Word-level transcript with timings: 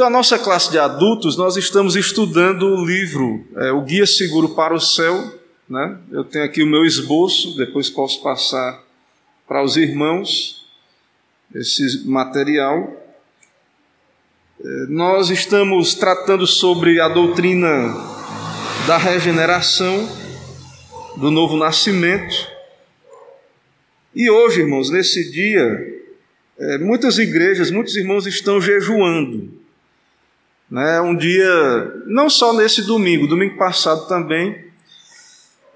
Então, 0.00 0.08
a 0.08 0.10
nossa 0.10 0.38
classe 0.38 0.70
de 0.70 0.78
adultos, 0.78 1.36
nós 1.36 1.58
estamos 1.58 1.94
estudando 1.94 2.62
o 2.62 2.86
livro, 2.86 3.44
é, 3.54 3.70
O 3.70 3.82
Guia 3.82 4.06
Seguro 4.06 4.48
para 4.54 4.72
o 4.72 4.80
Céu. 4.80 5.38
Né? 5.68 5.98
Eu 6.10 6.24
tenho 6.24 6.42
aqui 6.42 6.62
o 6.62 6.66
meu 6.66 6.86
esboço, 6.86 7.54
depois 7.54 7.90
posso 7.90 8.22
passar 8.22 8.82
para 9.46 9.62
os 9.62 9.76
irmãos 9.76 10.66
esse 11.54 12.08
material. 12.08 12.90
É, 14.58 14.86
nós 14.88 15.28
estamos 15.28 15.92
tratando 15.92 16.46
sobre 16.46 16.98
a 16.98 17.06
doutrina 17.06 17.94
da 18.86 18.96
regeneração, 18.96 20.08
do 21.18 21.30
novo 21.30 21.58
nascimento. 21.58 22.48
E 24.14 24.30
hoje, 24.30 24.60
irmãos, 24.60 24.88
nesse 24.88 25.30
dia, 25.30 26.02
é, 26.58 26.78
muitas 26.78 27.18
igrejas, 27.18 27.70
muitos 27.70 27.94
irmãos 27.96 28.26
estão 28.26 28.58
jejuando. 28.62 29.59
Né? 30.70 31.00
Um 31.00 31.16
dia, 31.16 31.92
não 32.06 32.30
só 32.30 32.52
nesse 32.52 32.82
domingo, 32.82 33.26
domingo 33.26 33.56
passado 33.56 34.06
também. 34.06 34.64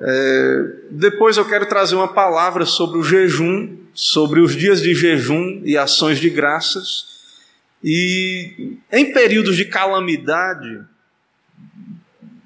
É, 0.00 0.72
depois 0.90 1.36
eu 1.36 1.44
quero 1.44 1.66
trazer 1.66 1.94
uma 1.96 2.12
palavra 2.12 2.64
sobre 2.64 2.98
o 2.98 3.02
jejum, 3.02 3.76
sobre 3.92 4.40
os 4.40 4.54
dias 4.54 4.80
de 4.80 4.94
jejum 4.94 5.62
e 5.64 5.76
ações 5.76 6.18
de 6.18 6.30
graças. 6.30 7.14
E 7.82 8.78
em 8.90 9.12
períodos 9.12 9.56
de 9.56 9.64
calamidade, 9.64 10.80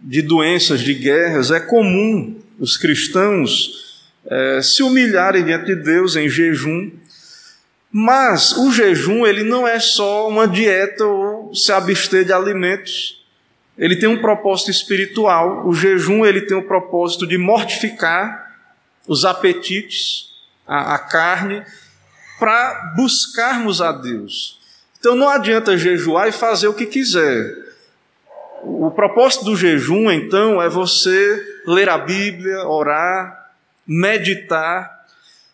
de 0.00 0.22
doenças, 0.22 0.80
de 0.80 0.94
guerras, 0.94 1.50
é 1.50 1.60
comum 1.60 2.40
os 2.58 2.76
cristãos 2.76 4.02
é, 4.26 4.60
se 4.62 4.82
humilharem 4.82 5.44
diante 5.44 5.66
de 5.66 5.76
Deus 5.76 6.16
em 6.16 6.28
jejum 6.28 6.90
mas 7.90 8.52
o 8.52 8.70
jejum 8.70 9.26
ele 9.26 9.42
não 9.42 9.66
é 9.66 9.80
só 9.80 10.28
uma 10.28 10.46
dieta 10.46 11.04
ou 11.04 11.54
se 11.54 11.72
abster 11.72 12.24
de 12.24 12.32
alimentos. 12.32 13.24
Ele 13.76 13.96
tem 13.96 14.08
um 14.08 14.20
propósito 14.20 14.70
espiritual. 14.70 15.66
O 15.66 15.72
jejum 15.72 16.26
ele 16.26 16.42
tem 16.42 16.56
o 16.56 16.66
propósito 16.66 17.26
de 17.26 17.38
mortificar 17.38 18.56
os 19.06 19.24
apetites, 19.24 20.34
a, 20.66 20.94
a 20.94 20.98
carne, 20.98 21.64
para 22.38 22.92
buscarmos 22.96 23.80
a 23.80 23.90
Deus. 23.90 24.58
Então 24.98 25.14
não 25.14 25.28
adianta 25.28 25.78
jejuar 25.78 26.28
e 26.28 26.32
fazer 26.32 26.68
o 26.68 26.74
que 26.74 26.86
quiser. 26.86 27.68
O 28.62 28.90
propósito 28.90 29.44
do 29.44 29.56
jejum, 29.56 30.10
então, 30.10 30.60
é 30.60 30.68
você 30.68 31.60
ler 31.64 31.88
a 31.88 31.96
Bíblia, 31.96 32.66
orar, 32.66 33.52
meditar. 33.86 35.06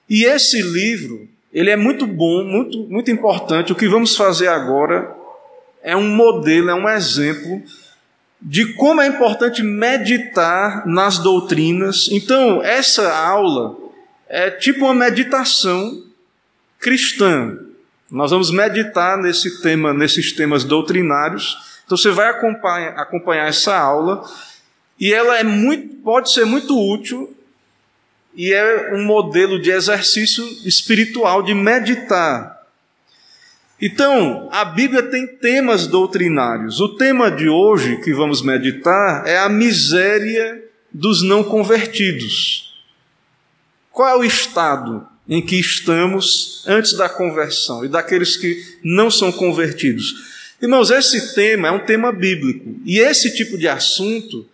E 0.09 0.25
esse 0.25 0.61
livro, 0.63 1.29
ele 1.55 1.71
é 1.71 1.77
muito 1.77 2.05
bom, 2.05 2.43
muito, 2.43 2.79
muito 2.89 3.11
importante. 3.13 3.73
O 3.73 3.77
que 3.77 3.89
vamos 3.89 4.17
fazer 4.17 4.49
agora 4.49 5.15
é 5.85 5.97
um 5.97 6.09
modelo, 6.09 6.69
é 6.69 6.75
um 6.75 6.89
exemplo 6.89 7.63
de 8.43 8.75
como 8.75 9.01
é 9.01 9.07
importante 9.07 9.63
meditar 9.63 10.85
nas 10.85 11.19
doutrinas. 11.19 12.09
Então, 12.11 12.61
essa 12.61 13.17
aula 13.17 13.77
é 14.29 14.51
tipo 14.51 14.85
uma 14.85 14.95
meditação 14.95 16.03
cristã. 16.81 17.57
Nós 18.11 18.33
vamos 18.33 18.51
meditar 18.51 19.17
nesse 19.17 19.63
tema, 19.63 19.95
nesses 19.95 20.33
temas 20.33 20.65
doutrinários. 20.65 21.57
Então, 21.87 21.97
você 21.97 22.11
vai 22.11 22.29
acompanhar, 22.31 22.99
acompanhar 22.99 23.49
essa 23.49 23.77
aula 23.77 24.29
e 24.99 25.13
ela 25.13 25.39
é 25.39 25.45
muito, 25.45 25.97
pode 26.03 26.33
ser 26.33 26.45
muito 26.45 26.77
útil 26.77 27.34
e 28.35 28.53
é 28.53 28.95
um 28.95 29.05
modelo 29.05 29.61
de 29.61 29.71
exercício 29.71 30.45
espiritual, 30.65 31.43
de 31.43 31.55
meditar. 31.55 32.55
Então, 33.81 34.49
a 34.51 34.65
Bíblia 34.65 35.03
tem 35.03 35.27
temas 35.27 35.87
doutrinários. 35.87 36.81
O 36.81 36.97
tema 36.97 37.31
de 37.31 37.49
hoje 37.49 37.97
que 37.99 38.13
vamos 38.13 38.43
meditar 38.43 39.27
é 39.27 39.39
a 39.39 39.49
miséria 39.49 40.63
dos 40.93 41.23
não 41.23 41.45
convertidos. 41.45 42.75
Qual 43.91 44.09
é 44.09 44.17
o 44.17 44.25
estado 44.25 45.07
em 45.29 45.41
que 45.41 45.59
estamos 45.59 46.65
antes 46.67 46.95
da 46.95 47.09
conversão 47.09 47.85
e 47.85 47.89
daqueles 47.89 48.37
que 48.37 48.63
não 48.83 49.11
são 49.11 49.31
convertidos? 49.31 50.33
Irmãos, 50.63 50.91
esse 50.91 51.35
tema 51.35 51.69
é 51.69 51.71
um 51.71 51.85
tema 51.85 52.11
bíblico 52.11 52.77
e 52.85 52.99
esse 52.99 53.35
tipo 53.35 53.59
de 53.59 53.69
assunto 53.69 54.49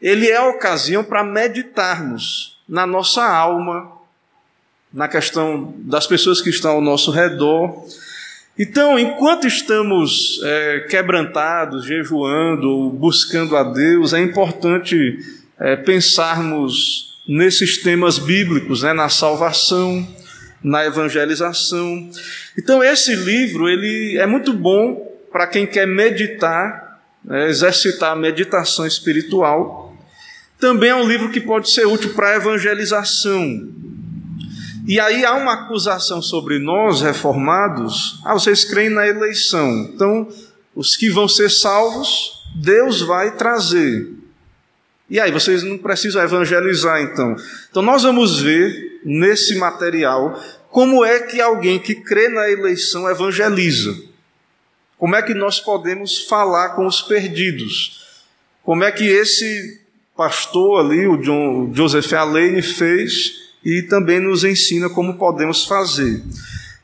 ele 0.00 0.28
é 0.28 0.36
a 0.36 0.48
ocasião 0.48 1.02
para 1.02 1.24
meditarmos 1.24 2.57
na 2.68 2.86
nossa 2.86 3.24
alma, 3.24 3.90
na 4.92 5.08
questão 5.08 5.74
das 5.78 6.06
pessoas 6.06 6.40
que 6.40 6.50
estão 6.50 6.72
ao 6.72 6.80
nosso 6.80 7.10
redor. 7.10 7.84
Então, 8.58 8.98
enquanto 8.98 9.46
estamos 9.46 10.40
é, 10.42 10.86
quebrantados, 10.90 11.84
jejuando, 11.84 12.90
buscando 12.90 13.56
a 13.56 13.62
Deus, 13.62 14.12
é 14.12 14.20
importante 14.20 15.18
é, 15.58 15.76
pensarmos 15.76 17.20
nesses 17.26 17.82
temas 17.82 18.18
bíblicos, 18.18 18.82
né, 18.82 18.92
na 18.92 19.08
salvação, 19.08 20.06
na 20.62 20.84
evangelização. 20.84 22.10
Então, 22.58 22.82
esse 22.82 23.14
livro 23.14 23.68
ele 23.68 24.16
é 24.18 24.26
muito 24.26 24.52
bom 24.52 25.06
para 25.30 25.46
quem 25.46 25.66
quer 25.66 25.86
meditar, 25.86 27.00
é, 27.30 27.48
exercitar 27.48 28.12
a 28.12 28.16
meditação 28.16 28.86
espiritual. 28.86 29.87
Também 30.58 30.90
é 30.90 30.94
um 30.94 31.06
livro 31.06 31.30
que 31.30 31.40
pode 31.40 31.70
ser 31.70 31.86
útil 31.86 32.14
para 32.14 32.30
a 32.30 32.36
evangelização. 32.36 33.68
E 34.86 34.98
aí 34.98 35.24
há 35.24 35.34
uma 35.34 35.52
acusação 35.52 36.20
sobre 36.20 36.58
nós, 36.58 37.02
reformados. 37.02 38.20
Ah, 38.24 38.32
vocês 38.32 38.64
creem 38.64 38.90
na 38.90 39.06
eleição. 39.06 39.90
Então, 39.92 40.26
os 40.74 40.96
que 40.96 41.10
vão 41.10 41.28
ser 41.28 41.50
salvos, 41.50 42.42
Deus 42.56 43.02
vai 43.02 43.36
trazer. 43.36 44.10
E 45.10 45.20
aí, 45.20 45.30
vocês 45.30 45.62
não 45.62 45.78
precisam 45.78 46.22
evangelizar, 46.22 47.00
então. 47.02 47.36
Então, 47.70 47.82
nós 47.82 48.02
vamos 48.02 48.40
ver 48.40 49.00
nesse 49.04 49.56
material 49.56 50.42
como 50.70 51.04
é 51.04 51.20
que 51.20 51.40
alguém 51.40 51.78
que 51.78 51.94
crê 51.94 52.28
na 52.28 52.50
eleição 52.50 53.08
evangeliza. 53.08 53.96
Como 54.96 55.14
é 55.14 55.22
que 55.22 55.34
nós 55.34 55.60
podemos 55.60 56.26
falar 56.26 56.70
com 56.70 56.86
os 56.86 57.00
perdidos? 57.00 58.06
Como 58.62 58.82
é 58.84 58.90
que 58.90 59.04
esse 59.04 59.77
pastor 60.18 60.80
ali, 60.80 61.06
o 61.06 61.16
John, 61.16 61.72
Joseph 61.72 62.12
Alane, 62.12 62.60
fez 62.60 63.34
e 63.64 63.82
também 63.82 64.18
nos 64.18 64.42
ensina 64.42 64.90
como 64.90 65.16
podemos 65.16 65.64
fazer. 65.64 66.24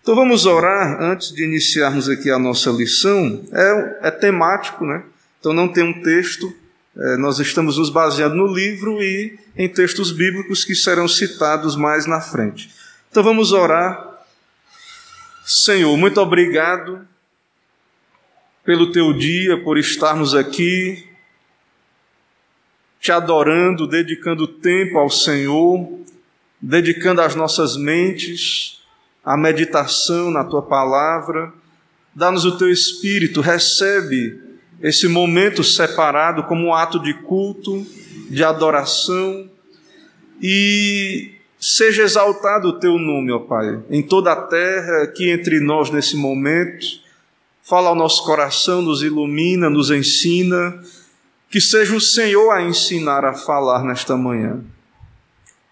Então 0.01 0.15
vamos 0.15 0.47
orar 0.47 1.03
antes 1.03 1.33
de 1.33 1.43
iniciarmos 1.43 2.09
aqui 2.09 2.31
a 2.31 2.39
nossa 2.39 2.71
lição. 2.71 3.45
É, 3.53 3.99
é 4.03 4.11
temático, 4.13 4.85
né? 4.87 5.03
Então 5.41 5.53
não 5.53 5.67
tem 5.67 5.83
um 5.83 6.01
texto. 6.01 6.55
É, 6.97 7.17
nós 7.17 7.41
estamos 7.41 7.77
nos 7.77 7.91
baseando 7.91 8.37
no 8.37 8.47
livro 8.47 9.03
e 9.03 9.37
em 9.57 9.69
textos 9.69 10.13
bíblicos 10.13 10.65
que 10.65 10.77
serão 10.77 11.09
citados 11.09 11.75
mais 11.75 12.07
na 12.07 12.21
frente. 12.21 12.71
Então 13.11 13.25
vamos 13.25 13.51
orar. 13.51 14.17
Senhor, 15.45 15.97
muito 15.97 16.21
obrigado 16.21 17.01
pelo 18.65 18.93
teu 18.93 19.13
dia, 19.13 19.61
por 19.65 19.77
estarmos 19.77 20.37
aqui 20.37 21.14
te 23.05 23.13
adorando, 23.13 23.87
dedicando 23.87 24.47
tempo 24.47 24.97
ao 24.97 25.11
Senhor, 25.11 25.87
dedicando 26.59 27.21
as 27.21 27.35
nossas 27.35 27.77
mentes 27.77 28.81
à 29.23 29.37
meditação 29.37 30.31
na 30.31 30.43
tua 30.43 30.63
palavra. 30.63 31.53
Dá-nos 32.15 32.47
o 32.47 32.57
teu 32.57 32.71
espírito, 32.71 33.43
recebe 33.43 34.41
esse 34.81 35.07
momento 35.07 35.63
separado 35.63 36.45
como 36.45 36.69
um 36.69 36.73
ato 36.73 36.99
de 36.99 37.13
culto, 37.13 37.87
de 38.31 38.43
adoração 38.43 39.51
e 40.41 41.33
seja 41.61 42.05
exaltado 42.05 42.69
o 42.69 42.79
teu 42.81 42.99
nome, 42.99 43.31
ó 43.33 43.39
Pai, 43.39 43.83
em 43.91 44.03
toda 44.03 44.33
a 44.33 44.47
terra, 44.47 45.03
aqui 45.03 45.29
entre 45.29 45.61
nós 45.61 45.91
nesse 45.91 46.17
momento. 46.17 46.87
Fala 47.63 47.91
ao 47.91 47.95
nosso 47.95 48.25
coração, 48.25 48.81
nos 48.81 49.03
ilumina, 49.03 49.69
nos 49.69 49.91
ensina 49.91 50.83
que 51.55 51.61
seja 51.61 51.95
o 51.95 52.01
Senhor 52.01 52.51
a 52.51 52.65
ensinar 52.65 53.25
a 53.25 53.33
falar 53.33 53.85
nesta 53.85 54.17
manhã. 54.17 54.61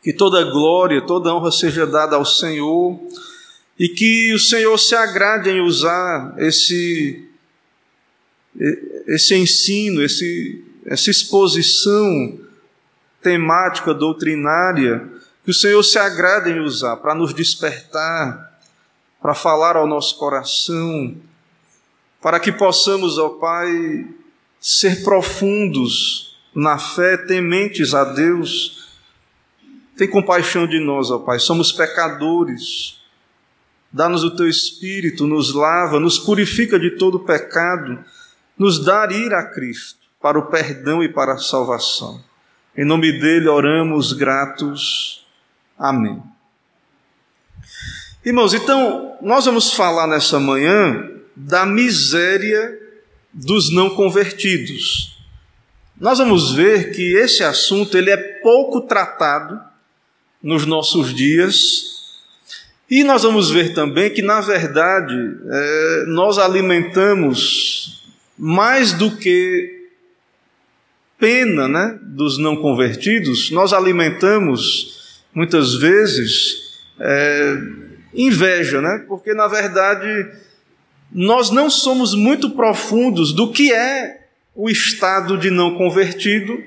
Que 0.00 0.12
toda 0.12 0.44
glória, 0.44 1.04
toda 1.04 1.34
honra 1.34 1.50
seja 1.50 1.84
dada 1.84 2.14
ao 2.14 2.24
Senhor. 2.24 3.00
E 3.76 3.88
que 3.88 4.32
o 4.32 4.38
Senhor 4.38 4.78
se 4.78 4.94
agrade 4.94 5.50
em 5.50 5.60
usar 5.60 6.36
esse, 6.38 7.28
esse 9.08 9.34
ensino, 9.34 10.00
esse, 10.04 10.64
essa 10.86 11.10
exposição 11.10 12.38
temática, 13.20 13.92
doutrinária, 13.92 15.10
que 15.42 15.50
o 15.50 15.54
Senhor 15.54 15.82
se 15.82 15.98
agrade 15.98 16.50
em 16.50 16.60
usar 16.60 16.98
para 16.98 17.12
nos 17.12 17.34
despertar, 17.34 18.56
para 19.20 19.34
falar 19.34 19.74
ao 19.74 19.88
nosso 19.88 20.16
coração, 20.16 21.16
para 22.20 22.38
que 22.38 22.52
possamos, 22.52 23.18
ó 23.18 23.30
Pai, 23.30 24.21
ser 24.62 25.02
profundos 25.02 26.38
na 26.54 26.78
fé, 26.78 27.18
tementes 27.18 27.92
a 27.92 28.04
Deus. 28.04 28.96
Tem 29.96 30.08
compaixão 30.08 30.66
de 30.66 30.80
nós, 30.80 31.10
ó 31.10 31.18
Pai, 31.18 31.38
somos 31.38 31.70
pecadores. 31.70 33.02
Dá-nos 33.92 34.24
o 34.24 34.34
teu 34.34 34.48
espírito, 34.48 35.26
nos 35.26 35.52
lava, 35.52 36.00
nos 36.00 36.18
purifica 36.18 36.78
de 36.78 36.92
todo 36.92 37.20
pecado 37.20 38.02
nos 38.58 38.84
dar 38.84 39.10
ir 39.10 39.34
a 39.34 39.44
Cristo 39.44 39.98
para 40.20 40.38
o 40.38 40.46
perdão 40.46 41.02
e 41.02 41.08
para 41.08 41.34
a 41.34 41.38
salvação. 41.38 42.22
Em 42.76 42.84
nome 42.84 43.12
dele 43.18 43.48
oramos 43.48 44.12
gratos. 44.12 45.26
Amém. 45.76 46.22
Irmãos, 48.24 48.54
então 48.54 49.18
nós 49.20 49.46
vamos 49.46 49.72
falar 49.72 50.06
nessa 50.06 50.38
manhã 50.38 51.10
da 51.34 51.66
miséria 51.66 52.78
dos 53.32 53.72
não 53.72 53.90
convertidos. 53.90 55.18
Nós 55.98 56.18
vamos 56.18 56.52
ver 56.52 56.92
que 56.92 57.14
esse 57.16 57.42
assunto 57.42 57.96
ele 57.96 58.10
é 58.10 58.16
pouco 58.16 58.80
tratado 58.82 59.60
nos 60.42 60.66
nossos 60.66 61.14
dias 61.14 61.92
e 62.90 63.04
nós 63.04 63.22
vamos 63.22 63.50
ver 63.50 63.72
também 63.72 64.10
que, 64.10 64.20
na 64.20 64.40
verdade, 64.40 65.14
é, 65.14 66.04
nós 66.08 66.38
alimentamos 66.38 68.02
mais 68.36 68.92
do 68.92 69.16
que 69.16 69.88
pena 71.18 71.68
né, 71.68 71.98
dos 72.02 72.36
não 72.36 72.56
convertidos, 72.56 73.50
nós 73.50 73.72
alimentamos 73.72 75.22
muitas 75.32 75.74
vezes 75.74 76.82
é, 76.98 77.56
inveja, 78.12 78.82
né? 78.82 79.04
porque 79.08 79.32
na 79.32 79.46
verdade 79.48 80.30
nós 81.14 81.50
não 81.50 81.68
somos 81.68 82.14
muito 82.14 82.50
profundos 82.50 83.32
do 83.32 83.52
que 83.52 83.72
é 83.72 84.22
o 84.54 84.68
estado 84.68 85.36
de 85.38 85.50
não 85.50 85.74
convertido, 85.74 86.62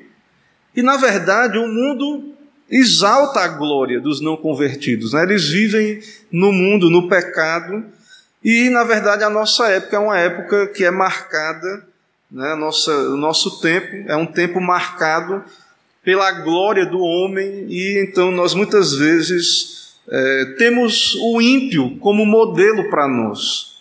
e 0.75 0.81
na 0.81 0.97
verdade 0.97 1.57
o 1.57 1.67
mundo 1.67 2.33
exalta 2.69 3.41
a 3.41 3.47
glória 3.47 3.99
dos 3.99 4.21
não 4.21 4.35
convertidos. 4.35 5.13
Né? 5.13 5.23
Eles 5.23 5.47
vivem 5.47 5.99
no 6.31 6.51
mundo, 6.51 6.89
no 6.89 7.07
pecado, 7.07 7.85
e 8.43 8.69
na 8.69 8.83
verdade 8.83 9.23
a 9.23 9.29
nossa 9.29 9.67
época 9.69 9.95
é 9.95 9.99
uma 9.99 10.17
época 10.17 10.67
que 10.67 10.83
é 10.83 10.91
marcada, 10.91 11.87
né? 12.29 12.55
nossa, 12.55 12.91
o 12.91 13.17
nosso 13.17 13.61
tempo 13.61 14.09
é 14.09 14.15
um 14.15 14.25
tempo 14.25 14.59
marcado 14.59 15.43
pela 16.03 16.31
glória 16.31 16.85
do 16.85 16.99
homem, 16.99 17.65
e 17.67 18.03
então 18.07 18.31
nós 18.31 18.53
muitas 18.53 18.93
vezes 18.93 19.95
é, 20.07 20.55
temos 20.57 21.15
o 21.15 21.41
ímpio 21.41 21.97
como 21.97 22.25
modelo 22.25 22.89
para 22.91 23.07
nós. 23.07 23.74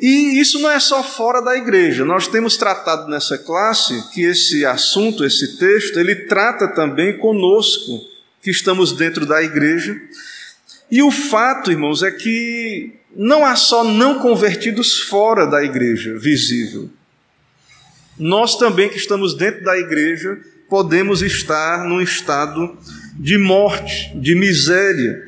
E 0.00 0.38
isso 0.38 0.58
não 0.58 0.70
é 0.70 0.78
só 0.78 1.02
fora 1.02 1.40
da 1.40 1.56
igreja. 1.56 2.04
Nós 2.04 2.28
temos 2.28 2.56
tratado 2.56 3.08
nessa 3.08 3.38
classe 3.38 4.10
que 4.12 4.22
esse 4.22 4.64
assunto, 4.64 5.24
esse 5.24 5.56
texto, 5.58 5.98
ele 5.98 6.14
trata 6.14 6.68
também 6.68 7.16
conosco, 7.16 8.00
que 8.42 8.50
estamos 8.50 8.92
dentro 8.92 9.24
da 9.24 9.42
igreja. 9.42 9.98
E 10.90 11.02
o 11.02 11.10
fato, 11.10 11.70
irmãos, 11.70 12.02
é 12.02 12.10
que 12.10 12.92
não 13.14 13.44
há 13.44 13.56
só 13.56 13.82
não 13.82 14.18
convertidos 14.18 15.00
fora 15.00 15.46
da 15.46 15.64
igreja 15.64 16.16
visível. 16.18 16.90
Nós 18.18 18.56
também 18.56 18.88
que 18.88 18.96
estamos 18.96 19.34
dentro 19.34 19.64
da 19.64 19.76
igreja 19.78 20.38
podemos 20.68 21.22
estar 21.22 21.84
num 21.84 22.00
estado 22.00 22.76
de 23.14 23.38
morte, 23.38 24.12
de 24.14 24.34
miséria. 24.34 25.22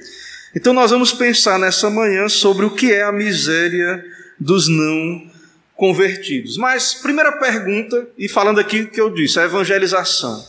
Então 0.55 0.73
nós 0.73 0.91
vamos 0.91 1.13
pensar 1.13 1.59
nessa 1.59 1.89
manhã 1.89 2.29
sobre 2.29 2.67
o 2.67 2.71
que 2.71 2.93
é 2.93 3.03
a 3.03 3.13
miséria 3.13 4.05
dos 4.39 4.69
não 4.69 5.29
convertidos. 5.77 6.57
Mas, 6.57 6.95
primeira 6.95 7.33
pergunta, 7.33 8.09
e 8.19 8.29
falando 8.29 8.59
aqui 8.59 8.87
que 8.87 9.01
eu 9.01 9.11
disse, 9.11 9.39
a 9.39 9.45
evangelização. 9.45 10.45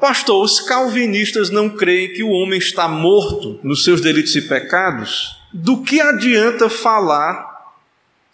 Pastor, 0.00 0.42
os 0.42 0.58
calvinistas 0.58 1.50
não 1.50 1.68
creem 1.68 2.12
que 2.12 2.22
o 2.24 2.30
homem 2.30 2.58
está 2.58 2.88
morto 2.88 3.60
nos 3.62 3.84
seus 3.84 4.00
delitos 4.00 4.34
e 4.34 4.42
pecados? 4.42 5.36
Do 5.52 5.82
que 5.82 6.00
adianta 6.00 6.68
falar 6.68 7.76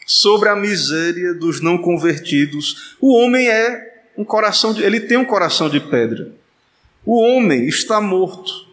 sobre 0.07 0.49
a 0.49 0.57
miséria 0.57 1.35
dos 1.35 1.61
não 1.61 1.77
convertidos? 1.77 2.97
O 3.01 3.13
homem 3.13 3.49
é 3.49 4.03
um 4.17 4.25
coração 4.25 4.73
de, 4.73 4.83
ele 4.83 5.01
tem 5.01 5.19
um 5.19 5.25
coração 5.25 5.69
de 5.69 5.79
pedra. 5.79 6.33
O 7.05 7.21
homem 7.21 7.67
está 7.67 8.01
morto. 8.01 8.67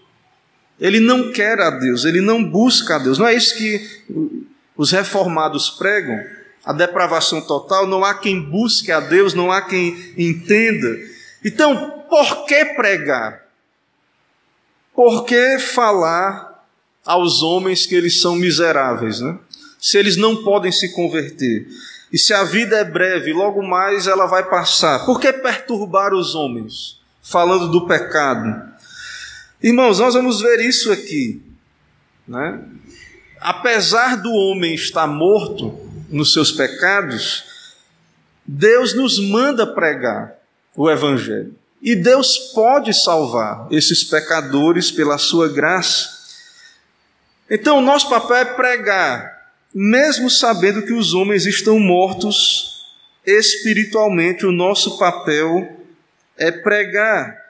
Ele 0.79 0.99
não 0.99 1.31
quer 1.31 1.59
a 1.59 1.69
Deus, 1.71 2.05
ele 2.05 2.21
não 2.21 2.43
busca 2.43 2.95
a 2.95 2.99
Deus. 2.99 3.17
Não 3.17 3.27
é 3.27 3.33
isso 3.33 3.57
que 3.57 4.44
os 4.77 4.91
reformados 4.91 5.69
pregam 5.69 6.19
a 6.65 6.73
depravação 6.73 7.41
total, 7.41 7.85
não 7.85 8.03
há 8.03 8.15
quem 8.15 8.41
busque 8.41 8.91
a 8.91 8.99
Deus, 8.99 9.33
não 9.33 9.51
há 9.51 9.61
quem 9.61 10.13
entenda. 10.17 10.97
Então, 11.43 12.03
por 12.09 12.45
que 12.45 12.65
pregar? 12.73 13.45
Por 14.93 15.25
que 15.25 15.59
falar 15.59 16.65
aos 17.05 17.43
homens 17.43 17.85
que 17.85 17.93
eles 17.93 18.19
são 18.19 18.35
miseráveis, 18.35 19.19
né? 19.19 19.37
Se 19.79 19.97
eles 19.99 20.17
não 20.17 20.43
podem 20.43 20.71
se 20.71 20.91
converter. 20.93 21.67
E 22.11 22.17
se 22.17 22.33
a 22.33 22.43
vida 22.43 22.77
é 22.77 22.83
breve, 22.83 23.31
logo 23.31 23.61
mais 23.61 24.07
ela 24.07 24.25
vai 24.25 24.49
passar. 24.49 25.05
Por 25.05 25.19
que 25.19 25.31
perturbar 25.31 26.13
os 26.13 26.33
homens? 26.33 26.99
Falando 27.21 27.69
do 27.69 27.85
pecado. 27.85 28.73
Irmãos, 29.61 29.99
nós 29.99 30.13
vamos 30.15 30.41
ver 30.41 30.59
isso 30.61 30.91
aqui. 30.91 31.41
Né? 32.27 32.63
Apesar 33.39 34.17
do 34.17 34.31
homem 34.31 34.73
estar 34.73 35.07
morto 35.07 35.77
nos 36.09 36.33
seus 36.33 36.51
pecados, 36.51 37.43
Deus 38.45 38.93
nos 38.93 39.19
manda 39.19 39.65
pregar 39.65 40.35
o 40.75 40.89
Evangelho. 40.89 41.55
E 41.81 41.95
Deus 41.95 42.37
pode 42.53 42.93
salvar 42.93 43.67
esses 43.71 44.03
pecadores 44.03 44.91
pela 44.91 45.17
sua 45.17 45.47
graça. 45.47 46.09
Então, 47.49 47.77
o 47.77 47.81
nosso 47.81 48.09
papel 48.09 48.37
é 48.37 48.45
pregar, 48.45 49.51
mesmo 49.73 50.29
sabendo 50.29 50.81
que 50.81 50.93
os 50.93 51.13
homens 51.13 51.45
estão 51.45 51.79
mortos 51.79 52.85
espiritualmente, 53.25 54.45
o 54.45 54.51
nosso 54.51 54.97
papel 54.97 55.79
é 56.37 56.51
pregar. 56.51 57.44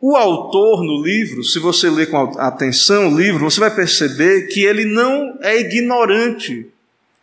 O 0.00 0.16
autor 0.16 0.84
no 0.84 1.02
livro, 1.02 1.42
se 1.42 1.58
você 1.58 1.90
ler 1.90 2.08
com 2.08 2.38
atenção 2.38 3.08
o 3.08 3.18
livro, 3.18 3.50
você 3.50 3.58
vai 3.58 3.74
perceber 3.74 4.46
que 4.46 4.60
ele 4.60 4.84
não 4.84 5.36
é 5.42 5.58
ignorante 5.58 6.68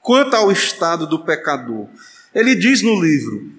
quanto 0.01 0.35
ao 0.35 0.51
estado 0.51 1.07
do 1.07 1.23
pecador. 1.23 1.87
Ele 2.33 2.53
diz 2.53 2.81
no 2.81 3.01
livro: 3.01 3.49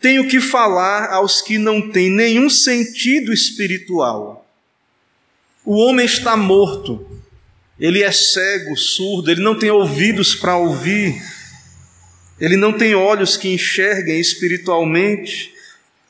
Tenho 0.00 0.28
que 0.28 0.40
falar 0.40 1.10
aos 1.10 1.42
que 1.42 1.58
não 1.58 1.90
têm 1.90 2.08
nenhum 2.08 2.48
sentido 2.48 3.32
espiritual. 3.32 4.46
O 5.64 5.76
homem 5.76 6.06
está 6.06 6.36
morto, 6.36 7.04
ele 7.80 8.02
é 8.02 8.12
cego, 8.12 8.76
surdo, 8.76 9.30
ele 9.30 9.40
não 9.40 9.58
tem 9.58 9.72
ouvidos 9.72 10.36
para 10.36 10.56
ouvir, 10.56 11.20
ele 12.38 12.56
não 12.56 12.72
tem 12.72 12.94
olhos 12.94 13.36
que 13.36 13.48
enxerguem 13.48 14.20
espiritualmente. 14.20 15.53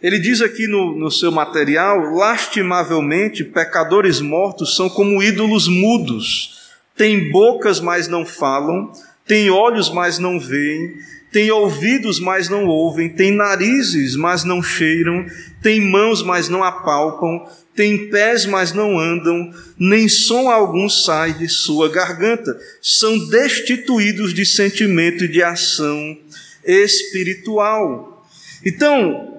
Ele 0.04 0.18
diz 0.18 0.42
aqui 0.42 0.66
no, 0.66 0.94
no 0.94 1.10
seu 1.10 1.32
material: 1.32 1.98
lastimavelmente, 2.14 3.42
pecadores 3.42 4.20
mortos 4.20 4.76
são 4.76 4.86
como 4.86 5.22
ídolos 5.22 5.66
mudos, 5.66 6.68
têm 6.94 7.30
bocas, 7.30 7.80
mas 7.80 8.06
não 8.06 8.26
falam, 8.26 8.92
têm 9.26 9.48
olhos, 9.48 9.90
mas 9.90 10.18
não 10.18 10.38
veem, 10.38 10.92
têm 11.32 11.50
ouvidos, 11.50 12.20
mas 12.20 12.50
não 12.50 12.66
ouvem, 12.66 13.08
têm 13.08 13.30
narizes, 13.30 14.14
mas 14.14 14.44
não 14.44 14.62
cheiram, 14.62 15.24
têm 15.62 15.80
mãos, 15.80 16.22
mas 16.22 16.50
não 16.50 16.62
apalpam, 16.62 17.48
têm 17.74 18.10
pés, 18.10 18.44
mas 18.44 18.74
não 18.74 18.98
andam, 18.98 19.54
nem 19.78 20.06
som 20.06 20.50
algum 20.50 20.86
sai 20.86 21.32
de 21.32 21.48
sua 21.48 21.88
garganta, 21.88 22.54
são 22.82 23.18
destituídos 23.30 24.34
de 24.34 24.44
sentimento 24.44 25.24
e 25.24 25.28
de 25.28 25.42
ação 25.42 26.18
espiritual. 26.62 28.22
Então, 28.62 29.33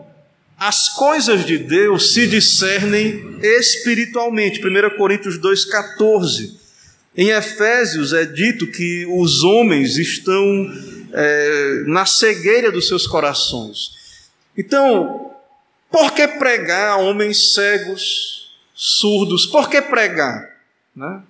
as 0.57 0.89
coisas 0.89 1.45
de 1.45 1.57
Deus 1.57 2.13
se 2.13 2.27
discernem 2.27 3.37
espiritualmente. 3.41 4.61
1 4.65 4.97
Coríntios 4.97 5.37
2,14. 5.39 6.55
Em 7.17 7.29
Efésios 7.29 8.13
é 8.13 8.25
dito 8.25 8.67
que 8.67 9.05
os 9.09 9.43
homens 9.43 9.97
estão 9.97 10.71
é, 11.13 11.83
na 11.87 12.05
cegueira 12.05 12.71
dos 12.71 12.87
seus 12.87 13.05
corações. 13.05 13.91
Então, 14.57 15.31
por 15.91 16.11
que 16.13 16.27
pregar 16.27 16.91
a 16.91 16.97
homens 16.97 17.53
cegos, 17.53 18.53
surdos? 18.73 19.45
Por 19.45 19.69
que 19.69 19.81
pregar? 19.81 20.49
Né? 20.95 21.21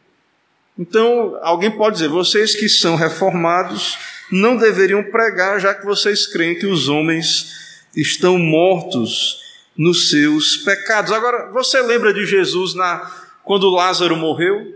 Então, 0.78 1.38
alguém 1.42 1.72
pode 1.72 1.98
dizer, 1.98 2.10
vocês 2.10 2.56
que 2.56 2.68
são 2.68 2.96
reformados 2.96 3.98
não 4.32 4.58
deveriam 4.58 5.04
pregar, 5.04 5.60
já 5.60 5.74
que 5.74 5.86
vocês 5.86 6.28
creem 6.28 6.58
que 6.58 6.66
os 6.66 6.90
homens 6.90 7.65
estão 7.96 8.38
mortos 8.38 9.42
nos 9.78 10.10
seus 10.10 10.58
pecados. 10.58 11.12
Agora, 11.12 11.52
você 11.52 11.82
lembra 11.82 12.14
de 12.14 12.26
Jesus 12.26 12.74
na 12.74 13.12
quando 13.44 13.70
Lázaro 13.70 14.16
morreu? 14.16 14.74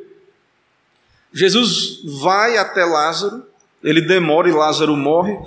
Jesus 1.31 2.01
vai 2.21 2.57
até 2.57 2.83
Lázaro, 2.83 3.45
ele 3.83 4.01
demora 4.01 4.49
e 4.49 4.51
Lázaro 4.51 4.95
morre. 4.95 5.37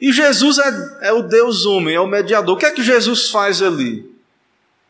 E 0.00 0.12
Jesus 0.12 0.58
é, 0.58 1.08
é 1.08 1.12
o 1.12 1.22
Deus 1.22 1.64
homem, 1.64 1.94
é 1.94 2.00
o 2.00 2.06
mediador. 2.06 2.56
O 2.56 2.58
que 2.58 2.66
é 2.66 2.70
que 2.70 2.82
Jesus 2.82 3.30
faz 3.30 3.62
ali? 3.62 4.10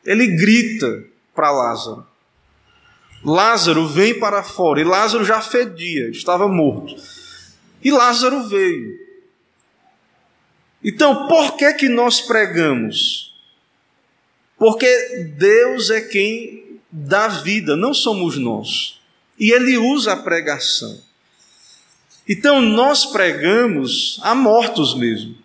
Ele 0.04 0.26
grita 0.26 1.04
para 1.34 1.50
Lázaro. 1.50 2.06
Lázaro 3.24 3.86
vem 3.86 4.18
para 4.18 4.42
fora. 4.42 4.80
E 4.80 4.84
Lázaro 4.84 5.24
já 5.24 5.40
fedia, 5.40 6.10
estava 6.10 6.48
morto. 6.48 6.96
E 7.82 7.90
Lázaro 7.90 8.48
veio. 8.48 9.01
Então, 10.84 11.28
por 11.28 11.56
que 11.56 11.72
que 11.74 11.88
nós 11.88 12.20
pregamos? 12.20 13.34
Porque 14.58 15.34
Deus 15.36 15.90
é 15.90 16.00
quem 16.00 16.80
dá 16.90 17.28
vida, 17.28 17.76
não 17.76 17.94
somos 17.94 18.36
nós. 18.36 19.00
E 19.38 19.52
Ele 19.52 19.76
usa 19.76 20.12
a 20.12 20.16
pregação. 20.16 21.00
Então, 22.28 22.60
nós 22.60 23.06
pregamos 23.06 24.20
a 24.22 24.34
mortos 24.34 24.94
mesmo. 24.94 25.36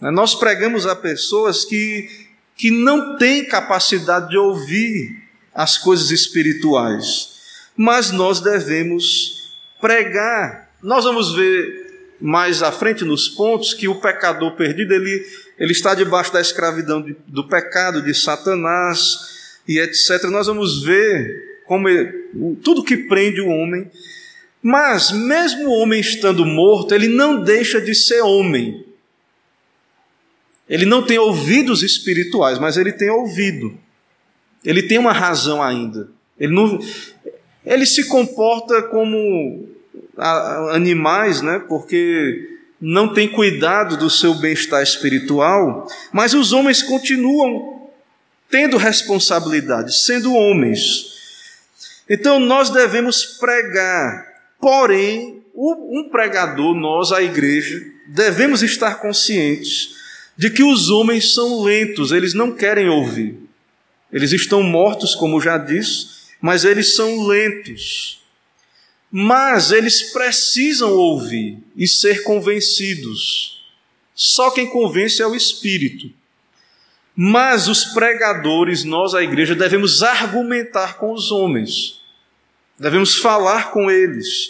Nós 0.00 0.34
pregamos 0.34 0.86
a 0.86 0.96
pessoas 0.96 1.64
que, 1.64 2.08
que 2.56 2.70
não 2.70 3.18
têm 3.18 3.44
capacidade 3.44 4.30
de 4.30 4.38
ouvir 4.38 5.22
as 5.54 5.76
coisas 5.76 6.10
espirituais, 6.10 7.40
mas 7.76 8.10
nós 8.10 8.40
devemos 8.40 9.58
pregar. 9.80 10.70
Nós 10.82 11.04
vamos 11.04 11.34
ver 11.34 11.89
mais 12.20 12.62
à 12.62 12.70
frente 12.70 13.04
nos 13.04 13.28
pontos 13.28 13.72
que 13.72 13.88
o 13.88 14.00
pecador 14.00 14.52
perdido 14.56 14.92
ele, 14.92 15.26
ele 15.58 15.72
está 15.72 15.94
debaixo 15.94 16.32
da 16.32 16.40
escravidão 16.40 17.00
de, 17.00 17.16
do 17.26 17.48
pecado 17.48 18.02
de 18.02 18.14
Satanás 18.14 19.60
e 19.66 19.78
etc. 19.78 20.24
Nós 20.24 20.46
vamos 20.46 20.82
ver 20.82 21.62
como 21.64 21.88
ele, 21.88 22.28
tudo 22.62 22.84
que 22.84 22.96
prende 22.96 23.40
o 23.40 23.48
homem. 23.48 23.90
Mas 24.62 25.10
mesmo 25.10 25.68
o 25.68 25.72
homem 25.78 26.00
estando 26.00 26.44
morto, 26.44 26.94
ele 26.94 27.08
não 27.08 27.42
deixa 27.42 27.80
de 27.80 27.94
ser 27.94 28.20
homem. 28.20 28.84
Ele 30.68 30.84
não 30.84 31.04
tem 31.04 31.18
ouvidos 31.18 31.82
espirituais, 31.82 32.58
mas 32.58 32.76
ele 32.76 32.92
tem 32.92 33.08
ouvido. 33.08 33.76
Ele 34.64 34.82
tem 34.82 34.98
uma 34.98 35.12
razão 35.12 35.62
ainda. 35.62 36.08
Ele, 36.38 36.52
não, 36.52 36.78
ele 37.64 37.86
se 37.86 38.06
comporta 38.06 38.82
como 38.82 39.68
animais, 40.72 41.40
né? 41.42 41.58
porque 41.68 42.58
não 42.80 43.12
tem 43.12 43.28
cuidado 43.28 43.96
do 43.96 44.08
seu 44.08 44.34
bem-estar 44.34 44.82
espiritual, 44.82 45.86
mas 46.12 46.34
os 46.34 46.52
homens 46.52 46.82
continuam 46.82 47.90
tendo 48.48 48.76
responsabilidade, 48.76 49.96
sendo 49.96 50.34
homens. 50.34 51.06
Então 52.08 52.40
nós 52.40 52.70
devemos 52.70 53.24
pregar, 53.24 54.26
porém, 54.60 55.42
um 55.54 56.08
pregador, 56.10 56.74
nós, 56.74 57.12
a 57.12 57.22
igreja, 57.22 57.84
devemos 58.08 58.62
estar 58.62 58.96
conscientes 58.96 59.94
de 60.36 60.50
que 60.50 60.62
os 60.62 60.88
homens 60.88 61.34
são 61.34 61.62
lentos, 61.62 62.12
eles 62.12 62.32
não 62.32 62.52
querem 62.52 62.88
ouvir. 62.88 63.38
Eles 64.12 64.32
estão 64.32 64.62
mortos, 64.62 65.14
como 65.14 65.40
já 65.40 65.58
disse, 65.58 66.08
mas 66.40 66.64
eles 66.64 66.96
são 66.96 67.26
lentos. 67.26 68.19
Mas 69.10 69.72
eles 69.72 70.12
precisam 70.12 70.92
ouvir 70.92 71.58
e 71.76 71.88
ser 71.88 72.22
convencidos. 72.22 73.64
Só 74.14 74.50
quem 74.50 74.68
convence 74.68 75.20
é 75.20 75.26
o 75.26 75.34
Espírito. 75.34 76.10
Mas 77.16 77.68
os 77.68 77.84
pregadores, 77.86 78.84
nós, 78.84 79.14
a 79.14 79.22
igreja, 79.22 79.54
devemos 79.54 80.02
argumentar 80.02 80.96
com 80.96 81.12
os 81.12 81.32
homens. 81.32 82.00
Devemos 82.78 83.16
falar 83.16 83.72
com 83.72 83.90
eles. 83.90 84.48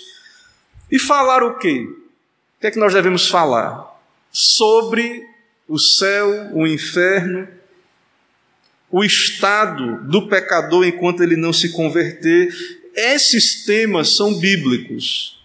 E 0.90 0.98
falar 0.98 1.42
o 1.42 1.58
quê? 1.58 1.88
O 1.88 2.60
que 2.60 2.66
é 2.66 2.70
que 2.70 2.78
nós 2.78 2.92
devemos 2.92 3.28
falar? 3.28 3.98
Sobre 4.30 5.26
o 5.66 5.78
céu, 5.78 6.50
o 6.52 6.66
inferno, 6.66 7.48
o 8.90 9.04
estado 9.04 10.02
do 10.04 10.28
pecador 10.28 10.84
enquanto 10.84 11.22
ele 11.22 11.36
não 11.36 11.52
se 11.52 11.72
converter. 11.72 12.52
Esses 12.94 13.64
temas 13.64 14.16
são 14.16 14.34
bíblicos. 14.38 15.40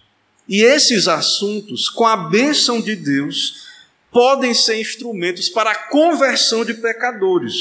E 0.48 0.62
esses 0.62 1.08
assuntos, 1.08 1.88
com 1.88 2.06
a 2.06 2.16
bênção 2.16 2.80
de 2.80 2.94
Deus, 2.94 3.66
podem 4.10 4.54
ser 4.54 4.80
instrumentos 4.80 5.48
para 5.48 5.72
a 5.72 5.74
conversão 5.74 6.64
de 6.64 6.74
pecadores. 6.74 7.54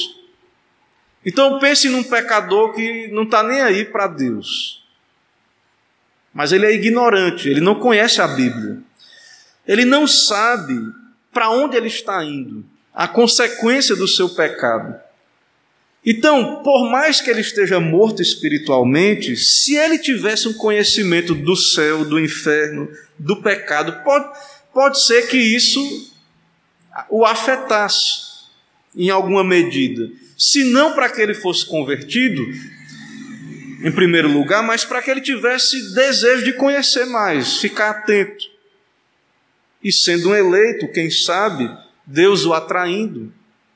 Então 1.25 1.59
pense 1.59 1.89
num 1.89 2.03
pecador 2.03 2.73
que 2.73 3.07
não 3.07 3.23
está 3.23 3.41
nem 3.41 3.61
aí 3.61 3.83
para 3.85 4.07
Deus. 4.07 4.83
Mas 6.33 6.51
ele 6.51 6.65
é 6.65 6.73
ignorante, 6.73 7.49
ele 7.49 7.61
não 7.61 7.75
conhece 7.75 8.21
a 8.21 8.27
Bíblia. 8.27 8.79
Ele 9.67 9.85
não 9.85 10.07
sabe 10.07 10.77
para 11.33 11.49
onde 11.49 11.75
ele 11.75 11.87
está 11.87 12.23
indo, 12.23 12.63
a 12.93 13.07
consequência 13.07 13.95
do 13.95 14.07
seu 14.07 14.29
pecado. 14.29 14.95
Então, 16.05 16.61
por 16.61 16.89
mais 16.91 17.19
que 17.19 17.31
ele 17.31 17.41
esteja 17.41 17.79
morto 17.79 18.21
espiritualmente, 18.21 19.35
se 19.35 19.75
ele 19.75 19.97
tivesse 19.97 20.47
um 20.47 20.53
conhecimento 20.53 21.33
do 21.33 21.55
céu, 21.55 22.05
do 22.05 22.19
inferno, 22.19 22.87
do 23.17 23.41
pecado, 23.41 24.03
pode, 24.03 24.31
pode 24.71 25.03
ser 25.03 25.27
que 25.27 25.37
isso 25.37 26.13
o 27.09 27.25
afetasse 27.25 28.35
em 28.95 29.09
alguma 29.09 29.43
medida. 29.43 30.11
Se 30.37 30.63
não 30.63 30.93
para 30.93 31.09
que 31.09 31.19
ele 31.19 31.33
fosse 31.33 31.65
convertido, 31.65 32.45
em 33.83 33.91
primeiro 33.91 34.27
lugar, 34.31 34.61
mas 34.61 34.85
para 34.85 35.01
que 35.01 35.09
ele 35.09 35.21
tivesse 35.21 35.93
desejo 35.95 36.43
de 36.43 36.53
conhecer 36.53 37.05
mais, 37.05 37.57
ficar 37.57 37.89
atento. 37.89 38.45
E 39.83 39.91
sendo 39.91 40.29
um 40.29 40.35
eleito, 40.35 40.87
quem 40.87 41.09
sabe, 41.09 41.69
Deus 42.05 42.45
o 42.45 42.53
atraindo, 42.53 43.33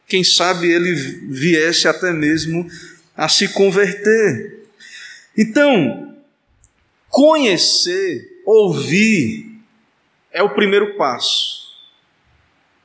quem 0.09 0.23
sabe 0.23 0.69
ele 0.69 0.93
viesse 0.93 1.87
até 1.87 2.11
mesmo 2.11 2.67
a 3.15 3.29
se 3.29 3.47
converter. 3.49 4.65
Então, 5.37 6.15
conhecer, 7.09 8.41
ouvir, 8.45 9.61
é 10.31 10.41
o 10.41 10.49
primeiro 10.49 10.97
passo. 10.97 11.69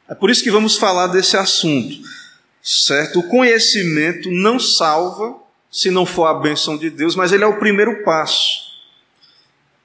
É 0.09 0.15
por 0.15 0.31
isso 0.31 0.45
que 0.45 0.51
vamos 0.51 0.77
falar 0.77 1.07
desse 1.07 1.37
assunto, 1.37 1.97
certo? 2.63 3.21
O 3.21 3.29
conhecimento 3.29 4.31
não 4.31 4.61
salva 4.61 5.43
se 5.71 5.91
não 5.91 6.05
for 6.05 6.27
a 6.27 6.35
bênção 6.35 6.77
de 6.77 6.91
Deus, 6.91 7.17
mas 7.17 7.33
ele 7.33 7.43
é 7.43 7.47
o 7.47 7.59
primeiro 7.59 8.05
passo. 8.05 8.75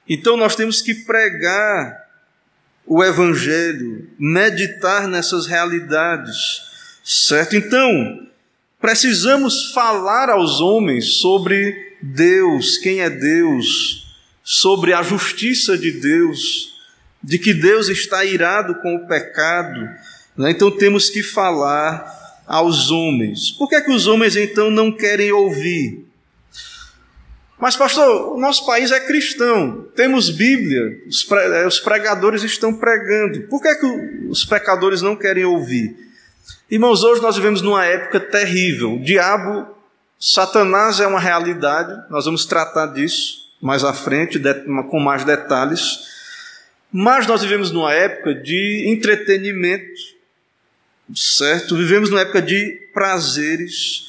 Então 0.06 0.36
nós 0.36 0.54
temos 0.54 0.82
que 0.82 0.94
pregar 0.94 2.06
o 2.86 3.02
Evangelho, 3.02 4.10
meditar 4.18 5.08
nessas 5.08 5.46
realidades, 5.46 6.69
certo? 7.04 7.56
Então, 7.56 8.26
precisamos 8.80 9.72
falar 9.72 10.30
aos 10.30 10.60
homens 10.60 11.14
sobre 11.14 11.96
Deus, 12.02 12.78
quem 12.78 13.00
é 13.00 13.10
Deus, 13.10 14.06
sobre 14.42 14.92
a 14.92 15.02
justiça 15.02 15.76
de 15.76 15.92
Deus, 15.92 16.74
de 17.22 17.38
que 17.38 17.52
Deus 17.52 17.88
está 17.88 18.24
irado 18.24 18.74
com 18.76 18.96
o 18.96 19.06
pecado. 19.06 19.80
Né? 20.36 20.50
Então, 20.50 20.70
temos 20.70 21.10
que 21.10 21.22
falar 21.22 22.20
aos 22.46 22.90
homens. 22.90 23.50
Por 23.52 23.68
que, 23.68 23.76
é 23.76 23.80
que 23.80 23.92
os 23.92 24.06
homens 24.06 24.36
então 24.36 24.70
não 24.70 24.90
querem 24.90 25.30
ouvir? 25.30 26.04
Mas, 27.60 27.76
pastor, 27.76 28.34
o 28.34 28.40
nosso 28.40 28.64
país 28.64 28.90
é 28.90 28.98
cristão, 28.98 29.86
temos 29.94 30.30
Bíblia, 30.30 30.98
eh, 31.30 31.66
os 31.66 31.78
pregadores 31.78 32.42
estão 32.42 32.72
pregando. 32.72 33.42
Por 33.48 33.60
que, 33.60 33.68
é 33.68 33.74
que 33.74 33.86
os 34.30 34.46
pecadores 34.46 35.02
não 35.02 35.14
querem 35.14 35.44
ouvir? 35.44 36.09
Irmãos, 36.70 37.02
hoje 37.02 37.20
nós 37.20 37.36
vivemos 37.36 37.62
numa 37.62 37.84
época 37.84 38.20
terrível. 38.20 38.94
O 38.94 39.02
diabo, 39.02 39.66
Satanás 40.18 41.00
é 41.00 41.06
uma 41.06 41.20
realidade, 41.20 41.92
nós 42.10 42.24
vamos 42.24 42.44
tratar 42.44 42.86
disso 42.86 43.40
mais 43.60 43.84
à 43.84 43.92
frente, 43.92 44.40
com 44.90 44.98
mais 44.98 45.24
detalhes. 45.24 45.98
Mas 46.92 47.26
nós 47.26 47.42
vivemos 47.42 47.70
numa 47.70 47.92
época 47.92 48.34
de 48.34 48.84
entretenimento, 48.88 50.00
certo? 51.14 51.76
Vivemos 51.76 52.10
numa 52.10 52.22
época 52.22 52.42
de 52.42 52.88
prazeres 52.92 54.08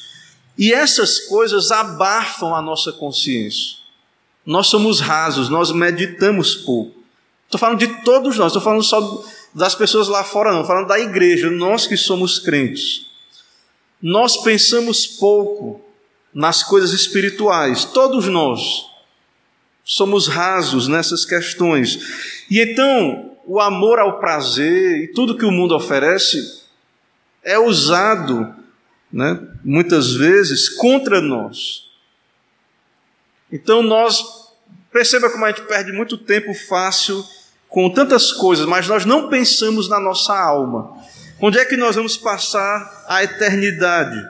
e 0.58 0.72
essas 0.72 1.20
coisas 1.20 1.70
abafam 1.70 2.54
a 2.54 2.62
nossa 2.62 2.92
consciência. 2.92 3.78
Nós 4.44 4.66
somos 4.66 5.00
rasos, 5.00 5.48
nós 5.48 5.70
meditamos 5.70 6.54
pouco. 6.56 7.02
Estou 7.44 7.60
falando 7.60 7.78
de 7.78 7.88
todos 8.02 8.36
nós, 8.38 8.48
estou 8.48 8.62
falando 8.62 8.82
só 8.82 9.24
das 9.54 9.74
pessoas 9.74 10.08
lá 10.08 10.24
fora, 10.24 10.52
não, 10.52 10.64
falando 10.64 10.88
da 10.88 10.98
igreja, 10.98 11.50
nós 11.50 11.86
que 11.86 11.96
somos 11.96 12.38
crentes. 12.38 13.06
Nós 14.00 14.38
pensamos 14.38 15.06
pouco 15.06 15.80
nas 16.32 16.62
coisas 16.62 16.92
espirituais, 16.92 17.84
todos 17.84 18.26
nós 18.26 18.86
somos 19.84 20.28
rasos 20.28 20.88
nessas 20.88 21.24
questões. 21.24 22.44
E 22.50 22.60
então, 22.60 23.36
o 23.44 23.60
amor 23.60 23.98
ao 23.98 24.20
prazer 24.20 25.02
e 25.02 25.08
tudo 25.08 25.36
que 25.36 25.44
o 25.44 25.50
mundo 25.50 25.74
oferece 25.74 26.62
é 27.42 27.58
usado 27.58 28.54
né, 29.12 29.38
muitas 29.64 30.14
vezes 30.14 30.68
contra 30.68 31.20
nós. 31.20 31.90
Então 33.50 33.82
nós, 33.82 34.24
perceba 34.90 35.28
como 35.28 35.44
a 35.44 35.48
gente 35.50 35.62
perde 35.62 35.92
muito 35.92 36.16
tempo 36.16 36.54
fácil 36.54 37.22
com 37.72 37.88
tantas 37.88 38.30
coisas, 38.30 38.66
mas 38.66 38.86
nós 38.86 39.06
não 39.06 39.30
pensamos 39.30 39.88
na 39.88 39.98
nossa 39.98 40.38
alma. 40.38 40.94
Onde 41.40 41.58
é 41.58 41.64
que 41.64 41.74
nós 41.74 41.96
vamos 41.96 42.18
passar 42.18 43.04
a 43.08 43.24
eternidade? 43.24 44.22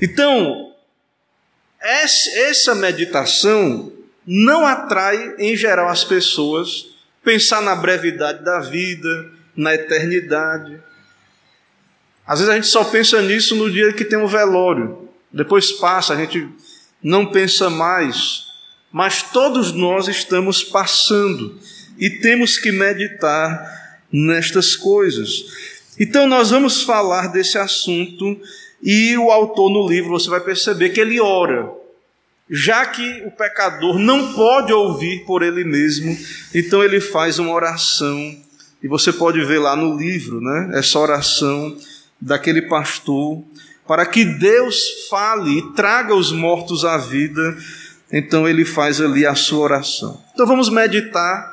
Então, 0.00 0.74
essa 1.80 2.74
meditação 2.74 3.90
não 4.26 4.66
atrai, 4.66 5.34
em 5.38 5.56
geral, 5.56 5.88
as 5.88 6.04
pessoas 6.04 6.90
pensar 7.24 7.62
na 7.62 7.74
brevidade 7.74 8.44
da 8.44 8.60
vida, 8.60 9.30
na 9.56 9.74
eternidade. 9.74 10.78
Às 12.26 12.38
vezes 12.38 12.52
a 12.52 12.56
gente 12.56 12.66
só 12.66 12.84
pensa 12.84 13.22
nisso 13.22 13.56
no 13.56 13.70
dia 13.70 13.94
que 13.94 14.04
tem 14.04 14.18
um 14.18 14.26
velório. 14.26 15.08
Depois 15.32 15.72
passa, 15.72 16.12
a 16.12 16.16
gente 16.16 16.46
não 17.02 17.24
pensa 17.24 17.70
mais. 17.70 18.44
Mas 18.92 19.22
todos 19.22 19.72
nós 19.72 20.06
estamos 20.06 20.62
passando 20.62 21.58
e 21.98 22.10
temos 22.10 22.58
que 22.58 22.72
meditar 22.72 24.00
nestas 24.12 24.76
coisas. 24.76 25.44
Então 25.98 26.26
nós 26.26 26.50
vamos 26.50 26.82
falar 26.82 27.28
desse 27.28 27.58
assunto 27.58 28.38
e 28.82 29.16
o 29.16 29.30
autor 29.30 29.70
no 29.70 29.88
livro, 29.88 30.10
você 30.10 30.28
vai 30.28 30.40
perceber 30.40 30.90
que 30.90 31.00
ele 31.00 31.20
ora. 31.20 31.70
Já 32.50 32.84
que 32.84 33.22
o 33.24 33.30
pecador 33.30 33.98
não 33.98 34.32
pode 34.34 34.72
ouvir 34.72 35.24
por 35.24 35.42
ele 35.42 35.64
mesmo, 35.64 36.16
então 36.54 36.82
ele 36.82 37.00
faz 37.00 37.38
uma 37.38 37.52
oração. 37.52 38.36
E 38.82 38.88
você 38.88 39.12
pode 39.12 39.42
ver 39.44 39.60
lá 39.60 39.76
no 39.76 39.96
livro, 39.96 40.40
né? 40.40 40.70
Essa 40.74 40.98
oração 40.98 41.76
daquele 42.20 42.62
pastor 42.62 43.42
para 43.86 44.06
que 44.06 44.24
Deus 44.24 45.06
fale 45.08 45.58
e 45.58 45.72
traga 45.72 46.14
os 46.14 46.32
mortos 46.32 46.84
à 46.84 46.96
vida. 46.96 47.56
Então 48.12 48.48
ele 48.48 48.64
faz 48.64 49.00
ali 49.00 49.24
a 49.24 49.34
sua 49.34 49.60
oração. 49.60 50.20
Então 50.34 50.46
vamos 50.46 50.68
meditar 50.68 51.51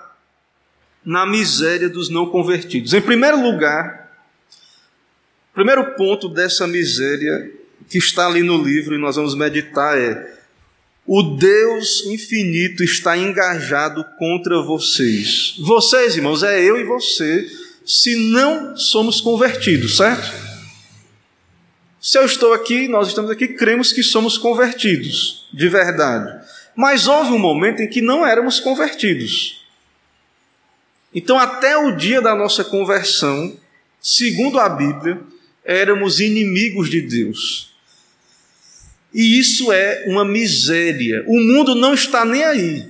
na 1.06 1.25
miséria 1.25 1.89
dos 1.89 2.10
não 2.10 2.25
convertidos. 2.25 2.94
Em 2.94 3.01
primeiro 3.01 3.41
lugar, 3.41 4.00
Primeiro 5.60 5.94
ponto 5.96 6.29
dessa 6.29 6.65
miséria 6.65 7.51
que 7.89 7.98
está 7.98 8.27
ali 8.27 8.41
no 8.41 8.63
livro 8.63 8.96
e 8.96 8.98
nós 8.98 9.18
vamos 9.18 9.36
meditar 9.36 9.98
é: 9.98 10.39
o 11.06 11.22
Deus 11.22 12.06
infinito 12.06 12.82
está 12.82 13.18
engajado 13.18 14.06
contra 14.18 14.62
vocês. 14.62 15.56
Vocês, 15.60 16.15
irmãos, 16.15 16.44
é 16.44 16.63
eu 16.63 16.79
e 16.79 16.86
você, 16.86 17.46
se 17.86 18.15
não 18.32 18.77
somos 18.77 19.20
convertidos, 19.20 19.98
certo? 19.98 20.32
Se 22.00 22.18
eu 22.18 22.25
estou 22.25 22.53
aqui, 22.53 22.88
nós 22.88 23.10
estamos 23.10 23.29
aqui, 23.29 23.50
cremos 23.50 23.91
que 23.91 24.01
somos 24.01 24.38
convertidos, 24.38 25.50
de 25.53 25.68
verdade. 25.68 26.41
Mas 26.74 27.06
houve 27.06 27.32
um 27.34 27.38
momento 27.38 27.82
em 27.82 27.89
que 27.89 28.01
não 28.01 28.25
éramos 28.25 28.62
convertidos. 28.62 29.58
Então, 31.13 31.39
até 31.39 31.77
o 31.77 31.91
dia 31.91 32.21
da 32.21 32.35
nossa 32.35 32.63
conversão, 32.63 33.55
segundo 33.99 34.59
a 34.59 34.69
Bíblia, 34.69 35.19
éramos 35.63 36.19
inimigos 36.19 36.89
de 36.89 37.01
Deus. 37.01 37.73
E 39.13 39.39
isso 39.39 39.71
é 39.71 40.05
uma 40.07 40.23
miséria. 40.23 41.23
O 41.27 41.39
mundo 41.39 41.73
não 41.73 41.93
está 41.93 42.23
nem 42.23 42.43
aí. 42.43 42.87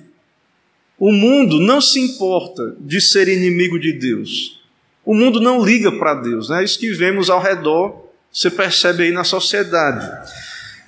O 0.98 1.14
mundo 1.14 1.60
não 1.60 1.80
se 1.80 2.00
importa 2.00 2.76
de 2.80 3.00
ser 3.00 3.30
inimigo 3.30 3.80
de 3.80 3.94
Deus. 3.94 4.62
O 5.06 5.14
mundo 5.16 5.40
não 5.40 5.64
liga 5.64 5.92
para 5.94 6.14
Deus, 6.14 6.50
né? 6.50 6.64
Isso 6.64 6.78
que 6.78 6.92
vemos 6.92 7.30
ao 7.30 7.42
redor, 7.42 8.10
você 8.32 8.52
percebe 8.52 9.04
aí 9.04 9.12
na 9.12 9.24
sociedade. 9.24 10.06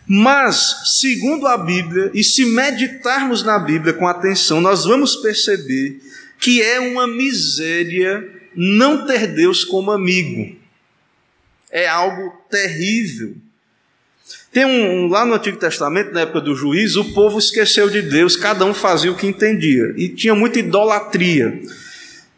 Mas, 0.05 0.99
segundo 0.99 1.47
a 1.47 1.57
Bíblia, 1.57 2.11
e 2.13 2.23
se 2.23 2.45
meditarmos 2.45 3.43
na 3.43 3.57
Bíblia 3.57 3.93
com 3.93 4.05
atenção, 4.05 4.59
nós 4.59 4.83
vamos 4.83 5.15
perceber 5.15 6.01
que 6.41 6.61
é 6.61 6.77
uma 6.81 7.07
miséria 7.07 8.27
não 8.53 9.05
ter 9.05 9.27
Deus 9.27 9.63
como 9.63 9.91
amigo 9.91 10.59
é 11.71 11.87
algo 11.87 12.33
terrível. 12.49 13.33
Tem 14.51 14.65
um, 14.65 15.07
lá 15.07 15.25
no 15.25 15.35
Antigo 15.35 15.57
Testamento, 15.57 16.11
na 16.11 16.21
época 16.21 16.41
do 16.41 16.53
juiz, 16.53 16.97
o 16.97 17.13
povo 17.13 17.39
esqueceu 17.39 17.89
de 17.89 18.01
Deus, 18.01 18.35
cada 18.35 18.65
um 18.65 18.73
fazia 18.73 19.09
o 19.09 19.15
que 19.15 19.25
entendia, 19.25 19.93
e 19.95 20.09
tinha 20.09 20.35
muita 20.35 20.59
idolatria. 20.59 21.61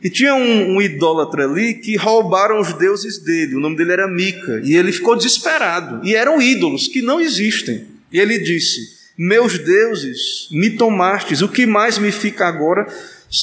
E 0.01 0.09
tinha 0.09 0.35
um, 0.35 0.75
um 0.75 0.81
idólatra 0.81 1.45
ali 1.45 1.75
que 1.75 1.95
roubaram 1.95 2.59
os 2.59 2.73
deuses 2.73 3.17
dele, 3.17 3.55
o 3.55 3.59
nome 3.59 3.75
dele 3.75 3.93
era 3.93 4.07
Mica, 4.07 4.61
e 4.63 4.75
ele 4.75 4.91
ficou 4.91 5.15
desesperado. 5.15 6.05
E 6.05 6.13
eram 6.13 6.41
ídolos 6.41 6.87
que 6.87 7.01
não 7.01 7.19
existem. 7.19 7.87
E 8.11 8.19
ele 8.19 8.37
disse: 8.37 8.79
Meus 9.17 9.57
deuses, 9.57 10.49
me 10.51 10.71
tomastes, 10.71 11.41
o 11.41 11.47
que 11.47 11.65
mais 11.65 11.97
me 11.97 12.11
fica 12.11 12.45
agora? 12.45 12.85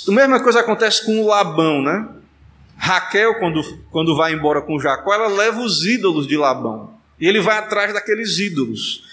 A 0.08 0.12
mesma 0.12 0.40
coisa 0.40 0.60
acontece 0.60 1.04
com 1.04 1.20
o 1.20 1.26
Labão, 1.26 1.82
né? 1.82 2.08
Raquel, 2.76 3.38
quando, 3.38 3.62
quando 3.90 4.16
vai 4.16 4.32
embora 4.32 4.62
com 4.62 4.78
Jacó, 4.78 5.12
ela 5.12 5.28
leva 5.28 5.60
os 5.60 5.84
ídolos 5.84 6.26
de 6.26 6.36
Labão. 6.36 6.94
E 7.18 7.26
ele 7.26 7.40
vai 7.40 7.58
atrás 7.58 7.92
daqueles 7.92 8.38
ídolos. 8.38 9.04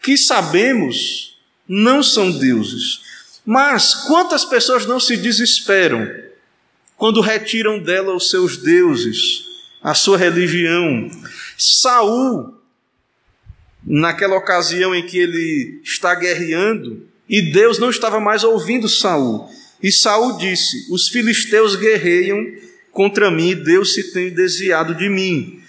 Que 0.00 0.16
sabemos 0.16 1.36
não 1.68 2.02
são 2.02 2.30
deuses. 2.30 3.00
Mas 3.44 3.94
quantas 3.94 4.44
pessoas 4.44 4.86
não 4.86 4.98
se 4.98 5.16
desesperam 5.16 6.08
quando 6.96 7.20
retiram 7.20 7.78
dela 7.78 8.14
os 8.14 8.30
seus 8.30 8.56
deuses, 8.56 9.44
a 9.82 9.94
sua 9.94 10.16
religião? 10.16 11.10
Saul, 11.58 12.54
naquela 13.84 14.36
ocasião 14.36 14.94
em 14.94 15.04
que 15.06 15.18
ele 15.18 15.80
está 15.84 16.14
guerreando, 16.14 17.06
e 17.28 17.42
Deus 17.42 17.78
não 17.78 17.90
estava 17.90 18.20
mais 18.20 18.44
ouvindo 18.44 18.88
Saul. 18.88 19.48
E 19.82 19.90
Saul 19.90 20.36
disse: 20.38 20.86
Os 20.90 21.08
filisteus 21.08 21.76
guerreiam 21.76 22.44
contra 22.92 23.30
mim, 23.30 23.50
e 23.50 23.54
Deus 23.54 23.94
se 23.94 24.12
tem 24.12 24.30
desviado 24.30 24.94
de 24.94 25.08
mim. 25.08 25.60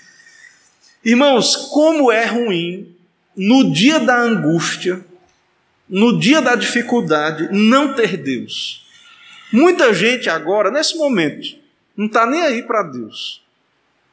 Irmãos, 1.04 1.56
como 1.72 2.12
é 2.12 2.26
ruim 2.26 2.96
no 3.36 3.72
dia 3.72 4.00
da 4.00 4.20
angústia, 4.20 5.06
no 5.88 6.20
dia 6.20 6.42
da 6.42 6.56
dificuldade, 6.56 7.50
não 7.52 7.94
ter 7.94 8.18
Deus. 8.18 8.86
Muita 9.52 9.94
gente 9.94 10.30
agora, 10.30 10.70
nesse 10.70 10.98
momento, 10.98 11.56
não 11.96 12.08
está 12.08 12.26
nem 12.26 12.42
aí 12.42 12.64
para 12.64 12.84
Deus, 12.84 13.42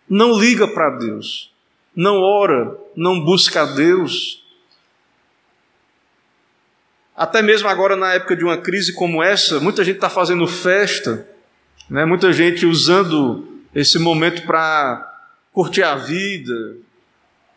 não 0.08 0.38
liga 0.38 0.68
para 0.68 0.90
Deus, 0.90 1.50
não 1.96 2.20
ora, 2.20 2.78
não 2.94 3.20
busca 3.20 3.66
Deus, 3.66 4.43
até 7.16 7.40
mesmo 7.40 7.68
agora, 7.68 7.94
na 7.94 8.14
época 8.14 8.34
de 8.34 8.42
uma 8.42 8.56
crise 8.56 8.92
como 8.92 9.22
essa, 9.22 9.60
muita 9.60 9.84
gente 9.84 9.96
está 9.96 10.10
fazendo 10.10 10.46
festa, 10.48 11.28
né? 11.88 12.04
muita 12.04 12.32
gente 12.32 12.66
usando 12.66 13.62
esse 13.72 13.98
momento 13.98 14.42
para 14.42 15.12
curtir 15.52 15.84
a 15.84 15.94
vida. 15.94 16.76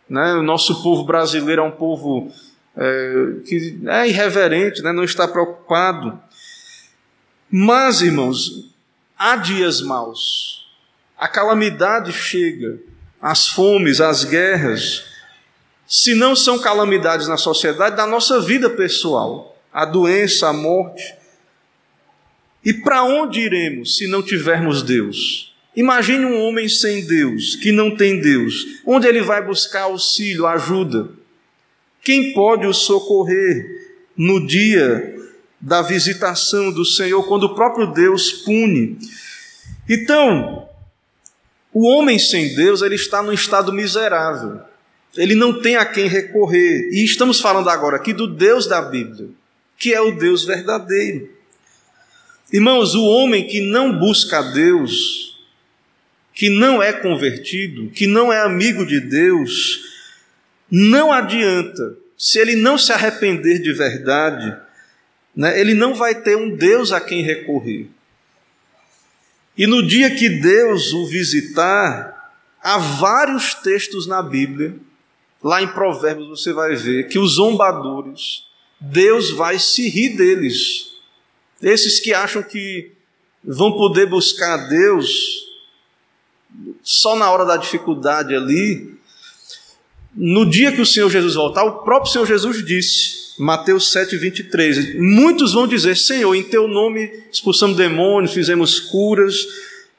Né? 0.08 0.34
O 0.36 0.44
nosso 0.44 0.84
povo 0.84 1.04
brasileiro 1.04 1.64
é 1.64 1.66
um 1.66 1.72
povo 1.72 2.32
é, 2.76 3.26
que 3.48 3.80
é 3.88 4.08
irreverente, 4.08 4.84
né? 4.84 4.92
não 4.92 5.04
está 5.04 5.28
preocupado. 5.28 6.20
Mas, 7.50 8.02
irmãos, 8.02 8.72
há 9.18 9.38
dias 9.38 9.82
maus, 9.82 10.68
a 11.18 11.28
calamidade 11.28 12.14
chega, 12.14 12.78
as 13.20 13.48
fomes, 13.48 14.00
as 14.00 14.24
guerras, 14.24 15.17
se 15.88 16.14
não 16.14 16.36
são 16.36 16.60
calamidades 16.60 17.30
na 17.30 17.38
sociedade, 17.38 17.96
da 17.96 18.06
nossa 18.06 18.42
vida 18.42 18.70
pessoal, 18.70 19.58
a 19.72 19.86
doença, 19.86 20.50
a 20.50 20.54
morte. 20.54 21.16
E 22.64 22.74
para 22.74 23.04
onde 23.06 23.40
iremos 23.40 23.96
se 23.96 24.06
não 24.06 24.22
tivermos 24.22 24.84
Deus? 24.84 25.56
Imagine 25.74 26.26
um 26.26 26.42
homem 26.42 26.68
sem 26.68 27.06
Deus, 27.06 27.56
que 27.56 27.72
não 27.72 27.96
tem 27.96 28.20
Deus. 28.20 28.82
Onde 28.86 29.08
ele 29.08 29.22
vai 29.22 29.42
buscar 29.42 29.84
auxílio, 29.84 30.46
ajuda? 30.46 31.10
Quem 32.02 32.34
pode 32.34 32.66
o 32.66 32.74
socorrer 32.74 33.66
no 34.18 34.46
dia 34.46 35.16
da 35.62 35.82
visitação 35.82 36.72
do 36.72 36.84
Senhor, 36.84 37.24
quando 37.24 37.44
o 37.44 37.56
próprio 37.56 37.88
Deus 37.94 38.32
pune? 38.32 38.98
Então, 39.88 40.68
o 41.72 41.88
homem 41.88 42.20
sem 42.20 42.56
Deus, 42.56 42.82
ele 42.82 42.96
está 42.96 43.22
num 43.22 43.32
estado 43.32 43.72
miserável 43.72 44.67
ele 45.18 45.36
não 45.36 45.62
tem 45.62 45.76
a 45.76 45.86
quem 45.86 46.08
recorrer. 46.08 46.90
E 46.92 47.04
estamos 47.04 47.42
falando 47.42 47.70
agora 47.70 47.98
aqui 47.98 48.14
do 48.14 48.28
Deus 48.28 48.68
da 48.68 48.82
Bíblia, 48.82 49.30
que 49.78 49.94
é 49.94 50.00
o 50.00 50.12
Deus 50.12 50.46
verdadeiro. 50.46 51.30
Irmãos, 52.54 52.96
o 52.96 53.04
homem 53.04 53.46
que 53.46 53.60
não 53.60 53.98
busca 53.98 54.40
a 54.40 54.52
Deus, 54.54 55.38
que 56.34 56.50
não 56.50 56.82
é 56.82 56.94
convertido, 56.94 57.90
que 57.90 58.08
não 58.08 58.32
é 58.32 58.40
amigo 58.40 58.86
de 58.86 59.00
Deus, 59.02 59.82
não 60.70 61.12
adianta, 61.12 61.98
se 62.18 62.40
ele 62.40 62.56
não 62.56 62.78
se 62.78 62.94
arrepender 62.94 63.60
de 63.60 63.74
verdade, 63.74 64.56
né, 65.36 65.60
ele 65.60 65.74
não 65.74 65.94
vai 65.94 66.16
ter 66.16 66.38
um 66.38 66.56
Deus 66.56 66.92
a 66.92 67.02
quem 67.02 67.22
recorrer. 67.22 67.88
E 69.58 69.66
no 69.66 69.86
dia 69.86 70.16
que 70.16 70.30
Deus 70.30 70.94
o 70.94 71.08
visitar, 71.08 72.32
há 72.62 72.78
vários 72.78 73.56
textos 73.56 74.08
na 74.08 74.22
Bíblia 74.22 74.76
Lá 75.48 75.62
em 75.62 75.68
Provérbios 75.70 76.28
você 76.28 76.52
vai 76.52 76.76
ver 76.76 77.08
que 77.08 77.18
os 77.18 77.36
zombadores, 77.36 78.44
Deus 78.82 79.32
vai 79.32 79.58
se 79.58 79.88
rir 79.88 80.18
deles. 80.18 80.90
Esses 81.62 82.02
que 82.02 82.14
acham 82.14 82.44
que 82.44 82.92
vão 83.42 83.72
poder 83.72 84.08
buscar 84.08 84.56
a 84.56 84.68
Deus 84.68 85.08
só 86.84 87.16
na 87.16 87.32
hora 87.32 87.46
da 87.46 87.56
dificuldade 87.56 88.36
ali. 88.36 88.94
No 90.14 90.46
dia 90.50 90.70
que 90.74 90.82
o 90.82 90.86
Senhor 90.86 91.10
Jesus 91.10 91.36
voltar, 91.36 91.64
o 91.64 91.82
próprio 91.86 92.12
Senhor 92.12 92.26
Jesus 92.26 92.66
disse, 92.66 93.34
Mateus 93.40 93.90
7, 93.94 94.18
23, 94.18 95.00
muitos 95.00 95.54
vão 95.54 95.66
dizer, 95.66 95.96
Senhor, 95.96 96.36
em 96.36 96.44
teu 96.44 96.68
nome 96.68 97.10
expulsamos 97.32 97.78
demônios, 97.78 98.34
fizemos 98.34 98.82
curas, 98.82 99.48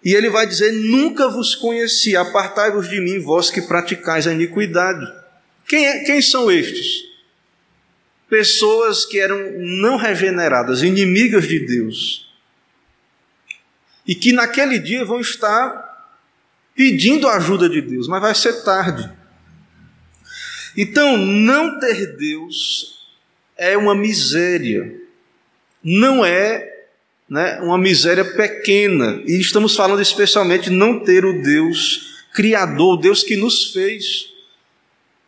E 0.04 0.12
ele 0.12 0.28
vai 0.28 0.46
dizer: 0.46 0.72
Nunca 0.72 1.26
vos 1.26 1.54
conheci, 1.54 2.14
apartai-vos 2.14 2.86
de 2.86 3.00
mim, 3.00 3.18
vós 3.18 3.50
que 3.50 3.62
praticais 3.62 4.26
a 4.26 4.34
iniquidade. 4.34 5.17
Quem, 5.68 5.86
é, 5.86 6.04
quem 6.04 6.22
são 6.22 6.50
estes? 6.50 7.06
Pessoas 8.28 9.04
que 9.04 9.20
eram 9.20 9.38
não 9.58 9.96
regeneradas, 9.96 10.82
inimigas 10.82 11.46
de 11.46 11.60
Deus, 11.60 12.28
e 14.06 14.14
que 14.14 14.32
naquele 14.32 14.78
dia 14.78 15.04
vão 15.04 15.20
estar 15.20 15.86
pedindo 16.74 17.28
a 17.28 17.36
ajuda 17.36 17.68
de 17.68 17.82
Deus, 17.82 18.08
mas 18.08 18.22
vai 18.22 18.34
ser 18.34 18.62
tarde. 18.62 19.10
Então, 20.76 21.18
não 21.18 21.78
ter 21.78 22.16
Deus 22.16 23.06
é 23.56 23.76
uma 23.76 23.94
miséria, 23.94 24.94
não 25.82 26.24
é 26.24 26.86
né, 27.28 27.60
uma 27.60 27.76
miséria 27.76 28.24
pequena, 28.24 29.20
e 29.26 29.38
estamos 29.38 29.76
falando 29.76 30.00
especialmente 30.00 30.70
não 30.70 31.00
ter 31.00 31.24
o 31.24 31.42
Deus 31.42 32.24
Criador, 32.32 32.94
o 32.94 33.00
Deus 33.00 33.22
que 33.22 33.36
nos 33.36 33.72
fez. 33.72 34.37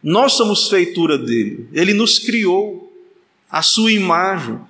Nós 0.02 0.32
somos 0.32 0.68
feitura 0.68 1.18
dele, 1.18 1.68
ele 1.72 1.92
nos 1.92 2.18
criou, 2.18 2.90
a 3.50 3.62
sua 3.62 3.90
imagem. 3.90 4.60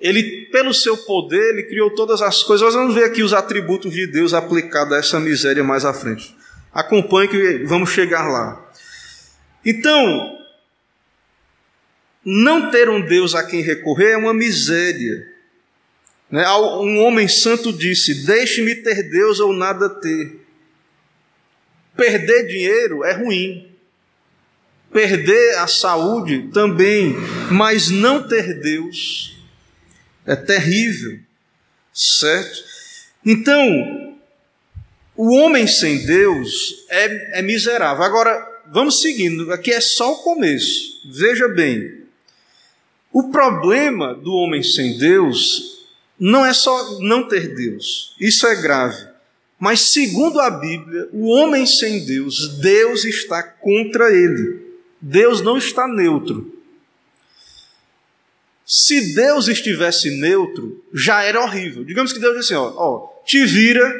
Ele, 0.00 0.46
pelo 0.46 0.72
seu 0.72 0.96
poder, 0.96 1.42
ele 1.50 1.64
criou 1.64 1.90
todas 1.90 2.22
as 2.22 2.42
coisas. 2.42 2.64
Nós 2.64 2.74
vamos 2.74 2.94
ver 2.94 3.04
aqui 3.04 3.22
os 3.22 3.34
atributos 3.34 3.92
de 3.92 4.06
Deus 4.06 4.32
aplicados 4.32 4.92
a 4.94 4.98
essa 4.98 5.20
miséria 5.20 5.64
mais 5.64 5.84
à 5.84 5.92
frente. 5.92 6.34
Acompanhe 6.72 7.28
que 7.28 7.64
vamos 7.64 7.90
chegar 7.90 8.28
lá. 8.28 8.72
Então, 9.66 10.38
não 12.24 12.70
ter 12.70 12.88
um 12.88 13.00
Deus 13.00 13.34
a 13.34 13.44
quem 13.44 13.60
recorrer 13.60 14.12
é 14.12 14.16
uma 14.16 14.32
miséria. 14.32 15.28
Né? 16.30 16.48
Um 16.48 17.02
homem 17.04 17.28
santo 17.28 17.72
disse: 17.72 18.24
Deixe-me 18.24 18.76
ter 18.76 19.10
Deus 19.10 19.40
ou 19.40 19.52
nada 19.52 19.88
ter. 19.88 20.40
Perder 21.96 22.46
dinheiro 22.46 23.04
é 23.04 23.12
ruim. 23.12 23.69
Perder 24.92 25.58
a 25.58 25.66
saúde 25.66 26.50
também, 26.52 27.14
mas 27.50 27.90
não 27.90 28.26
ter 28.26 28.60
Deus 28.60 29.36
é 30.26 30.36
terrível, 30.36 31.18
certo? 31.92 32.62
Então, 33.24 34.16
o 35.16 35.34
homem 35.36 35.66
sem 35.66 36.04
Deus 36.06 36.86
é, 36.88 37.40
é 37.40 37.42
miserável. 37.42 38.02
Agora, 38.02 38.62
vamos 38.72 39.00
seguindo, 39.00 39.52
aqui 39.52 39.70
é 39.72 39.80
só 39.80 40.12
o 40.12 40.22
começo. 40.22 41.02
Veja 41.04 41.48
bem, 41.48 42.04
o 43.12 43.30
problema 43.30 44.14
do 44.14 44.32
homem 44.32 44.62
sem 44.62 44.96
Deus 44.98 45.86
não 46.18 46.44
é 46.44 46.52
só 46.52 47.00
não 47.00 47.26
ter 47.26 47.54
Deus, 47.54 48.14
isso 48.20 48.46
é 48.46 48.54
grave. 48.60 49.08
Mas, 49.58 49.80
segundo 49.80 50.40
a 50.40 50.50
Bíblia, 50.50 51.08
o 51.12 51.26
homem 51.26 51.66
sem 51.66 52.06
Deus, 52.06 52.58
Deus 52.60 53.04
está 53.04 53.42
contra 53.42 54.10
ele. 54.10 54.69
Deus 55.00 55.40
não 55.40 55.56
está 55.56 55.88
neutro. 55.88 56.60
Se 58.66 59.14
Deus 59.14 59.48
estivesse 59.48 60.10
neutro, 60.20 60.84
já 60.94 61.22
era 61.22 61.40
horrível. 61.40 61.84
Digamos 61.84 62.12
que 62.12 62.20
Deus 62.20 62.36
assim: 62.36 62.54
ó, 62.54 62.72
ó, 62.76 63.22
te 63.24 63.44
vira, 63.44 63.92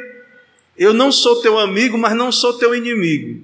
eu 0.77 0.93
não 0.93 1.11
sou 1.11 1.41
teu 1.41 1.59
amigo, 1.59 1.97
mas 1.97 2.15
não 2.15 2.31
sou 2.31 2.57
teu 2.57 2.73
inimigo. 2.73 3.43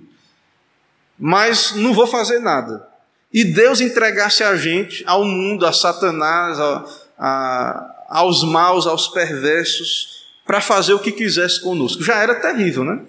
Mas 1.19 1.75
não 1.75 1.93
vou 1.93 2.07
fazer 2.07 2.39
nada. 2.39 2.87
E 3.33 3.43
Deus 3.43 3.81
entregasse 3.81 4.43
a 4.43 4.55
gente 4.55 5.03
ao 5.05 5.25
mundo, 5.25 5.65
a 5.65 5.73
Satanás, 5.73 6.59
a, 6.59 6.85
a, 7.17 8.05
aos 8.07 8.43
maus, 8.43 8.87
aos 8.87 9.09
perversos, 9.09 10.25
para 10.45 10.61
fazer 10.61 10.93
o 10.93 10.99
que 10.99 11.11
quisesse 11.11 11.59
conosco. 11.59 12.03
Já 12.03 12.21
era 12.21 12.35
terrível, 12.35 12.85
né? 12.85 13.01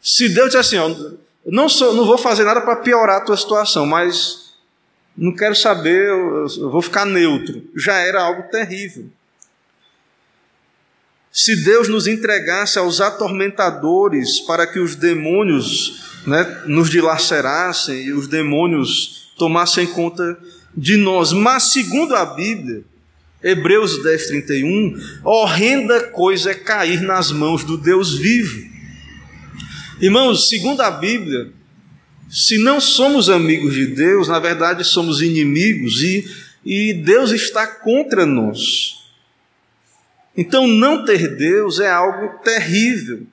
Se 0.00 0.28
Deus 0.28 0.48
dissesse 0.48 0.76
assim, 0.76 0.78
ó, 0.78 1.16
não, 1.46 1.68
sou, 1.68 1.94
não 1.94 2.04
vou 2.04 2.18
fazer 2.18 2.44
nada 2.44 2.60
para 2.60 2.76
piorar 2.76 3.18
a 3.18 3.24
tua 3.24 3.36
situação, 3.36 3.84
mas 3.86 4.52
não 5.16 5.34
quero 5.34 5.54
saber, 5.54 6.08
eu, 6.08 6.46
eu 6.46 6.70
vou 6.70 6.82
ficar 6.82 7.04
neutro. 7.04 7.62
Já 7.76 7.94
era 7.98 8.22
algo 8.22 8.44
terrível. 8.50 9.06
Se 11.30 11.56
Deus 11.64 11.88
nos 11.88 12.06
entregasse 12.06 12.78
aos 12.78 13.00
atormentadores 13.00 14.40
para 14.40 14.66
que 14.66 14.78
os 14.78 14.94
demônios 14.94 16.20
né, 16.26 16.62
nos 16.66 16.90
dilacerassem 16.90 18.02
e 18.02 18.12
os 18.12 18.28
demônios 18.28 19.32
tomassem 19.38 19.86
conta 19.86 20.38
de 20.76 20.96
nós. 20.96 21.32
Mas, 21.32 21.72
segundo 21.72 22.14
a 22.14 22.24
Bíblia, 22.24 22.84
Hebreus 23.42 24.02
10, 24.02 24.26
31, 24.26 24.94
horrenda 25.24 26.08
coisa 26.08 26.52
é 26.52 26.54
cair 26.54 27.00
nas 27.00 27.32
mãos 27.32 27.64
do 27.64 27.76
Deus 27.76 28.14
vivo. 28.14 28.70
Irmãos, 30.02 30.48
segundo 30.48 30.80
a 30.80 30.90
Bíblia, 30.90 31.52
se 32.28 32.58
não 32.58 32.80
somos 32.80 33.30
amigos 33.30 33.72
de 33.74 33.86
Deus, 33.86 34.26
na 34.26 34.40
verdade 34.40 34.82
somos 34.82 35.22
inimigos 35.22 36.02
e, 36.02 36.28
e 36.64 36.92
Deus 36.92 37.30
está 37.30 37.68
contra 37.68 38.26
nós. 38.26 38.96
Então, 40.36 40.66
não 40.66 41.04
ter 41.04 41.36
Deus 41.36 41.78
é 41.78 41.88
algo 41.88 42.40
terrível. 42.42 43.24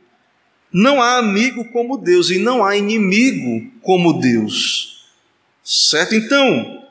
Não 0.72 1.02
há 1.02 1.18
amigo 1.18 1.66
como 1.72 1.98
Deus 1.98 2.30
e 2.30 2.38
não 2.38 2.64
há 2.64 2.78
inimigo 2.78 3.72
como 3.82 4.22
Deus. 4.22 5.10
Certo? 5.64 6.14
Então, 6.14 6.84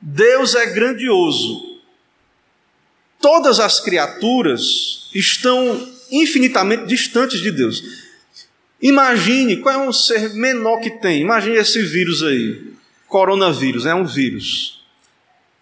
Deus 0.00 0.54
é 0.54 0.64
grandioso. 0.64 1.82
Todas 3.20 3.60
as 3.60 3.80
criaturas 3.80 5.10
estão 5.14 5.92
infinitamente 6.10 6.86
distantes 6.86 7.40
de 7.40 7.50
Deus. 7.50 8.05
Imagine 8.80 9.56
qual 9.58 9.74
é 9.74 9.78
um 9.88 9.92
ser 9.92 10.34
menor 10.34 10.80
que 10.80 10.90
tem. 10.90 11.20
Imagine 11.22 11.56
esse 11.56 11.82
vírus 11.82 12.22
aí. 12.22 12.74
Coronavírus, 13.08 13.86
é 13.86 13.94
um 13.94 14.04
vírus. 14.04 14.84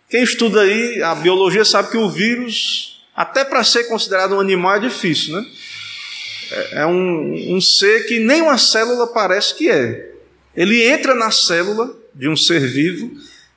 Quem 0.08 0.22
estuda 0.22 0.62
aí 0.62 1.02
a 1.02 1.14
biologia 1.14 1.64
sabe 1.64 1.90
que 1.90 1.96
o 1.96 2.08
vírus, 2.08 3.04
até 3.14 3.44
para 3.44 3.62
ser 3.64 3.84
considerado 3.84 4.34
um 4.34 4.40
animal, 4.40 4.76
é 4.76 4.80
difícil, 4.80 5.34
né? 5.34 5.46
É, 6.50 6.82
é 6.82 6.86
um, 6.86 7.56
um 7.56 7.60
ser 7.60 8.06
que 8.06 8.18
nem 8.18 8.42
uma 8.42 8.58
célula 8.58 9.06
parece 9.06 9.54
que 9.54 9.70
é. 9.70 10.12
Ele 10.56 10.84
entra 10.84 11.14
na 11.14 11.30
célula 11.30 11.94
de 12.14 12.28
um 12.28 12.36
ser 12.36 12.60
vivo 12.60 13.10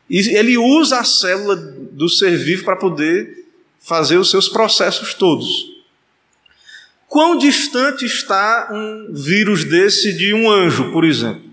e 0.10 0.20
ele 0.36 0.58
usa 0.58 1.00
a 1.00 1.04
célula 1.04 1.56
do 1.56 2.10
ser 2.10 2.38
vivo 2.38 2.64
para 2.64 2.76
poder 2.76 3.46
fazer 3.80 4.18
os 4.18 4.30
seus 4.30 4.50
processos 4.50 5.14
todos. 5.14 5.77
Quão 7.18 7.36
distante 7.36 8.06
está 8.06 8.70
um 8.72 9.12
vírus 9.12 9.64
desse 9.64 10.14
de 10.14 10.36
um 10.36 10.52
anjo, 10.52 10.92
por 10.92 11.04
exemplo? 11.04 11.50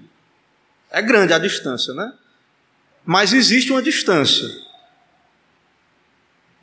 É 0.91 1.01
grande 1.01 1.33
a 1.33 1.39
distância, 1.39 1.95
né? 1.95 2.13
Mas 3.03 3.33
existe 3.33 3.73
uma 3.73 3.81
distância. 3.81 4.47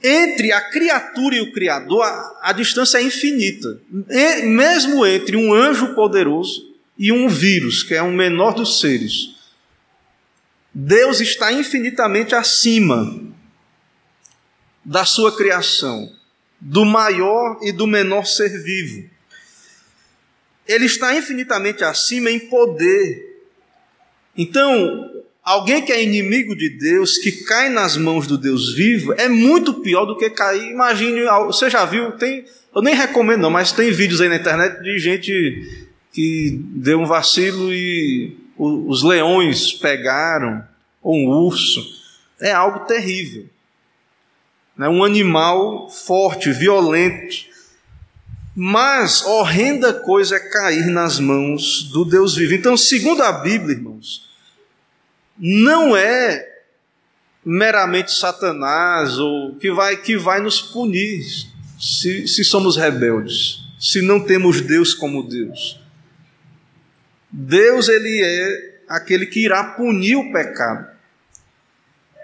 Entre 0.03 0.51
a 0.51 0.61
criatura 0.61 1.35
e 1.35 1.41
o 1.41 1.51
Criador, 1.51 2.03
a, 2.03 2.41
a 2.43 2.51
distância 2.51 2.99
é 2.99 3.01
infinita. 3.01 3.81
E, 4.07 4.43
mesmo 4.43 5.03
entre 5.03 5.35
um 5.35 5.51
anjo 5.51 5.95
poderoso 5.95 6.71
e 6.95 7.11
um 7.11 7.27
vírus, 7.27 7.81
que 7.81 7.95
é 7.95 8.03
o 8.03 8.11
menor 8.11 8.53
dos 8.53 8.81
seres. 8.81 9.31
Deus 10.71 11.19
está 11.19 11.51
infinitamente 11.51 12.35
acima 12.35 13.19
da 14.85 15.05
sua 15.05 15.35
criação 15.35 16.20
do 16.62 16.86
maior 16.86 17.58
e 17.63 17.71
do 17.71 17.88
menor 17.88 18.28
ser 18.28 18.62
vivo. 18.62 19.10
Ele 20.67 20.86
está 20.86 21.15
infinitamente 21.15 21.84
acima 21.84 22.30
em 22.30 22.39
poder. 22.39 23.41
Então, 24.38 25.10
alguém 25.43 25.84
que 25.84 25.91
é 25.91 26.04
inimigo 26.04 26.56
de 26.56 26.69
Deus, 26.69 27.17
que 27.17 27.32
cai 27.43 27.67
nas 27.67 27.97
mãos 27.97 28.28
do 28.28 28.38
Deus 28.38 28.74
vivo, 28.76 29.12
é 29.13 29.28
muito 29.28 29.82
pior 29.82 30.06
do 30.06 30.15
que 30.15 30.30
cair. 30.30 30.69
Imagine, 30.69 31.24
você 31.47 31.67
já 31.67 31.84
viu, 31.84 32.12
tem, 32.12 32.45
eu 32.74 32.82
nem 32.84 32.93
recomendo 32.93 33.41
não, 33.41 33.50
mas 33.50 33.71
tem 33.71 33.91
vídeos 33.91 34.21
aí 34.21 34.30
na 34.30 34.36
internet 34.36 34.84
de 34.84 35.00
gente 35.00 35.89
que 36.13 36.62
deu 36.76 37.00
um 37.00 37.06
vacilo 37.06 37.74
e 37.74 38.38
os 38.56 39.02
leões 39.02 39.74
pegaram, 39.74 40.63
ou 41.02 41.15
um 41.17 41.28
urso. 41.28 41.82
É 42.39 42.52
algo 42.52 42.86
terrível 42.86 43.50
né, 44.77 44.88
um 44.88 45.03
animal 45.03 45.89
forte, 45.89 46.51
violento. 46.51 47.51
Mas 48.55 49.23
horrenda 49.25 49.93
coisa 49.93 50.36
é 50.36 50.39
cair 50.39 50.88
nas 50.88 51.19
mãos 51.19 51.84
do 51.91 52.03
Deus 52.03 52.36
vivo. 52.36 52.53
Então, 52.53 52.75
segundo 52.75 53.23
a 53.23 53.31
Bíblia, 53.31 53.75
irmãos, 53.75 54.29
não 55.38 55.95
é 55.95 56.47
meramente 57.43 58.12
Satanás 58.12 59.17
ou 59.17 59.55
que 59.55 59.71
vai 59.71 59.97
que 59.97 60.17
vai 60.17 60.39
nos 60.41 60.62
punir 60.62 61.25
se, 61.79 62.27
se 62.27 62.43
somos 62.43 62.77
rebeldes, 62.77 63.60
se 63.79 64.01
não 64.01 64.19
temos 64.19 64.62
Deus 64.62 64.93
como 64.93 65.23
Deus. 65.23 65.79
Deus 67.31 67.88
ele 67.88 68.21
é 68.21 68.84
aquele 68.88 69.25
que 69.25 69.39
irá 69.39 69.63
punir 69.63 70.17
o 70.17 70.31
pecado. 70.31 70.90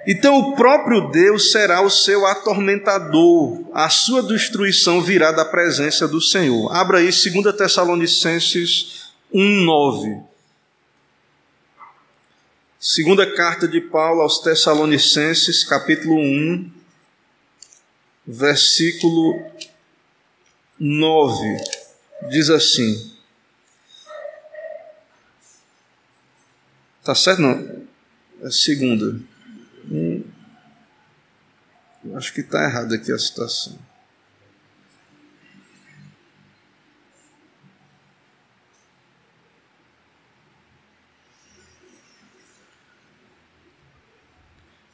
Então 0.09 0.39
o 0.39 0.55
próprio 0.55 1.11
Deus 1.11 1.51
será 1.51 1.81
o 1.81 1.89
seu 1.89 2.25
atormentador, 2.25 3.61
a 3.73 3.89
sua 3.89 4.23
destruição 4.23 5.01
virá 5.01 5.33
da 5.33 5.43
presença 5.43 6.07
do 6.07 6.21
Senhor. 6.21 6.73
Abra 6.73 6.99
aí 6.99 7.09
2 7.09 7.53
Tessalonicenses 7.57 9.11
1,9. 9.33 10.23
Segunda 12.79 13.29
carta 13.35 13.67
de 13.67 13.81
Paulo 13.81 14.21
aos 14.21 14.39
Tessalonicenses, 14.39 15.65
capítulo 15.65 16.15
1, 16.17 16.71
versículo 18.25 19.43
9. 20.79 21.57
Diz 22.29 22.49
assim: 22.49 23.11
Tá 27.03 27.13
certo? 27.13 27.41
Não. 27.41 27.87
É 28.41 28.49
segunda. 28.49 29.19
Acho 32.15 32.33
que 32.33 32.41
está 32.41 32.63
errado 32.63 32.93
aqui 32.93 33.11
a 33.11 33.17
situação. 33.17 33.77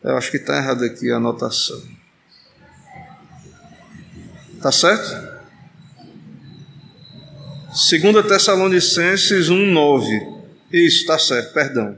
Eu 0.03 0.17
acho 0.17 0.29
que 0.29 0.37
está 0.37 0.57
errado 0.57 0.83
aqui 0.83 1.09
a 1.09 1.15
anotação. 1.15 1.81
Tá 4.61 4.71
certo? 4.71 5.41
Segunda 7.73 8.21
Tessalonicenses 8.21 9.49
1:9. 9.49 10.43
Isso, 10.71 11.01
está 11.01 11.17
certo, 11.17 11.53
perdão. 11.53 11.97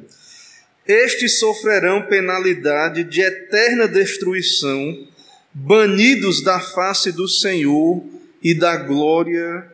Estes 0.87 1.39
sofrerão 1.39 2.03
penalidade 2.03 3.03
de 3.03 3.21
eterna 3.21 3.87
destruição, 3.87 5.07
banidos 5.51 6.43
da 6.43 6.59
face 6.59 7.11
do 7.11 7.27
Senhor 7.27 8.03
e 8.41 8.53
da 8.53 8.77
glória 8.77 9.65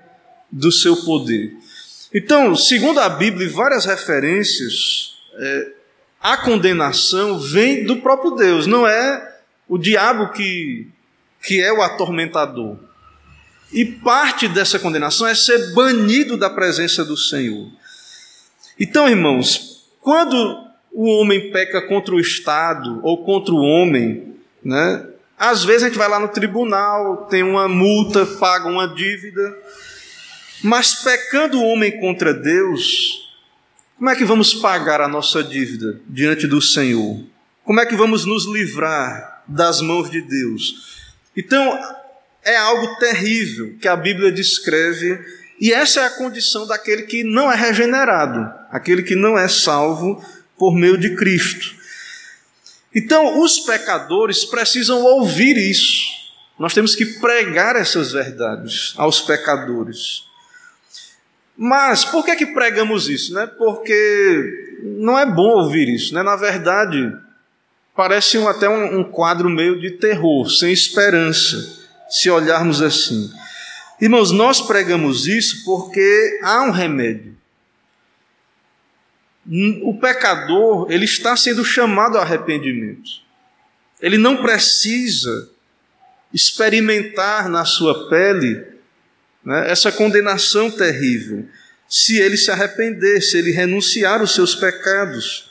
do 0.49 0.71
seu 0.71 0.95
poder. 0.95 1.53
Então, 2.13 2.55
segundo 2.55 2.99
a 2.99 3.09
Bíblia 3.09 3.47
e 3.47 3.49
várias 3.49 3.85
referências, 3.85 5.15
é, 5.33 5.71
a 6.21 6.37
condenação 6.37 7.39
vem 7.39 7.83
do 7.83 7.97
próprio 7.97 8.31
Deus, 8.31 8.67
não 8.67 8.87
é 8.87 9.37
o 9.67 9.77
diabo 9.77 10.31
que, 10.31 10.87
que 11.41 11.61
é 11.61 11.73
o 11.73 11.81
atormentador. 11.81 12.77
E 13.73 13.85
parte 13.85 14.47
dessa 14.47 14.77
condenação 14.77 15.25
é 15.25 15.33
ser 15.33 15.73
banido 15.73 16.37
da 16.37 16.49
presença 16.49 17.03
do 17.03 17.17
Senhor. 17.17 17.69
Então, 18.77 19.09
irmãos, 19.09 19.87
quando 20.01 20.70
o 20.93 21.05
homem 21.09 21.51
peca 21.51 21.81
contra 21.81 22.13
o 22.13 22.19
Estado 22.19 22.99
ou 23.03 23.23
contra 23.23 23.53
o 23.53 23.61
homem, 23.61 24.35
né? 24.63 25.07
Às 25.37 25.63
vezes 25.63 25.83
a 25.83 25.87
gente 25.87 25.97
vai 25.97 26.07
lá 26.07 26.19
no 26.19 26.27
tribunal, 26.27 27.25
tem 27.25 27.41
uma 27.41 27.67
multa, 27.67 28.25
paga 28.25 28.67
uma 28.67 28.87
dívida, 28.87 29.57
mas 30.63 30.95
pecando 30.95 31.59
o 31.59 31.65
homem 31.65 31.99
contra 31.99 32.33
Deus, 32.33 33.33
como 33.97 34.09
é 34.09 34.15
que 34.15 34.25
vamos 34.25 34.53
pagar 34.53 35.01
a 35.01 35.07
nossa 35.07 35.43
dívida 35.43 35.99
diante 36.07 36.45
do 36.45 36.61
Senhor? 36.61 37.23
Como 37.63 37.79
é 37.79 37.85
que 37.85 37.95
vamos 37.95 38.25
nos 38.25 38.45
livrar 38.45 39.43
das 39.47 39.81
mãos 39.81 40.11
de 40.11 40.21
Deus? 40.21 41.01
Então, 41.35 41.79
é 42.43 42.57
algo 42.57 42.95
terrível 42.99 43.75
que 43.79 43.87
a 43.87 43.95
Bíblia 43.95 44.31
descreve, 44.31 45.19
e 45.59 45.71
essa 45.71 46.01
é 46.01 46.05
a 46.05 46.17
condição 46.17 46.67
daquele 46.67 47.03
que 47.03 47.23
não 47.23 47.51
é 47.51 47.55
regenerado, 47.55 48.51
aquele 48.69 49.03
que 49.03 49.15
não 49.15 49.37
é 49.37 49.47
salvo 49.47 50.23
por 50.61 50.75
meio 50.75 50.95
de 50.95 51.15
Cristo. 51.15 51.73
Então, 52.93 53.41
os 53.41 53.61
pecadores 53.61 54.45
precisam 54.45 55.01
ouvir 55.01 55.57
isso. 55.57 56.05
Nós 56.59 56.71
temos 56.71 56.93
que 56.93 57.03
pregar 57.19 57.75
essas 57.75 58.11
verdades 58.11 58.93
aos 58.95 59.21
pecadores. 59.21 60.23
Mas 61.57 62.05
por 62.05 62.23
que 62.23 62.35
que 62.35 62.45
pregamos 62.45 63.09
isso, 63.09 63.33
né? 63.33 63.47
Porque 63.47 64.77
não 64.83 65.17
é 65.17 65.25
bom 65.25 65.49
ouvir 65.63 65.89
isso, 65.89 66.13
né? 66.13 66.21
Na 66.21 66.35
verdade, 66.35 67.11
parece 67.95 68.37
um, 68.37 68.47
até 68.47 68.69
um, 68.69 68.99
um 68.99 69.03
quadro 69.03 69.49
meio 69.49 69.81
de 69.81 69.89
terror, 69.97 70.47
sem 70.47 70.71
esperança, 70.71 71.57
se 72.07 72.29
olharmos 72.29 72.83
assim. 72.83 73.31
Irmãos, 73.99 74.29
nós 74.29 74.61
pregamos 74.61 75.25
isso 75.25 75.65
porque 75.65 76.39
há 76.43 76.61
um 76.61 76.69
remédio. 76.69 77.40
O 79.83 79.97
pecador, 79.99 80.91
ele 80.91 81.05
está 81.05 81.35
sendo 81.35 81.65
chamado 81.65 82.17
ao 82.17 82.23
arrependimento. 82.23 83.09
Ele 83.99 84.17
não 84.17 84.37
precisa 84.37 85.49
experimentar 86.33 87.49
na 87.49 87.65
sua 87.65 88.09
pele 88.09 88.63
né, 89.43 89.69
essa 89.69 89.91
condenação 89.91 90.69
terrível, 90.69 91.47
se 91.87 92.17
ele 92.17 92.37
se 92.37 92.49
arrepender, 92.51 93.21
se 93.21 93.37
ele 93.37 93.51
renunciar 93.51 94.21
os 94.21 94.33
seus 94.33 94.55
pecados. 94.55 95.49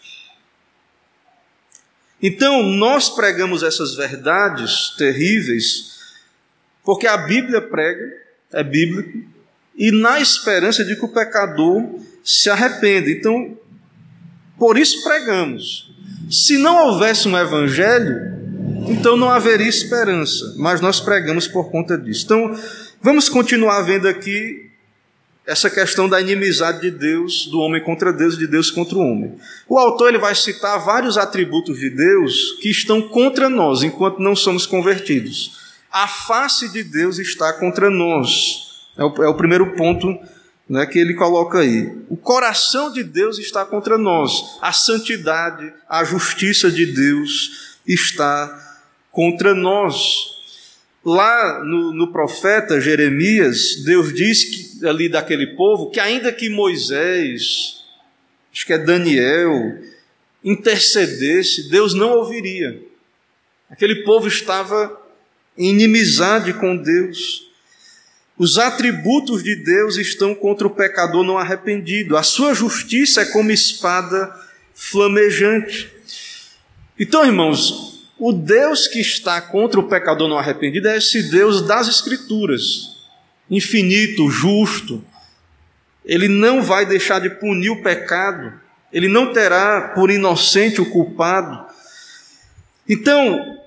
Então, 2.22 2.62
nós 2.62 3.08
pregamos 3.08 3.62
essas 3.62 3.94
verdades 3.94 4.94
terríveis, 4.96 5.98
porque 6.84 7.06
a 7.06 7.16
Bíblia 7.16 7.60
prega, 7.60 8.12
é 8.52 8.62
bíblico, 8.62 9.28
e 9.76 9.90
na 9.90 10.20
esperança 10.20 10.84
de 10.84 10.96
que 10.96 11.04
o 11.04 11.12
pecador 11.12 12.00
se 12.22 12.50
arrependa. 12.50 13.10
Então, 13.10 13.58
por 14.60 14.78
isso 14.78 15.02
pregamos. 15.02 15.90
Se 16.30 16.58
não 16.58 16.86
houvesse 16.86 17.26
um 17.26 17.36
evangelho, 17.36 18.14
então 18.90 19.16
não 19.16 19.30
haveria 19.30 19.66
esperança, 19.66 20.54
mas 20.58 20.82
nós 20.82 21.00
pregamos 21.00 21.48
por 21.48 21.70
conta 21.70 21.96
disso. 21.96 22.26
Então, 22.26 22.54
vamos 23.00 23.30
continuar 23.30 23.80
vendo 23.80 24.06
aqui 24.06 24.70
essa 25.46 25.70
questão 25.70 26.06
da 26.06 26.20
inimizade 26.20 26.82
de 26.82 26.90
Deus, 26.90 27.46
do 27.46 27.58
homem 27.58 27.82
contra 27.82 28.12
Deus, 28.12 28.36
de 28.36 28.46
Deus 28.46 28.70
contra 28.70 28.98
o 28.98 29.00
homem. 29.00 29.34
O 29.66 29.78
autor 29.78 30.10
ele 30.10 30.18
vai 30.18 30.34
citar 30.34 30.78
vários 30.78 31.16
atributos 31.16 31.78
de 31.78 31.88
Deus 31.88 32.58
que 32.60 32.68
estão 32.68 33.00
contra 33.00 33.48
nós 33.48 33.82
enquanto 33.82 34.18
não 34.18 34.36
somos 34.36 34.66
convertidos. 34.66 35.58
A 35.90 36.06
face 36.06 36.68
de 36.68 36.84
Deus 36.84 37.18
está 37.18 37.52
contra 37.54 37.88
nós. 37.88 38.82
É 38.96 39.02
o, 39.02 39.24
é 39.24 39.28
o 39.28 39.34
primeiro 39.34 39.74
ponto 39.74 40.06
né, 40.70 40.86
que 40.86 41.00
ele 41.00 41.14
coloca 41.14 41.58
aí. 41.58 41.92
O 42.08 42.16
coração 42.16 42.92
de 42.92 43.02
Deus 43.02 43.40
está 43.40 43.64
contra 43.66 43.98
nós, 43.98 44.56
a 44.62 44.72
santidade, 44.72 45.72
a 45.88 46.04
justiça 46.04 46.70
de 46.70 46.86
Deus 46.86 47.76
está 47.84 48.86
contra 49.10 49.52
nós. 49.52 50.38
Lá 51.04 51.64
no, 51.64 51.92
no 51.92 52.12
profeta 52.12 52.80
Jeremias, 52.80 53.82
Deus 53.84 54.14
diz 54.14 54.44
que, 54.44 54.86
ali 54.86 55.08
daquele 55.08 55.48
povo 55.56 55.90
que, 55.90 55.98
ainda 55.98 56.32
que 56.32 56.48
Moisés, 56.48 57.82
acho 58.52 58.64
que 58.64 58.72
é 58.72 58.78
Daniel, 58.78 59.76
intercedesse, 60.44 61.68
Deus 61.68 61.94
não 61.94 62.10
ouviria. 62.10 62.80
Aquele 63.68 64.04
povo 64.04 64.28
estava 64.28 64.96
em 65.58 65.70
inimizade 65.70 66.52
com 66.52 66.76
Deus. 66.76 67.49
Os 68.40 68.56
atributos 68.56 69.44
de 69.44 69.54
Deus 69.54 69.98
estão 69.98 70.34
contra 70.34 70.66
o 70.66 70.70
pecador 70.70 71.22
não 71.22 71.36
arrependido. 71.36 72.16
A 72.16 72.22
sua 72.22 72.54
justiça 72.54 73.20
é 73.20 73.26
como 73.26 73.50
espada 73.50 74.34
flamejante. 74.74 75.92
Então, 76.98 77.22
irmãos, 77.22 78.08
o 78.18 78.32
Deus 78.32 78.88
que 78.88 78.98
está 78.98 79.42
contra 79.42 79.78
o 79.78 79.86
pecador 79.86 80.26
não 80.26 80.38
arrependido 80.38 80.88
é 80.88 80.96
esse 80.96 81.24
Deus 81.24 81.60
das 81.60 81.86
Escrituras, 81.86 82.96
infinito, 83.50 84.30
justo. 84.30 85.04
Ele 86.02 86.26
não 86.26 86.62
vai 86.62 86.86
deixar 86.86 87.20
de 87.20 87.28
punir 87.28 87.68
o 87.68 87.82
pecado, 87.82 88.58
ele 88.90 89.06
não 89.06 89.34
terá 89.34 89.92
por 89.94 90.10
inocente 90.10 90.80
o 90.80 90.88
culpado. 90.88 91.66
Então, 92.88 93.59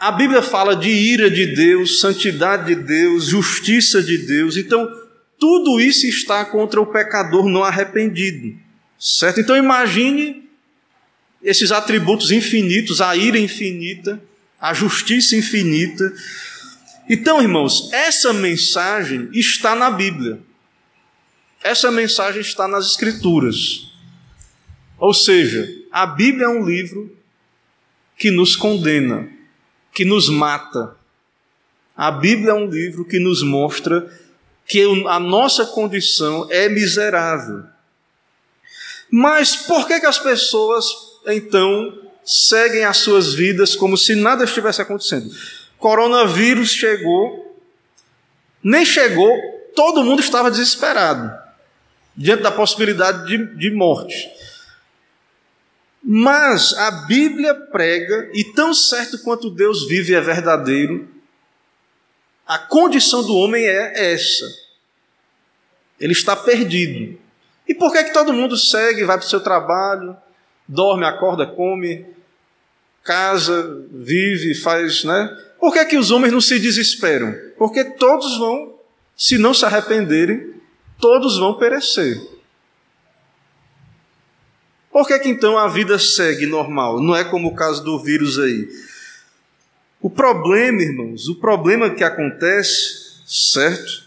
a 0.00 0.10
Bíblia 0.10 0.40
fala 0.40 0.74
de 0.74 0.88
ira 0.88 1.30
de 1.30 1.48
Deus, 1.48 2.00
santidade 2.00 2.74
de 2.74 2.82
Deus, 2.82 3.26
justiça 3.26 4.02
de 4.02 4.16
Deus. 4.16 4.56
Então, 4.56 4.90
tudo 5.38 5.78
isso 5.78 6.06
está 6.06 6.42
contra 6.42 6.80
o 6.80 6.86
pecador 6.86 7.46
não 7.46 7.62
arrependido. 7.62 8.58
Certo? 8.98 9.40
Então, 9.40 9.54
imagine 9.54 10.48
esses 11.42 11.70
atributos 11.70 12.30
infinitos, 12.30 13.02
a 13.02 13.14
ira 13.14 13.38
infinita, 13.38 14.18
a 14.58 14.72
justiça 14.72 15.36
infinita. 15.36 16.10
Então, 17.06 17.42
irmãos, 17.42 17.90
essa 17.92 18.32
mensagem 18.32 19.28
está 19.34 19.74
na 19.74 19.90
Bíblia. 19.90 20.40
Essa 21.62 21.90
mensagem 21.90 22.40
está 22.40 22.66
nas 22.66 22.86
Escrituras. 22.86 23.92
Ou 24.96 25.12
seja, 25.12 25.68
a 25.92 26.06
Bíblia 26.06 26.46
é 26.46 26.48
um 26.48 26.64
livro 26.64 27.14
que 28.16 28.30
nos 28.30 28.56
condena 28.56 29.39
que 29.92 30.04
nos 30.04 30.28
mata. 30.28 30.96
A 31.96 32.10
Bíblia 32.10 32.50
é 32.50 32.54
um 32.54 32.68
livro 32.68 33.04
que 33.04 33.18
nos 33.18 33.42
mostra 33.42 34.10
que 34.66 34.82
a 35.08 35.18
nossa 35.18 35.66
condição 35.66 36.46
é 36.50 36.68
miserável. 36.68 37.64
Mas 39.10 39.56
por 39.56 39.86
que, 39.86 39.98
que 39.98 40.06
as 40.06 40.18
pessoas 40.18 41.10
então 41.26 42.10
seguem 42.24 42.84
as 42.84 42.98
suas 42.98 43.34
vidas 43.34 43.74
como 43.74 43.96
se 43.96 44.14
nada 44.14 44.44
estivesse 44.44 44.80
acontecendo. 44.80 45.30
Coronavírus 45.78 46.70
chegou, 46.70 47.58
nem 48.62 48.84
chegou, 48.84 49.36
todo 49.74 50.04
mundo 50.04 50.20
estava 50.20 50.50
desesperado 50.50 51.30
diante 52.16 52.42
da 52.42 52.50
possibilidade 52.50 53.26
de, 53.26 53.56
de 53.56 53.70
morte. 53.70 54.30
Mas 56.02 56.72
a 56.74 56.90
Bíblia 57.06 57.54
prega, 57.54 58.30
e 58.32 58.44
tão 58.44 58.72
certo 58.72 59.18
quanto 59.18 59.50
Deus 59.50 59.86
vive 59.86 60.14
é 60.14 60.20
verdadeiro, 60.20 61.08
a 62.46 62.58
condição 62.58 63.22
do 63.22 63.36
homem 63.36 63.64
é 63.64 64.12
essa. 64.12 64.46
Ele 66.00 66.12
está 66.12 66.34
perdido. 66.34 67.18
E 67.68 67.74
por 67.74 67.92
que, 67.92 68.04
que 68.04 68.12
todo 68.12 68.32
mundo 68.32 68.56
segue, 68.56 69.04
vai 69.04 69.18
para 69.18 69.26
o 69.26 69.28
seu 69.28 69.40
trabalho, 69.40 70.16
dorme, 70.66 71.04
acorda, 71.04 71.46
come, 71.46 72.06
casa, 73.04 73.86
vive, 73.92 74.54
faz, 74.54 75.04
né? 75.04 75.28
Por 75.60 75.72
que, 75.72 75.84
que 75.84 75.96
os 75.98 76.10
homens 76.10 76.32
não 76.32 76.40
se 76.40 76.58
desesperam? 76.58 77.36
Porque 77.58 77.84
todos 77.84 78.38
vão, 78.38 78.74
se 79.16 79.36
não 79.36 79.52
se 79.52 79.64
arrependerem, 79.64 80.54
todos 80.98 81.38
vão 81.38 81.54
perecer. 81.54 82.20
Por 84.90 85.06
que, 85.06 85.18
que 85.20 85.28
então 85.28 85.56
a 85.56 85.68
vida 85.68 85.98
segue 85.98 86.46
normal? 86.46 87.00
Não 87.00 87.14
é 87.14 87.24
como 87.24 87.48
o 87.48 87.54
caso 87.54 87.84
do 87.84 87.98
vírus 88.02 88.38
aí. 88.38 88.68
O 90.00 90.10
problema, 90.10 90.82
irmãos, 90.82 91.28
o 91.28 91.36
problema 91.36 91.90
que 91.90 92.02
acontece, 92.02 93.22
certo? 93.26 94.04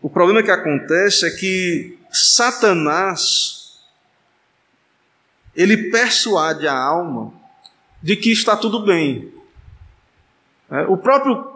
O 0.00 0.08
problema 0.08 0.42
que 0.42 0.50
acontece 0.50 1.26
é 1.26 1.30
que 1.30 1.98
Satanás 2.10 3.62
ele 5.54 5.90
persuade 5.90 6.66
a 6.66 6.74
alma 6.74 7.32
de 8.02 8.16
que 8.16 8.32
está 8.32 8.56
tudo 8.56 8.84
bem. 8.84 9.32
É, 10.70 10.82
o 10.82 10.96
próprio 10.96 11.52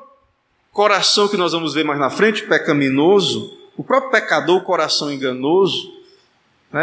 coração 0.70 1.28
que 1.28 1.36
nós 1.36 1.52
vamos 1.52 1.72
ver 1.72 1.84
mais 1.84 1.98
na 1.98 2.10
frente, 2.10 2.42
pecaminoso, 2.42 3.56
o 3.76 3.82
próprio 3.82 4.10
pecador, 4.10 4.58
o 4.58 4.64
coração 4.64 5.10
enganoso, 5.10 5.95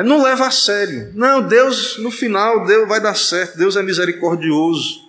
não 0.02 0.24
leva 0.24 0.48
a 0.48 0.52
sério. 0.52 1.12
Não, 1.14 1.42
Deus, 1.42 1.98
no 1.98 2.10
final, 2.10 2.66
Deus 2.66 2.88
vai 2.88 3.02
dar 3.02 3.16
certo, 3.16 3.58
Deus 3.58 3.76
é 3.76 3.84
misericordioso. 3.84 5.04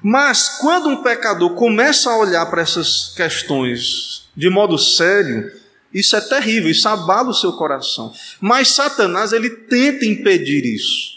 Mas 0.00 0.58
quando 0.60 0.88
um 0.88 1.02
pecador 1.02 1.54
começa 1.54 2.10
a 2.10 2.18
olhar 2.18 2.46
para 2.46 2.62
essas 2.62 3.12
questões 3.16 4.28
de 4.36 4.48
modo 4.48 4.78
sério, 4.78 5.50
isso 5.92 6.16
é 6.16 6.20
terrível, 6.20 6.70
isso 6.70 6.88
abala 6.88 7.30
o 7.30 7.34
seu 7.34 7.52
coração. 7.52 8.12
Mas 8.40 8.68
Satanás, 8.68 9.32
ele 9.32 9.50
tenta 9.50 10.04
impedir 10.04 10.64
isso. 10.64 11.14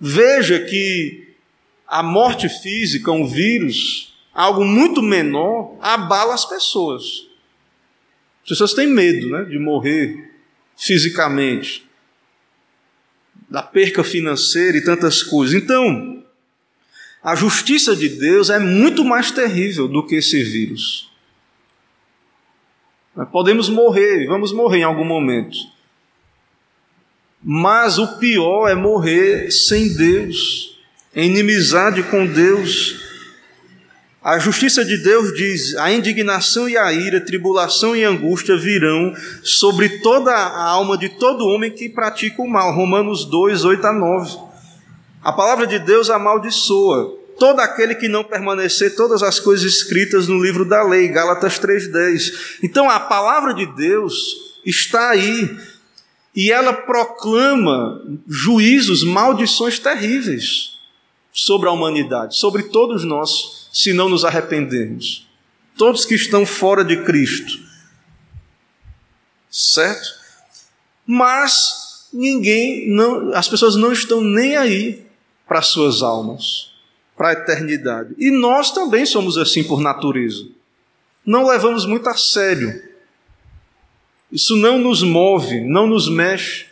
Veja 0.00 0.60
que 0.60 1.36
a 1.86 2.02
morte 2.02 2.48
física, 2.48 3.10
um 3.10 3.26
vírus, 3.26 4.14
algo 4.34 4.64
muito 4.64 5.02
menor, 5.02 5.76
abala 5.80 6.34
as 6.34 6.44
pessoas. 6.44 7.27
As 8.48 8.56
pessoas 8.56 8.72
têm 8.72 8.86
medo 8.86 9.28
né, 9.28 9.44
de 9.44 9.58
morrer 9.58 10.30
fisicamente, 10.74 11.86
da 13.46 13.62
perca 13.62 14.02
financeira 14.02 14.78
e 14.78 14.80
tantas 14.82 15.22
coisas. 15.22 15.54
Então, 15.54 16.24
a 17.22 17.34
justiça 17.34 17.94
de 17.94 18.08
Deus 18.08 18.48
é 18.48 18.58
muito 18.58 19.04
mais 19.04 19.30
terrível 19.30 19.86
do 19.86 20.06
que 20.06 20.14
esse 20.14 20.42
vírus. 20.42 21.12
Podemos 23.30 23.68
morrer, 23.68 24.26
vamos 24.26 24.50
morrer 24.50 24.78
em 24.78 24.84
algum 24.84 25.04
momento. 25.04 25.58
Mas 27.42 27.98
o 27.98 28.16
pior 28.16 28.66
é 28.66 28.74
morrer 28.74 29.50
sem 29.50 29.92
Deus, 29.92 30.80
em 31.14 31.28
inimizade 31.28 32.02
com 32.04 32.26
Deus. 32.26 33.07
A 34.22 34.38
justiça 34.38 34.84
de 34.84 34.96
Deus 34.96 35.32
diz: 35.32 35.76
a 35.76 35.92
indignação 35.92 36.68
e 36.68 36.76
a 36.76 36.92
ira, 36.92 37.20
tribulação 37.20 37.94
e 37.94 38.02
angústia 38.02 38.56
virão 38.56 39.14
sobre 39.42 40.00
toda 40.00 40.32
a 40.32 40.64
alma 40.64 40.98
de 40.98 41.08
todo 41.08 41.46
homem 41.46 41.70
que 41.70 41.88
pratica 41.88 42.42
o 42.42 42.48
mal. 42.48 42.74
Romanos 42.74 43.24
2, 43.24 43.64
8 43.64 43.86
a 43.86 43.92
9. 43.92 44.38
A 45.22 45.32
palavra 45.32 45.66
de 45.66 45.78
Deus 45.78 46.10
amaldiçoa 46.10 47.16
todo 47.38 47.60
aquele 47.60 47.94
que 47.94 48.08
não 48.08 48.24
permanecer 48.24 48.96
todas 48.96 49.22
as 49.22 49.38
coisas 49.38 49.64
escritas 49.64 50.26
no 50.26 50.42
livro 50.42 50.64
da 50.64 50.82
lei, 50.82 51.06
Gálatas 51.08 51.58
3:10. 51.60 52.58
Então 52.62 52.90
a 52.90 52.98
palavra 52.98 53.54
de 53.54 53.66
Deus 53.76 54.58
está 54.66 55.10
aí 55.10 55.56
e 56.34 56.50
ela 56.50 56.72
proclama 56.72 58.02
juízos, 58.26 59.04
maldições 59.04 59.78
terríveis 59.78 60.76
sobre 61.32 61.68
a 61.68 61.72
humanidade, 61.72 62.36
sobre 62.36 62.64
todos 62.64 63.04
nós 63.04 63.67
se 63.72 63.92
não 63.92 64.08
nos 64.08 64.24
arrependermos. 64.24 65.28
Todos 65.76 66.04
que 66.04 66.14
estão 66.14 66.44
fora 66.44 66.84
de 66.84 67.04
Cristo. 67.04 67.60
Certo? 69.50 70.08
Mas 71.06 72.08
ninguém, 72.12 72.90
não, 72.90 73.34
as 73.34 73.48
pessoas 73.48 73.76
não 73.76 73.92
estão 73.92 74.20
nem 74.20 74.56
aí 74.56 75.06
para 75.46 75.62
suas 75.62 76.02
almas, 76.02 76.72
para 77.16 77.30
a 77.30 77.32
eternidade. 77.32 78.14
E 78.18 78.30
nós 78.30 78.70
também 78.70 79.06
somos 79.06 79.38
assim 79.38 79.64
por 79.64 79.80
natureza. 79.80 80.46
Não 81.24 81.46
levamos 81.46 81.86
muito 81.86 82.08
a 82.08 82.14
sério. 82.14 82.82
Isso 84.30 84.56
não 84.56 84.78
nos 84.78 85.02
move, 85.02 85.60
não 85.60 85.86
nos 85.86 86.08
mexe. 86.08 86.66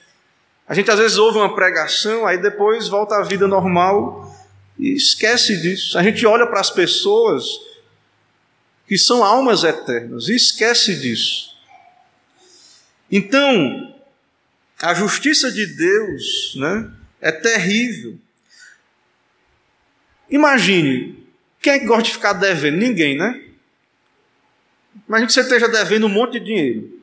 A 0.68 0.74
gente 0.74 0.90
às 0.90 0.98
vezes 0.98 1.16
ouve 1.16 1.38
uma 1.38 1.54
pregação, 1.54 2.26
aí 2.26 2.38
depois 2.38 2.88
volta 2.88 3.16
à 3.16 3.22
vida 3.22 3.46
normal 3.46 4.34
e 4.78 4.94
esquece 4.94 5.56
disso. 5.60 5.98
A 5.98 6.02
gente 6.02 6.24
olha 6.26 6.46
para 6.46 6.60
as 6.60 6.70
pessoas 6.70 7.44
que 8.86 8.96
são 8.96 9.24
almas 9.24 9.64
eternas 9.64 10.28
e 10.28 10.36
esquece 10.36 10.94
disso. 10.96 11.56
Então, 13.10 13.94
a 14.80 14.94
justiça 14.94 15.50
de 15.50 15.66
Deus 15.66 16.54
né, 16.56 16.90
é 17.20 17.32
terrível. 17.32 18.18
Imagine, 20.30 21.26
quem 21.60 21.74
é 21.74 21.78
que 21.78 21.86
gosta 21.86 22.02
de 22.04 22.12
ficar 22.12 22.32
devendo? 22.34 22.76
Ninguém, 22.76 23.16
né? 23.16 23.42
Imagine 25.08 25.26
que 25.26 25.32
você 25.32 25.40
esteja 25.40 25.68
devendo 25.68 26.06
um 26.06 26.10
monte 26.10 26.38
de 26.38 26.46
dinheiro. 26.46 26.96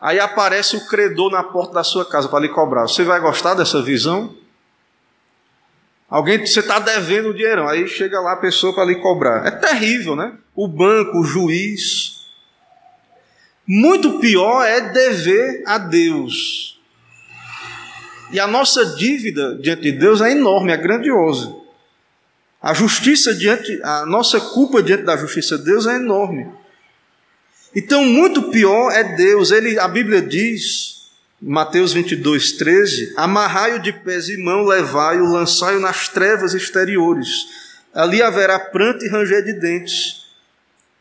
Aí 0.00 0.18
aparece 0.18 0.76
o 0.76 0.86
credor 0.86 1.30
na 1.30 1.42
porta 1.42 1.74
da 1.74 1.84
sua 1.84 2.04
casa 2.04 2.28
para 2.28 2.40
lhe 2.40 2.48
cobrar. 2.48 2.82
Você 2.82 3.04
vai 3.04 3.20
gostar 3.20 3.54
dessa 3.54 3.82
visão? 3.82 4.34
Alguém, 6.10 6.44
você 6.44 6.58
está 6.58 6.80
devendo 6.80 7.28
o 7.28 7.34
dinheiro, 7.34 7.68
aí 7.68 7.86
chega 7.86 8.20
lá 8.20 8.32
a 8.32 8.36
pessoa 8.36 8.74
para 8.74 8.84
lhe 8.84 8.96
cobrar. 8.96 9.46
É 9.46 9.50
terrível, 9.52 10.16
né? 10.16 10.36
O 10.56 10.66
banco, 10.66 11.20
o 11.20 11.24
juiz. 11.24 12.26
Muito 13.64 14.18
pior 14.18 14.64
é 14.64 14.80
dever 14.80 15.62
a 15.64 15.78
Deus. 15.78 16.80
E 18.32 18.40
a 18.40 18.46
nossa 18.48 18.84
dívida 18.96 19.56
diante 19.62 19.82
de 19.82 19.92
Deus 19.92 20.20
é 20.20 20.32
enorme, 20.32 20.72
é 20.72 20.76
grandiosa. 20.76 21.54
A 22.60 22.74
justiça 22.74 23.32
diante, 23.32 23.80
a 23.84 24.04
nossa 24.04 24.40
culpa 24.40 24.82
diante 24.82 25.04
da 25.04 25.16
justiça 25.16 25.56
de 25.56 25.64
Deus 25.64 25.86
é 25.86 25.94
enorme. 25.94 26.50
Então, 27.74 28.04
muito 28.04 28.50
pior 28.50 28.90
é 28.90 29.04
Deus. 29.14 29.52
Ele, 29.52 29.78
a 29.78 29.86
Bíblia 29.86 30.20
diz 30.20 30.99
Mateus 31.40 31.94
22, 31.94 32.52
13: 32.52 33.14
Amarrai-o 33.16 33.80
de 33.80 33.92
pés 33.92 34.28
e 34.28 34.36
mão, 34.36 34.64
levai-o, 34.66 35.24
lançai-o 35.24 35.80
nas 35.80 36.08
trevas 36.08 36.52
exteriores. 36.52 37.46
Ali 37.94 38.22
haverá 38.22 38.58
pranto 38.58 39.04
e 39.04 39.08
ranger 39.08 39.42
de 39.42 39.54
dentes. 39.54 40.26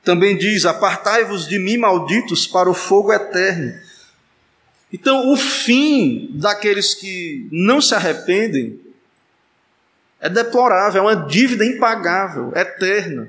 Também 0.01 0.37
diz: 0.37 0.65
Apartai-vos 0.65 1.45
de 1.45 1.59
mim, 1.59 1.77
malditos, 1.77 2.47
para 2.47 2.69
o 2.69 2.73
fogo 2.73 3.11
eterno. 3.11 3.73
Então, 4.91 5.31
o 5.31 5.35
fim 5.35 6.31
daqueles 6.33 6.93
que 6.93 7.47
não 7.51 7.81
se 7.81 7.93
arrependem 7.93 8.79
é 10.21 10.29
deplorável, 10.29 11.01
é 11.01 11.05
uma 11.05 11.27
dívida 11.27 11.65
impagável, 11.65 12.51
eterna. 12.55 13.27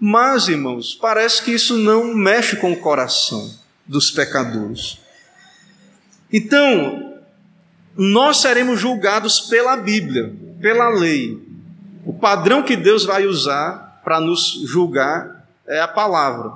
Mas, 0.00 0.48
irmãos, 0.48 0.94
parece 0.94 1.42
que 1.42 1.52
isso 1.52 1.76
não 1.76 2.14
mexe 2.14 2.56
com 2.56 2.72
o 2.72 2.76
coração 2.76 3.54
dos 3.86 4.10
pecadores. 4.10 4.98
Então, 6.32 7.20
nós 7.96 8.38
seremos 8.38 8.80
julgados 8.80 9.40
pela 9.40 9.76
Bíblia, 9.76 10.32
pela 10.60 10.88
lei. 10.88 11.38
O 12.04 12.12
padrão 12.12 12.62
que 12.62 12.76
Deus 12.76 13.04
vai 13.04 13.26
usar 13.26 14.00
para 14.04 14.20
nos 14.20 14.62
julgar 14.66 15.48
é 15.66 15.80
a 15.80 15.88
palavra. 15.88 16.52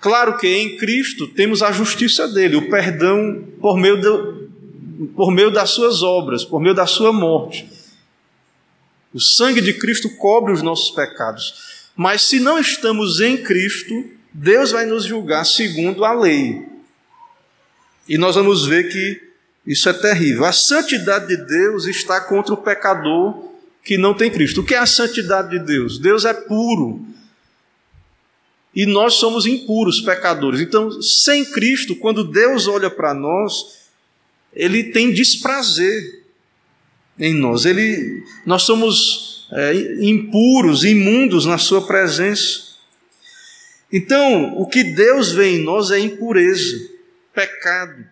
Claro 0.00 0.36
que 0.36 0.46
em 0.46 0.76
Cristo 0.76 1.26
temos 1.28 1.62
a 1.62 1.72
justiça 1.72 2.28
dele, 2.28 2.56
o 2.56 2.68
perdão 2.68 3.42
por 3.60 3.76
meio, 3.78 4.00
de, 4.00 5.06
por 5.14 5.30
meio 5.30 5.50
das 5.50 5.70
suas 5.70 6.02
obras, 6.02 6.44
por 6.44 6.60
meio 6.60 6.74
da 6.74 6.86
sua 6.86 7.12
morte. 7.12 7.66
O 9.12 9.20
sangue 9.20 9.60
de 9.60 9.72
Cristo 9.72 10.10
cobre 10.16 10.52
os 10.52 10.60
nossos 10.60 10.90
pecados. 10.90 11.88
Mas 11.96 12.22
se 12.22 12.40
não 12.40 12.58
estamos 12.58 13.20
em 13.20 13.36
Cristo, 13.36 13.94
Deus 14.32 14.72
vai 14.72 14.84
nos 14.84 15.04
julgar 15.04 15.46
segundo 15.46 16.04
a 16.04 16.12
lei. 16.12 16.73
E 18.08 18.18
nós 18.18 18.34
vamos 18.34 18.66
ver 18.66 18.90
que 18.90 19.20
Isso 19.66 19.88
é 19.88 19.92
terrível. 19.92 20.44
A 20.44 20.52
santidade 20.52 21.26
de 21.26 21.36
Deus 21.36 21.86
está 21.86 22.20
contra 22.20 22.52
o 22.52 22.58
pecador 22.58 23.52
que 23.82 23.96
não 23.96 24.14
tem 24.14 24.30
Cristo. 24.30 24.60
O 24.60 24.64
que 24.64 24.74
é 24.74 24.78
a 24.78 24.86
santidade 24.86 25.50
de 25.50 25.58
Deus? 25.58 25.98
Deus 25.98 26.24
é 26.24 26.34
puro. 26.34 27.04
E 28.74 28.86
nós 28.86 29.14
somos 29.14 29.46
impuros, 29.46 30.00
pecadores. 30.00 30.60
Então, 30.60 31.00
sem 31.00 31.44
Cristo, 31.44 31.94
quando 31.96 32.24
Deus 32.24 32.66
olha 32.66 32.90
para 32.90 33.14
nós, 33.14 33.84
ele 34.52 34.84
tem 34.84 35.12
desprazer 35.12 36.24
em 37.18 37.32
nós. 37.32 37.64
Ele, 37.64 38.22
nós 38.44 38.62
somos 38.62 39.46
é, 39.52 39.74
impuros, 40.00 40.84
imundos 40.84 41.46
na 41.46 41.56
sua 41.56 41.86
presença. 41.86 42.74
Então, 43.92 44.58
o 44.58 44.66
que 44.66 44.82
Deus 44.82 45.30
vê 45.30 45.56
em 45.56 45.62
nós 45.62 45.90
é 45.90 45.98
impureza, 45.98 46.93
pecado. 47.34 48.04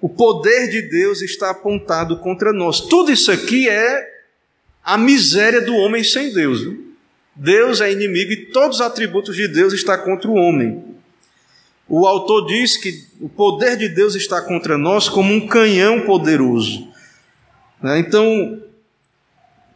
O 0.00 0.08
poder 0.08 0.68
de 0.68 0.82
Deus 0.82 1.22
está 1.22 1.50
apontado 1.50 2.18
contra 2.18 2.52
nós. 2.52 2.80
Tudo 2.80 3.12
isso 3.12 3.30
aqui 3.30 3.68
é 3.68 4.10
a 4.84 4.98
miséria 4.98 5.60
do 5.60 5.74
homem 5.76 6.02
sem 6.02 6.32
Deus. 6.32 6.60
Deus 7.36 7.80
é 7.80 7.92
inimigo 7.92 8.32
e 8.32 8.46
todos 8.46 8.78
os 8.78 8.82
atributos 8.82 9.36
de 9.36 9.46
Deus 9.48 9.72
estão 9.72 9.96
contra 9.98 10.28
o 10.28 10.34
homem. 10.34 10.84
O 11.88 12.06
autor 12.06 12.46
diz 12.46 12.76
que 12.76 13.06
o 13.20 13.28
poder 13.28 13.76
de 13.76 13.88
Deus 13.88 14.14
está 14.14 14.40
contra 14.42 14.76
nós 14.76 15.08
como 15.08 15.32
um 15.32 15.46
canhão 15.46 16.00
poderoso. 16.02 16.88
Né? 17.82 17.98
Então, 17.98 18.60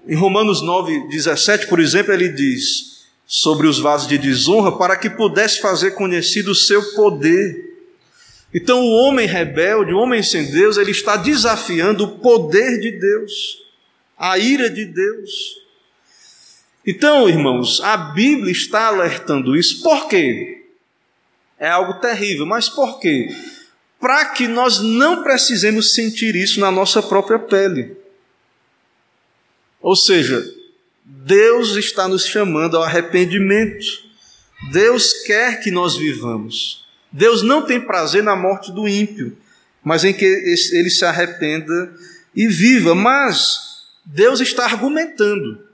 em 0.06 0.14
Romanos 0.14 0.62
9, 0.62 1.08
17, 1.08 1.66
por 1.66 1.78
exemplo, 1.78 2.12
ele 2.12 2.28
diz 2.28 2.96
sobre 3.26 3.66
os 3.66 3.78
vasos 3.78 4.08
de 4.08 4.18
desonra 4.18 4.76
para 4.76 4.96
que 4.96 5.10
pudesse 5.10 5.60
fazer 5.60 5.92
conhecido 5.92 6.52
o 6.52 6.54
seu 6.54 6.82
poder 6.94 7.65
então, 8.58 8.80
o 8.80 8.90
homem 8.90 9.26
rebelde, 9.26 9.92
o 9.92 9.98
homem 9.98 10.22
sem 10.22 10.50
Deus, 10.50 10.78
ele 10.78 10.90
está 10.90 11.14
desafiando 11.18 12.04
o 12.04 12.18
poder 12.20 12.80
de 12.80 12.90
Deus, 12.90 13.62
a 14.16 14.38
ira 14.38 14.70
de 14.70 14.86
Deus. 14.86 15.60
Então, 16.86 17.28
irmãos, 17.28 17.82
a 17.82 17.98
Bíblia 17.98 18.50
está 18.50 18.86
alertando 18.86 19.54
isso. 19.54 19.82
Por 19.82 20.08
quê? 20.08 20.64
É 21.58 21.68
algo 21.68 22.00
terrível, 22.00 22.46
mas 22.46 22.66
por 22.66 22.98
quê? 22.98 23.28
Para 24.00 24.24
que 24.30 24.48
nós 24.48 24.80
não 24.80 25.22
precisemos 25.22 25.92
sentir 25.92 26.34
isso 26.34 26.58
na 26.58 26.70
nossa 26.70 27.02
própria 27.02 27.38
pele. 27.38 27.94
Ou 29.82 29.94
seja, 29.94 30.42
Deus 31.04 31.76
está 31.76 32.08
nos 32.08 32.26
chamando 32.26 32.78
ao 32.78 32.84
arrependimento. 32.84 33.84
Deus 34.72 35.12
quer 35.24 35.60
que 35.60 35.70
nós 35.70 35.94
vivamos. 35.94 36.85
Deus 37.10 37.42
não 37.42 37.62
tem 37.62 37.80
prazer 37.80 38.22
na 38.22 38.36
morte 38.36 38.72
do 38.72 38.88
ímpio, 38.88 39.36
mas 39.82 40.04
em 40.04 40.12
que 40.12 40.24
ele 40.24 40.90
se 40.90 41.04
arrependa 41.04 41.92
e 42.34 42.46
viva. 42.46 42.94
Mas 42.94 43.84
Deus 44.04 44.40
está 44.40 44.64
argumentando. 44.64 45.64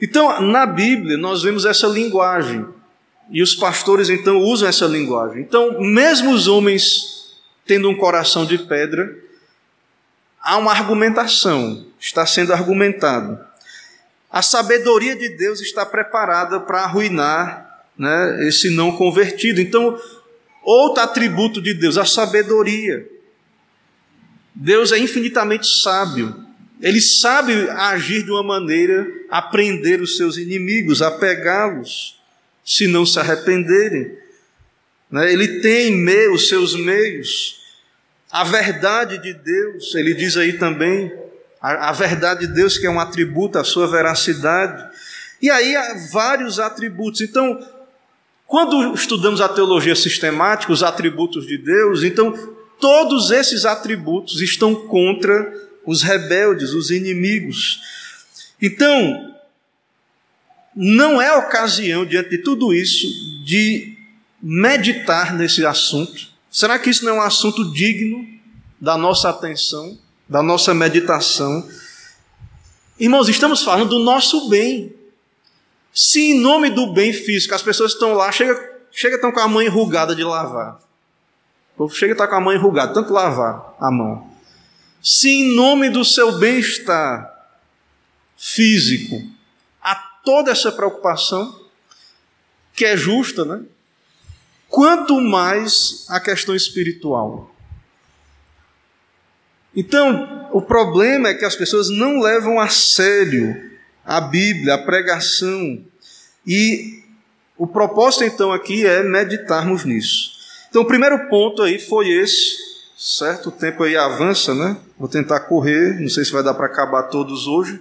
Então, 0.00 0.40
na 0.40 0.64
Bíblia, 0.64 1.16
nós 1.16 1.42
vemos 1.42 1.64
essa 1.64 1.86
linguagem. 1.86 2.66
E 3.30 3.42
os 3.42 3.54
pastores 3.54 4.08
então 4.08 4.38
usam 4.38 4.68
essa 4.68 4.86
linguagem. 4.86 5.42
Então, 5.42 5.80
mesmo 5.80 6.32
os 6.32 6.48
homens 6.48 7.20
tendo 7.64 7.88
um 7.88 7.96
coração 7.96 8.44
de 8.44 8.58
pedra, 8.58 9.16
há 10.42 10.56
uma 10.56 10.72
argumentação, 10.72 11.86
está 12.00 12.26
sendo 12.26 12.52
argumentado. 12.52 13.38
A 14.28 14.42
sabedoria 14.42 15.14
de 15.14 15.28
Deus 15.28 15.60
está 15.60 15.86
preparada 15.86 16.58
para 16.58 16.80
arruinar 16.80 17.84
né, 17.96 18.48
esse 18.48 18.70
não 18.70 18.96
convertido. 18.96 19.60
Então, 19.60 19.96
Outro 20.62 21.02
atributo 21.02 21.60
de 21.60 21.74
Deus, 21.74 21.96
a 21.96 22.04
sabedoria. 22.04 23.08
Deus 24.54 24.92
é 24.92 24.98
infinitamente 24.98 25.66
sábio. 25.66 26.46
Ele 26.80 27.00
sabe 27.00 27.52
agir 27.70 28.24
de 28.24 28.30
uma 28.30 28.42
maneira 28.42 29.06
a 29.30 29.42
prender 29.42 30.00
os 30.00 30.16
seus 30.16 30.36
inimigos, 30.36 31.02
a 31.02 31.10
pegá-los, 31.10 32.20
se 32.64 32.86
não 32.86 33.04
se 33.04 33.18
arrependerem. 33.18 34.16
Né? 35.10 35.32
Ele 35.32 35.60
tem 35.60 36.04
os 36.30 36.48
seus 36.48 36.74
meios. 36.74 37.58
A 38.30 38.44
verdade 38.44 39.18
de 39.18 39.34
Deus, 39.34 39.94
ele 39.94 40.14
diz 40.14 40.36
aí 40.36 40.54
também, 40.54 41.12
a, 41.60 41.92
verdade 41.92 42.46
de 42.46 42.54
Deus 42.54 42.78
que 42.78 42.86
é 42.86 42.90
um 42.90 43.00
atributo, 43.00 43.58
a 43.58 43.64
sua 43.64 43.86
veracidade. 43.86 44.88
E 45.42 45.50
aí 45.50 45.76
há 45.76 45.94
vários 46.12 46.58
atributos. 46.58 47.20
Então, 47.20 47.58
quando 48.50 48.92
estudamos 48.94 49.40
a 49.40 49.48
teologia 49.48 49.94
sistemática, 49.94 50.72
os 50.72 50.82
atributos 50.82 51.46
de 51.46 51.56
Deus, 51.56 52.02
então 52.02 52.34
todos 52.80 53.30
esses 53.30 53.64
atributos 53.64 54.40
estão 54.40 54.74
contra 54.74 55.54
os 55.86 56.02
rebeldes, 56.02 56.72
os 56.72 56.90
inimigos. 56.90 57.80
Então, 58.60 59.36
não 60.74 61.22
é 61.22 61.32
ocasião, 61.32 62.04
diante 62.04 62.30
de 62.30 62.38
tudo 62.38 62.74
isso, 62.74 63.06
de 63.44 63.96
meditar 64.42 65.32
nesse 65.32 65.64
assunto. 65.64 66.20
Será 66.50 66.76
que 66.76 66.90
isso 66.90 67.04
não 67.04 67.12
é 67.12 67.20
um 67.20 67.22
assunto 67.22 67.72
digno 67.72 68.26
da 68.80 68.98
nossa 68.98 69.28
atenção, 69.28 69.96
da 70.28 70.42
nossa 70.42 70.74
meditação? 70.74 71.68
Irmãos, 72.98 73.28
estamos 73.28 73.62
falando 73.62 73.90
do 73.90 74.00
nosso 74.00 74.48
bem. 74.48 74.92
Se 75.92 76.32
em 76.32 76.40
nome 76.40 76.70
do 76.70 76.92
bem 76.92 77.12
físico 77.12 77.54
as 77.54 77.62
pessoas 77.62 77.92
estão 77.92 78.14
lá, 78.14 78.30
chega, 78.30 78.54
chega 78.92 79.16
estão 79.16 79.32
com 79.32 79.40
a 79.40 79.48
mão 79.48 79.62
enrugada 79.62 80.14
de 80.14 80.22
lavar. 80.22 80.80
Chega 81.90 82.12
e 82.12 82.14
está 82.14 82.26
com 82.28 82.34
a 82.34 82.40
mão 82.40 82.52
enrugada, 82.52 82.92
tanto 82.92 83.12
lavar 83.12 83.74
a 83.80 83.90
mão. 83.90 84.30
Se 85.02 85.30
em 85.30 85.54
nome 85.54 85.88
do 85.88 86.04
seu 86.04 86.38
bem-estar 86.38 87.30
físico 88.36 89.22
há 89.82 89.94
toda 90.24 90.50
essa 90.50 90.70
preocupação, 90.70 91.58
que 92.74 92.84
é 92.84 92.96
justa, 92.96 93.44
né? 93.44 93.62
Quanto 94.68 95.20
mais 95.20 96.06
a 96.08 96.20
questão 96.20 96.54
espiritual. 96.54 97.54
Então, 99.74 100.48
o 100.52 100.60
problema 100.60 101.28
é 101.28 101.34
que 101.34 101.44
as 101.44 101.56
pessoas 101.56 101.88
não 101.88 102.20
levam 102.20 102.60
a 102.60 102.68
sério 102.68 103.69
a 104.04 104.20
Bíblia, 104.20 104.74
a 104.74 104.78
pregação. 104.78 105.84
E 106.46 107.02
o 107.56 107.66
propósito 107.66 108.24
então 108.24 108.52
aqui 108.52 108.86
é 108.86 109.02
meditarmos 109.02 109.84
nisso. 109.84 110.32
Então 110.68 110.82
o 110.82 110.86
primeiro 110.86 111.28
ponto 111.28 111.62
aí 111.62 111.78
foi 111.78 112.08
esse, 112.08 112.56
certo? 112.96 113.48
O 113.48 113.52
tempo 113.52 113.82
aí 113.82 113.96
avança, 113.96 114.54
né? 114.54 114.76
Vou 114.98 115.08
tentar 115.08 115.40
correr, 115.40 116.00
não 116.00 116.08
sei 116.08 116.24
se 116.24 116.32
vai 116.32 116.42
dar 116.42 116.54
para 116.54 116.66
acabar 116.66 117.04
todos 117.04 117.46
hoje, 117.46 117.80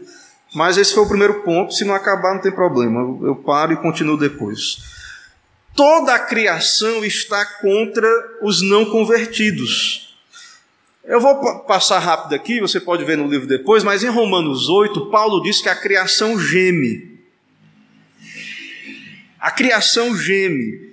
mas 0.54 0.78
esse 0.78 0.94
foi 0.94 1.04
o 1.04 1.08
primeiro 1.08 1.44
ponto. 1.44 1.74
Se 1.74 1.86
não 1.86 1.94
acabar, 1.94 2.34
não 2.34 2.42
tem 2.42 2.52
problema, 2.52 3.00
eu 3.26 3.36
paro 3.36 3.74
e 3.74 3.78
continuo 3.78 4.18
depois. 4.18 4.78
Toda 5.76 6.16
a 6.16 6.20
criação 6.20 7.06
está 7.06 7.46
contra 7.46 8.10
os 8.42 8.62
não 8.62 8.86
convertidos. 8.86 10.09
Eu 11.04 11.20
vou 11.22 11.60
passar 11.62 12.00
rápido 12.00 12.36
aqui, 12.36 12.60
você 12.60 12.80
pode 12.80 13.06
ver 13.06 13.18
no 13.18 13.28
livro 13.28 13.48
depois, 13.48 13.84
mas 13.84 14.04
em 14.04 14.10
Romanos 14.10 14.68
8, 14.68 15.10
Paulo 15.10 15.42
diz 15.42 15.62
que 15.62 15.70
a 15.70 15.76
criação 15.76 16.38
geme. 16.38 17.20
A 19.40 19.50
criação 19.50 20.16
geme. 20.16 20.90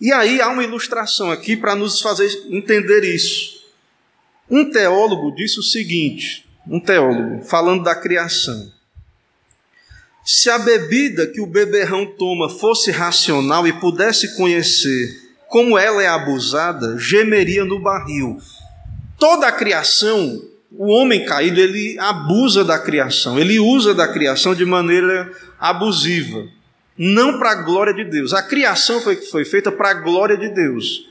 E 0.00 0.12
aí 0.12 0.40
há 0.40 0.48
uma 0.48 0.64
ilustração 0.64 1.30
aqui 1.30 1.56
para 1.56 1.76
nos 1.76 2.00
fazer 2.00 2.28
entender 2.50 3.04
isso. 3.04 3.64
Um 4.50 4.68
teólogo 4.68 5.34
disse 5.34 5.60
o 5.60 5.62
seguinte: 5.62 6.44
um 6.66 6.80
teólogo, 6.80 7.44
falando 7.44 7.84
da 7.84 7.94
criação. 7.94 8.72
Se 10.24 10.50
a 10.50 10.58
bebida 10.58 11.26
que 11.26 11.40
o 11.40 11.46
beberrão 11.46 12.06
toma 12.06 12.50
fosse 12.50 12.90
racional 12.90 13.68
e 13.68 13.72
pudesse 13.72 14.36
conhecer 14.36 15.22
como 15.48 15.78
ela 15.78 16.02
é 16.02 16.08
abusada, 16.08 16.98
gemeria 16.98 17.64
no 17.64 17.78
barril 17.78 18.38
toda 19.18 19.46
a 19.46 19.52
criação, 19.52 20.42
o 20.70 20.86
homem 20.86 21.24
caído, 21.24 21.60
ele 21.60 21.96
abusa 21.98 22.64
da 22.64 22.78
criação, 22.78 23.38
ele 23.38 23.58
usa 23.58 23.94
da 23.94 24.08
criação 24.08 24.54
de 24.54 24.64
maneira 24.64 25.30
abusiva, 25.58 26.46
não 26.96 27.38
para 27.38 27.52
a 27.52 27.62
glória 27.62 27.94
de 27.94 28.04
Deus. 28.04 28.32
A 28.32 28.42
criação 28.42 29.00
foi, 29.00 29.16
foi 29.16 29.44
feita 29.44 29.70
para 29.70 29.90
a 29.90 29.94
glória 29.94 30.36
de 30.36 30.48
Deus. 30.48 31.08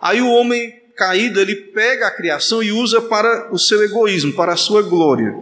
Aí 0.00 0.20
o 0.20 0.30
homem 0.30 0.82
caído, 0.96 1.40
ele 1.40 1.54
pega 1.54 2.06
a 2.06 2.10
criação 2.10 2.62
e 2.62 2.72
usa 2.72 3.00
para 3.00 3.52
o 3.52 3.58
seu 3.58 3.82
egoísmo, 3.82 4.32
para 4.32 4.52
a 4.52 4.56
sua 4.56 4.82
glória. 4.82 5.34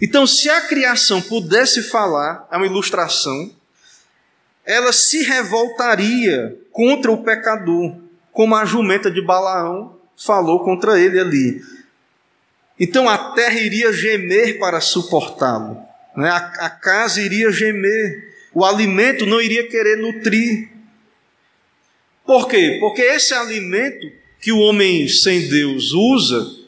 Então, 0.00 0.26
se 0.26 0.50
a 0.50 0.62
criação 0.62 1.20
pudesse 1.20 1.82
falar, 1.82 2.48
é 2.50 2.56
uma 2.56 2.66
ilustração, 2.66 3.50
ela 4.64 4.92
se 4.92 5.22
revoltaria 5.22 6.56
contra 6.72 7.10
o 7.10 7.22
pecador, 7.22 7.96
como 8.32 8.56
a 8.56 8.64
jumenta 8.64 9.10
de 9.10 9.20
Balaão 9.20 9.96
falou 10.16 10.60
contra 10.64 10.98
ele 10.98 11.18
ali. 11.18 11.62
Então 12.78 13.08
a 13.08 13.16
terra 13.32 13.60
iria 13.60 13.92
gemer 13.92 14.58
para 14.58 14.80
suportá-lo, 14.80 15.76
né? 16.16 16.28
a, 16.28 16.36
a 16.36 16.70
casa 16.70 17.20
iria 17.20 17.50
gemer, 17.50 18.32
o 18.52 18.64
alimento 18.64 19.26
não 19.26 19.40
iria 19.40 19.68
querer 19.68 19.96
nutrir. 19.96 20.68
Por 22.24 22.48
quê? 22.48 22.78
Porque 22.80 23.02
esse 23.02 23.34
alimento 23.34 24.10
que 24.40 24.52
o 24.52 24.58
homem 24.58 25.08
sem 25.08 25.48
Deus 25.48 25.92
usa 25.92 26.62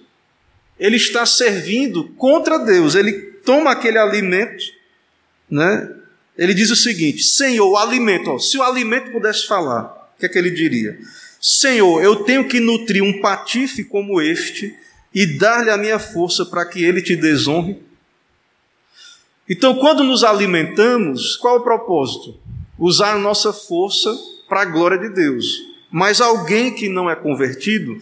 ele 0.79 0.97
está 0.97 1.25
servindo 1.25 2.09
contra 2.17 2.59
Deus. 2.59 2.95
Ele 2.95 3.13
toma 3.45 3.71
aquele 3.71 3.99
alimento, 3.99 4.65
né? 5.51 5.91
Ele 6.37 6.53
diz 6.53 6.71
o 6.71 6.77
seguinte: 6.77 7.23
Senhor, 7.23 7.69
o 7.69 7.77
alimento, 7.77 8.31
ó, 8.31 8.39
se 8.39 8.59
o 8.59 8.63
alimento 8.63 9.13
pudesse 9.13 9.47
falar, 9.47 10.13
o 10.17 10.19
que 10.19 10.27
é 10.27 10.29
que 10.29 10.39
ele 10.39 10.51
diria? 10.51 10.99
Senhor, 11.47 12.03
eu 12.03 12.25
tenho 12.25 12.49
que 12.49 12.59
nutrir 12.59 13.05
um 13.05 13.21
patife 13.21 13.85
como 13.85 14.19
este 14.19 14.75
e 15.15 15.27
dar-lhe 15.27 15.69
a 15.69 15.77
minha 15.77 15.99
força 15.99 16.47
para 16.47 16.65
que 16.65 16.83
ele 16.83 17.03
te 17.03 17.15
desonre? 17.15 17.83
Então, 19.47 19.75
quando 19.75 20.03
nos 20.03 20.25
alimentamos, 20.25 21.37
qual 21.37 21.59
o 21.59 21.63
propósito? 21.63 22.41
Usar 22.79 23.13
a 23.13 23.19
nossa 23.19 23.53
força 23.53 24.11
para 24.49 24.63
a 24.63 24.65
glória 24.65 24.97
de 24.97 25.11
Deus. 25.11 25.61
Mas 25.91 26.19
alguém 26.19 26.75
que 26.75 26.89
não 26.89 27.11
é 27.11 27.15
convertido, 27.15 27.99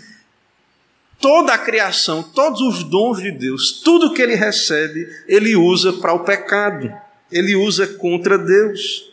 toda 1.19 1.53
a 1.53 1.59
criação, 1.59 2.23
todos 2.23 2.61
os 2.61 2.85
dons 2.85 3.21
de 3.21 3.33
Deus, 3.33 3.83
tudo 3.85 4.15
que 4.15 4.23
ele 4.23 4.37
recebe, 4.37 5.05
ele 5.27 5.57
usa 5.57 5.95
para 5.95 6.13
o 6.13 6.21
pecado, 6.21 6.95
ele 7.29 7.57
usa 7.57 7.89
contra 7.89 8.39
Deus. 8.39 9.12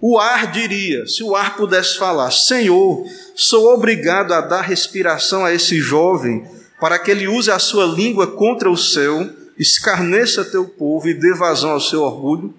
O 0.00 0.18
ar 0.18 0.50
diria, 0.50 1.06
se 1.06 1.22
o 1.22 1.36
ar 1.36 1.56
pudesse 1.56 1.98
falar: 1.98 2.30
Senhor, 2.30 3.06
sou 3.34 3.74
obrigado 3.74 4.32
a 4.32 4.40
dar 4.40 4.62
respiração 4.62 5.44
a 5.44 5.52
esse 5.52 5.78
jovem 5.78 6.48
para 6.80 6.98
que 6.98 7.10
ele 7.10 7.28
use 7.28 7.50
a 7.50 7.58
sua 7.58 7.84
língua 7.84 8.26
contra 8.26 8.70
o 8.70 8.76
céu, 8.76 9.28
escarneça 9.58 10.42
teu 10.42 10.66
povo 10.66 11.06
e 11.08 11.14
dê 11.14 11.34
vazão 11.34 11.72
ao 11.72 11.80
seu 11.80 12.00
orgulho. 12.00 12.54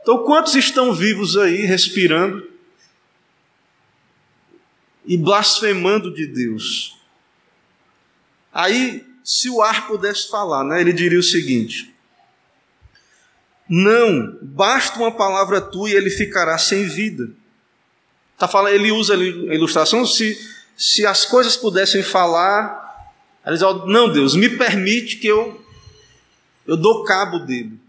Então, 0.00 0.24
quantos 0.24 0.54
estão 0.54 0.94
vivos 0.94 1.36
aí, 1.36 1.62
respirando 1.62 2.48
e 5.04 5.16
blasfemando 5.16 6.14
de 6.14 6.26
Deus? 6.28 6.96
Aí, 8.52 9.04
se 9.24 9.50
o 9.50 9.60
ar 9.60 9.88
pudesse 9.88 10.28
falar, 10.28 10.62
né, 10.62 10.80
ele 10.80 10.92
diria 10.92 11.18
o 11.18 11.24
seguinte: 11.24 11.91
Não, 13.74 14.36
basta 14.42 14.98
uma 14.98 15.10
palavra 15.10 15.58
tua 15.58 15.88
e 15.88 15.94
ele 15.94 16.10
ficará 16.10 16.58
sem 16.58 16.84
vida. 16.84 17.30
Tá 18.36 18.46
falando, 18.46 18.74
ele 18.74 18.92
usa 18.92 19.14
a 19.14 19.16
ilustração 19.16 20.04
se, 20.04 20.38
se 20.76 21.06
as 21.06 21.24
coisas 21.24 21.56
pudessem 21.56 22.02
falar, 22.02 23.16
eles 23.46 23.60
dizem, 23.60 23.86
não, 23.86 24.12
Deus, 24.12 24.36
me 24.36 24.50
permite 24.50 25.16
que 25.16 25.26
eu, 25.26 25.64
eu 26.66 26.76
dou 26.76 27.02
cabo 27.04 27.38
dele. 27.38 27.80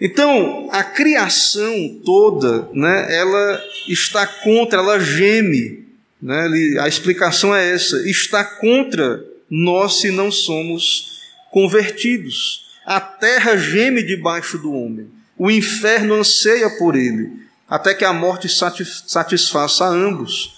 Então, 0.00 0.70
a 0.72 0.82
criação 0.82 2.00
toda, 2.02 2.66
né, 2.72 3.14
ela 3.14 3.62
está 3.86 4.26
contra, 4.26 4.78
ela 4.78 4.98
geme. 4.98 5.86
Né, 6.20 6.78
a 6.80 6.88
explicação 6.88 7.54
é 7.54 7.74
essa: 7.74 8.08
está 8.08 8.42
contra 8.42 9.22
nós 9.50 10.00
se 10.00 10.10
não 10.10 10.32
somos 10.32 11.20
convertidos. 11.50 12.63
A 12.84 13.00
terra 13.00 13.56
geme 13.56 14.02
debaixo 14.02 14.58
do 14.58 14.72
homem, 14.72 15.10
o 15.38 15.50
inferno 15.50 16.14
anseia 16.14 16.70
por 16.78 16.94
ele, 16.94 17.44
até 17.68 17.94
que 17.94 18.04
a 18.04 18.12
morte 18.12 18.48
satisfaça 18.48 19.86
a 19.86 19.88
ambos. 19.88 20.54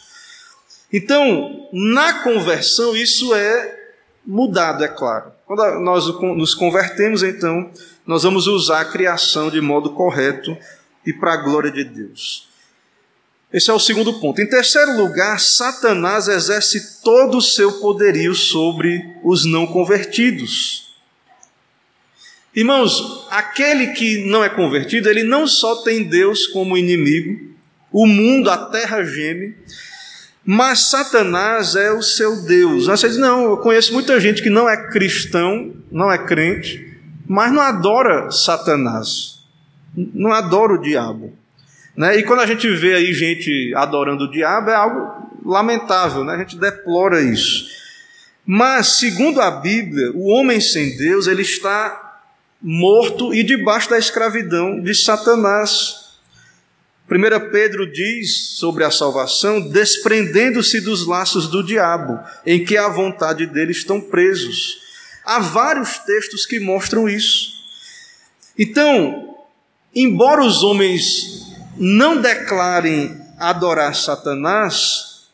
Então, 0.92 1.68
na 1.72 2.22
conversão, 2.22 2.96
isso 2.96 3.34
é 3.34 3.78
mudado, 4.26 4.82
é 4.82 4.88
claro. 4.88 5.32
Quando 5.46 5.80
nós 5.80 6.06
nos 6.36 6.54
convertemos, 6.54 7.22
então, 7.22 7.70
nós 8.04 8.24
vamos 8.24 8.46
usar 8.46 8.80
a 8.80 8.84
criação 8.84 9.50
de 9.50 9.60
modo 9.60 9.90
correto 9.90 10.56
e 11.06 11.12
para 11.12 11.34
a 11.34 11.36
glória 11.36 11.70
de 11.70 11.84
Deus. 11.84 12.48
Esse 13.52 13.70
é 13.70 13.72
o 13.72 13.78
segundo 13.78 14.14
ponto. 14.14 14.40
Em 14.40 14.48
terceiro 14.48 14.96
lugar, 14.96 15.38
Satanás 15.38 16.26
exerce 16.26 17.00
todo 17.02 17.38
o 17.38 17.42
seu 17.42 17.80
poderio 17.80 18.34
sobre 18.34 19.16
os 19.22 19.44
não 19.44 19.66
convertidos. 19.66 20.85
Irmãos, 22.56 23.26
aquele 23.30 23.88
que 23.88 24.24
não 24.24 24.42
é 24.42 24.48
convertido, 24.48 25.10
ele 25.10 25.22
não 25.22 25.46
só 25.46 25.82
tem 25.82 26.04
Deus 26.04 26.46
como 26.46 26.74
inimigo, 26.74 27.54
o 27.92 28.06
mundo, 28.06 28.48
a 28.48 28.56
terra 28.56 29.04
geme, 29.04 29.54
mas 30.42 30.88
Satanás 30.88 31.76
é 31.76 31.92
o 31.92 32.00
seu 32.00 32.44
Deus. 32.44 32.86
Você 32.86 33.08
diz, 33.08 33.18
não, 33.18 33.44
eu 33.44 33.56
conheço 33.58 33.92
muita 33.92 34.18
gente 34.18 34.42
que 34.42 34.48
não 34.48 34.66
é 34.66 34.88
cristão, 34.88 35.74
não 35.92 36.10
é 36.10 36.16
crente, 36.16 36.96
mas 37.28 37.52
não 37.52 37.60
adora 37.60 38.30
Satanás, 38.30 39.42
não 39.94 40.32
adora 40.32 40.72
o 40.72 40.80
diabo. 40.80 41.36
Né? 41.94 42.16
E 42.16 42.22
quando 42.22 42.40
a 42.40 42.46
gente 42.46 42.66
vê 42.70 42.94
aí 42.94 43.12
gente 43.12 43.74
adorando 43.76 44.24
o 44.24 44.30
diabo, 44.30 44.70
é 44.70 44.74
algo 44.74 45.30
lamentável, 45.44 46.24
né? 46.24 46.36
a 46.36 46.38
gente 46.38 46.56
deplora 46.56 47.20
isso. 47.20 47.66
Mas, 48.46 48.98
segundo 48.98 49.42
a 49.42 49.50
Bíblia, 49.50 50.10
o 50.14 50.28
homem 50.28 50.58
sem 50.58 50.96
Deus, 50.96 51.26
ele 51.26 51.42
está 51.42 52.05
morto 52.68 53.32
e 53.32 53.44
debaixo 53.44 53.88
da 53.90 53.96
escravidão 53.96 54.80
de 54.80 54.92
Satanás. 54.92 56.16
1 57.08 57.50
Pedro 57.52 57.88
diz 57.92 58.58
sobre 58.58 58.82
a 58.82 58.90
salvação, 58.90 59.60
desprendendo-se 59.60 60.80
dos 60.80 61.06
laços 61.06 61.46
do 61.46 61.62
diabo, 61.62 62.18
em 62.44 62.64
que 62.64 62.76
a 62.76 62.88
vontade 62.88 63.46
dele 63.46 63.70
estão 63.70 64.00
presos. 64.00 64.80
Há 65.24 65.38
vários 65.38 66.00
textos 66.00 66.44
que 66.44 66.58
mostram 66.58 67.08
isso. 67.08 67.52
Então, 68.58 69.36
embora 69.94 70.42
os 70.42 70.64
homens 70.64 71.54
não 71.76 72.20
declarem 72.20 73.16
adorar 73.38 73.94
Satanás, 73.94 75.28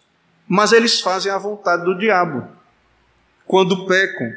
mas 0.46 0.72
eles 0.72 1.00
fazem 1.00 1.32
a 1.32 1.38
vontade 1.38 1.82
do 1.82 1.96
diabo 1.96 2.46
quando 3.46 3.86
pecam. 3.86 4.30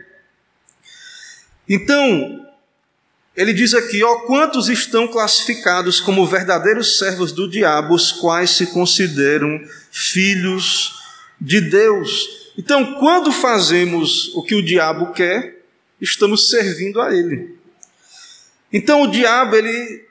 Então, 1.67 2.45
ele 3.35 3.53
diz 3.53 3.73
aqui: 3.73 4.03
ó, 4.03 4.19
quantos 4.19 4.69
estão 4.69 5.07
classificados 5.07 5.99
como 5.99 6.25
verdadeiros 6.25 6.97
servos 6.97 7.31
do 7.31 7.49
diabo, 7.49 7.93
os 7.93 8.11
quais 8.11 8.51
se 8.51 8.67
consideram 8.67 9.61
filhos 9.91 10.95
de 11.39 11.59
Deus. 11.59 12.51
Então, 12.57 12.95
quando 12.95 13.31
fazemos 13.31 14.33
o 14.35 14.41
que 14.41 14.55
o 14.55 14.63
diabo 14.63 15.11
quer, 15.11 15.61
estamos 15.99 16.49
servindo 16.49 17.01
a 17.01 17.13
ele. 17.13 17.57
Então, 18.71 19.01
o 19.01 19.11
diabo 19.11 19.55
ele 19.55 20.05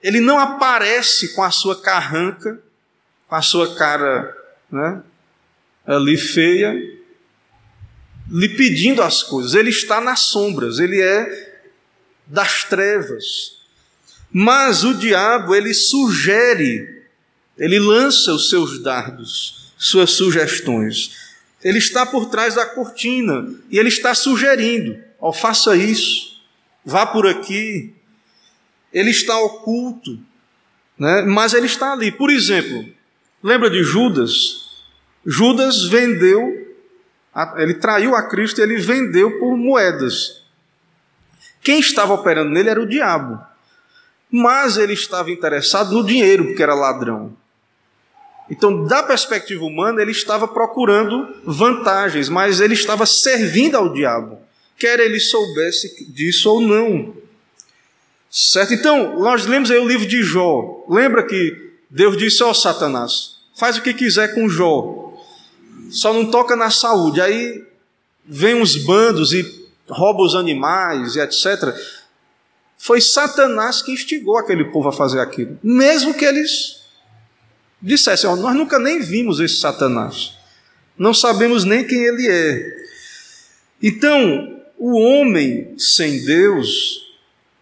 ele 0.00 0.20
não 0.20 0.38
aparece 0.38 1.34
com 1.34 1.42
a 1.42 1.50
sua 1.50 1.80
carranca, 1.80 2.60
com 3.26 3.34
a 3.34 3.42
sua 3.42 3.74
cara, 3.74 4.32
né, 4.70 5.02
ali 5.84 6.16
feia, 6.16 6.72
lhe 8.30 8.48
pedindo 8.50 9.02
as 9.02 9.24
coisas. 9.24 9.54
Ele 9.54 9.70
está 9.70 10.00
nas 10.00 10.20
sombras. 10.20 10.78
Ele 10.78 11.00
é 11.00 11.47
das 12.28 12.64
trevas. 12.64 13.58
Mas 14.30 14.84
o 14.84 14.94
diabo, 14.94 15.54
ele 15.54 15.72
sugere, 15.72 17.02
ele 17.56 17.78
lança 17.78 18.32
os 18.32 18.50
seus 18.50 18.82
dardos, 18.82 19.72
suas 19.78 20.10
sugestões. 20.10 21.28
Ele 21.64 21.78
está 21.78 22.04
por 22.04 22.26
trás 22.26 22.54
da 22.54 22.66
cortina 22.66 23.48
e 23.70 23.78
ele 23.78 23.88
está 23.88 24.14
sugerindo: 24.14 24.96
ó, 25.18 25.30
oh, 25.30 25.32
faça 25.32 25.74
isso, 25.76 26.40
vá 26.84 27.06
por 27.06 27.26
aqui. 27.26 27.94
Ele 28.92 29.10
está 29.10 29.38
oculto, 29.40 30.18
né? 30.98 31.22
mas 31.22 31.54
ele 31.54 31.66
está 31.66 31.92
ali. 31.92 32.12
Por 32.12 32.30
exemplo, 32.30 32.86
lembra 33.42 33.70
de 33.70 33.82
Judas? 33.82 34.68
Judas 35.26 35.84
vendeu, 35.84 36.74
ele 37.56 37.74
traiu 37.74 38.14
a 38.14 38.22
Cristo 38.22 38.60
e 38.60 38.62
ele 38.62 38.78
vendeu 38.78 39.38
por 39.38 39.56
moedas. 39.56 40.42
Quem 41.62 41.80
estava 41.80 42.14
operando 42.14 42.50
nele 42.50 42.70
era 42.70 42.80
o 42.80 42.88
diabo. 42.88 43.38
Mas 44.30 44.76
ele 44.76 44.92
estava 44.92 45.30
interessado 45.30 45.92
no 45.92 46.04
dinheiro, 46.04 46.46
porque 46.46 46.62
era 46.62 46.74
ladrão. 46.74 47.36
Então, 48.50 48.84
da 48.84 49.02
perspectiva 49.02 49.64
humana, 49.64 50.00
ele 50.00 50.10
estava 50.10 50.48
procurando 50.48 51.28
vantagens, 51.44 52.28
mas 52.28 52.60
ele 52.60 52.74
estava 52.74 53.04
servindo 53.04 53.76
ao 53.76 53.92
diabo, 53.92 54.38
quer 54.76 54.98
ele 55.00 55.20
soubesse 55.20 56.10
disso 56.10 56.50
ou 56.50 56.60
não. 56.60 57.14
Certo? 58.30 58.72
Então, 58.72 59.18
nós 59.20 59.46
lemos 59.46 59.70
aí 59.70 59.78
o 59.78 59.86
livro 59.86 60.06
de 60.06 60.22
Jó. 60.22 60.84
Lembra 60.88 61.26
que 61.26 61.72
Deus 61.90 62.16
disse: 62.16 62.42
Ó 62.42 62.50
oh, 62.50 62.54
Satanás, 62.54 63.36
faz 63.56 63.76
o 63.76 63.82
que 63.82 63.92
quiser 63.92 64.34
com 64.34 64.48
Jó, 64.48 65.14
só 65.90 66.12
não 66.12 66.30
toca 66.30 66.56
na 66.56 66.70
saúde. 66.70 67.20
Aí 67.20 67.64
vem 68.24 68.54
uns 68.54 68.76
bandos 68.76 69.32
e 69.32 69.57
rouba 69.88 70.22
os 70.22 70.34
animais 70.34 71.16
e 71.16 71.20
etc. 71.20 71.74
Foi 72.76 73.00
Satanás 73.00 73.82
que 73.82 73.92
instigou 73.92 74.38
aquele 74.38 74.64
povo 74.66 74.88
a 74.88 74.92
fazer 74.92 75.20
aquilo, 75.20 75.58
mesmo 75.62 76.14
que 76.14 76.24
eles 76.24 76.82
dissessem: 77.80 78.34
Nós 78.36 78.54
nunca 78.54 78.78
nem 78.78 79.00
vimos 79.00 79.40
esse 79.40 79.56
Satanás, 79.56 80.36
não 80.96 81.12
sabemos 81.12 81.64
nem 81.64 81.84
quem 81.84 82.04
ele 82.04 82.28
é. 82.28 82.78
Então, 83.82 84.62
o 84.76 84.96
homem 84.98 85.74
sem 85.78 86.24
Deus, 86.24 87.14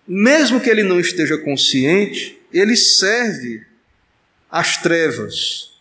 mesmo 0.06 0.60
que 0.60 0.68
ele 0.68 0.82
não 0.82 1.00
esteja 1.00 1.38
consciente, 1.38 2.38
ele 2.52 2.76
serve 2.76 3.64
às 4.50 4.76
trevas, 4.78 5.72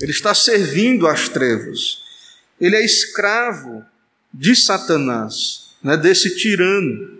ele 0.00 0.12
está 0.12 0.34
servindo 0.34 1.06
às 1.06 1.28
trevas. 1.28 2.02
ele 2.60 2.76
é 2.76 2.84
escravo 2.84 3.84
de 4.38 4.54
Satanás, 4.54 5.70
né, 5.82 5.96
desse 5.96 6.36
tirano. 6.36 7.18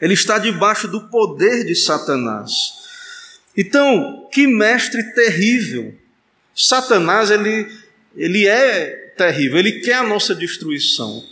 Ele 0.00 0.14
está 0.14 0.38
debaixo 0.38 0.88
do 0.88 1.08
poder 1.08 1.64
de 1.66 1.74
Satanás. 1.74 2.72
Então, 3.54 4.26
que 4.32 4.46
mestre 4.46 5.02
terrível. 5.12 5.94
Satanás, 6.54 7.30
ele, 7.30 7.70
ele 8.16 8.46
é 8.46 9.12
terrível, 9.16 9.58
ele 9.58 9.80
quer 9.80 9.96
a 9.96 10.02
nossa 10.02 10.34
destruição. 10.34 11.22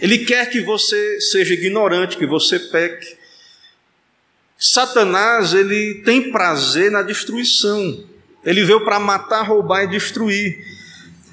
Ele 0.00 0.18
quer 0.18 0.50
que 0.50 0.60
você 0.60 1.20
seja 1.20 1.54
ignorante, 1.54 2.16
que 2.16 2.26
você 2.26 2.58
peque. 2.58 3.16
Satanás, 4.58 5.54
ele 5.54 6.02
tem 6.04 6.32
prazer 6.32 6.90
na 6.90 7.02
destruição. 7.02 8.04
Ele 8.44 8.64
veio 8.64 8.84
para 8.84 8.98
matar, 8.98 9.42
roubar 9.42 9.84
e 9.84 9.90
destruir. 9.90 10.79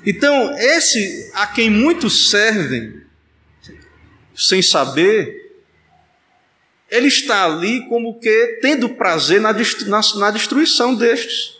Então, 0.06 0.58
esse 0.58 1.32
a 1.34 1.48
quem 1.48 1.70
muitos 1.70 2.30
servem, 2.30 3.02
sem 4.36 4.62
saber, 4.62 5.48
ele 6.89 7.08
está 7.08 7.45
ali 7.45 7.86
como 7.88 8.20
que 8.20 8.60
tendo 8.62 8.89
prazer 8.89 9.41
na, 9.41 9.54
na 10.16 10.32
destruição 10.32 10.95
destes, 10.95 11.58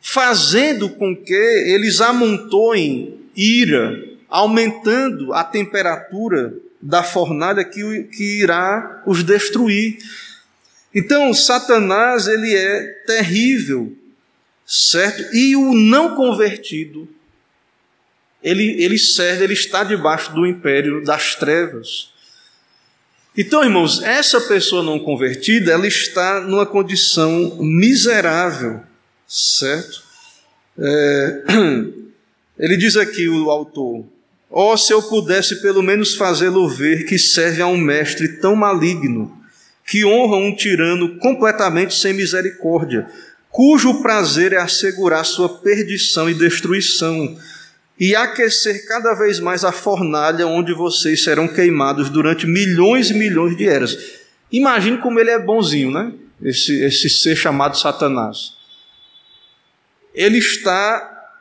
fazendo 0.00 0.88
com 0.88 1.14
que 1.14 1.34
eles 1.34 2.00
amontoem 2.00 3.20
ira, 3.36 4.02
aumentando 4.28 5.32
a 5.32 5.44
temperatura 5.44 6.54
da 6.80 7.02
fornalha 7.02 7.64
que, 7.64 8.04
que 8.04 8.40
irá 8.40 9.02
os 9.06 9.22
destruir. 9.22 9.98
Então, 10.94 11.32
Satanás, 11.34 12.26
ele 12.26 12.54
é 12.54 12.84
terrível, 13.06 13.96
certo? 14.68 15.34
E 15.34 15.56
o 15.56 15.72
não 15.72 16.14
convertido, 16.14 17.08
ele, 18.42 18.82
ele 18.82 18.98
serve, 18.98 19.44
ele 19.44 19.54
está 19.54 19.82
debaixo 19.82 20.34
do 20.34 20.46
império 20.46 21.02
das 21.02 21.34
trevas. 21.34 22.12
Então, 23.34 23.64
irmãos, 23.64 24.02
essa 24.02 24.42
pessoa 24.42 24.82
não 24.82 24.98
convertida, 24.98 25.72
ela 25.72 25.86
está 25.86 26.40
numa 26.40 26.66
condição 26.66 27.56
miserável, 27.60 28.82
certo? 29.26 30.02
É, 30.78 31.42
ele 32.58 32.76
diz 32.76 32.94
aqui, 32.96 33.26
o 33.26 33.50
autor, 33.50 34.04
oh, 34.50 34.76
se 34.76 34.92
eu 34.92 35.02
pudesse 35.02 35.62
pelo 35.62 35.82
menos 35.82 36.14
fazê-lo 36.14 36.68
ver 36.68 37.06
que 37.06 37.18
serve 37.18 37.62
a 37.62 37.66
um 37.66 37.78
mestre 37.78 38.36
tão 38.38 38.54
maligno, 38.54 39.34
que 39.86 40.04
honra 40.04 40.36
um 40.36 40.54
tirano 40.54 41.16
completamente 41.18 41.94
sem 41.94 42.12
misericórdia, 42.12 43.08
cujo 43.58 44.00
prazer 44.00 44.52
é 44.52 44.58
assegurar 44.58 45.24
sua 45.24 45.48
perdição 45.48 46.30
e 46.30 46.34
destruição, 46.34 47.36
e 47.98 48.14
aquecer 48.14 48.86
cada 48.86 49.14
vez 49.14 49.40
mais 49.40 49.64
a 49.64 49.72
fornalha 49.72 50.46
onde 50.46 50.72
vocês 50.72 51.24
serão 51.24 51.48
queimados 51.48 52.08
durante 52.08 52.46
milhões 52.46 53.10
e 53.10 53.14
milhões 53.14 53.56
de 53.56 53.68
eras. 53.68 53.98
Imagine 54.52 54.98
como 54.98 55.18
ele 55.18 55.30
é 55.30 55.40
bonzinho, 55.40 55.90
né? 55.90 56.12
Esse, 56.40 56.84
esse 56.84 57.10
ser 57.10 57.34
chamado 57.34 57.76
Satanás. 57.76 58.52
Ele 60.14 60.38
está. 60.38 61.34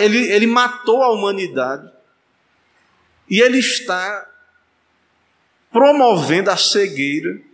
Ele, 0.00 0.32
ele 0.32 0.46
matou 0.46 1.02
a 1.02 1.12
humanidade. 1.12 1.86
E 3.28 3.42
ele 3.42 3.58
está 3.58 4.26
promovendo 5.70 6.50
a 6.50 6.56
cegueira 6.56 7.51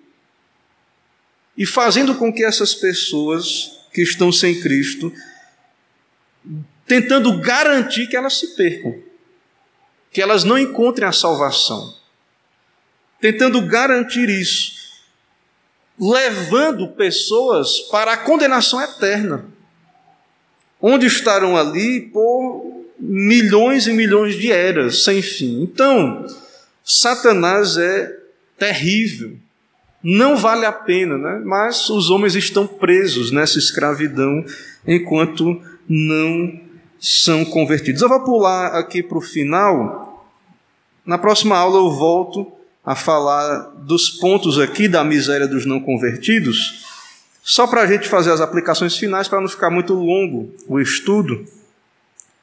e 1.59 1.67
fazendo 1.67 2.15
com 2.15 2.33
que 2.33 2.45
essas 2.45 2.73
pessoas 2.73 3.81
que 3.93 4.01
estão 4.01 4.31
sem 4.31 4.61
Cristo, 4.61 5.13
tentando 6.87 7.37
garantir 7.41 8.07
que 8.07 8.17
elas 8.17 8.39
se 8.39 8.55
percam, 8.55 8.97
que 10.13 10.23
elas 10.23 10.45
não 10.45 10.57
encontrem 10.57 11.09
a 11.09 11.13
salvação, 11.13 11.97
tentando 13.21 13.61
garantir 13.61 14.29
isso, 14.29 14.79
levando 15.99 16.93
pessoas 16.93 17.81
para 17.91 18.13
a 18.13 18.17
condenação 18.17 18.81
eterna, 18.81 19.45
onde 20.81 21.07
estarão 21.07 21.57
ali 21.57 22.03
por 22.03 22.85
milhões 23.01 23.89
e 23.89 23.93
milhões 23.93 24.37
de 24.37 24.53
eras 24.53 25.03
sem 25.03 25.21
fim. 25.21 25.61
Então, 25.63 26.25
Satanás 26.85 27.77
é 27.77 28.17
terrível, 28.57 29.37
não 30.11 30.39
vale 30.39 30.65
a 30.65 30.73
pena, 30.73 31.19
né? 31.19 31.43
mas 31.45 31.91
os 31.91 32.09
homens 32.09 32.35
estão 32.35 32.67
presos 32.67 33.31
nessa 33.31 33.59
escravidão 33.59 34.43
enquanto 34.87 35.61
não 35.87 36.59
são 36.99 37.45
convertidos. 37.45 38.01
Eu 38.01 38.09
vou 38.09 38.25
pular 38.25 38.69
aqui 38.69 39.03
para 39.03 39.19
o 39.19 39.21
final. 39.21 40.27
Na 41.05 41.19
próxima 41.19 41.59
aula 41.59 41.77
eu 41.77 41.91
volto 41.91 42.51
a 42.83 42.95
falar 42.95 43.75
dos 43.77 44.09
pontos 44.09 44.59
aqui 44.59 44.89
da 44.89 45.05
miséria 45.05 45.47
dos 45.47 45.67
não 45.67 45.79
convertidos, 45.79 46.87
só 47.43 47.67
para 47.67 47.83
a 47.83 47.87
gente 47.87 48.09
fazer 48.09 48.33
as 48.33 48.41
aplicações 48.41 48.97
finais, 48.97 49.29
para 49.29 49.43
não 49.43 49.49
ficar 49.49 49.69
muito 49.69 49.93
longo 49.93 50.55
o 50.67 50.81
estudo, 50.81 51.45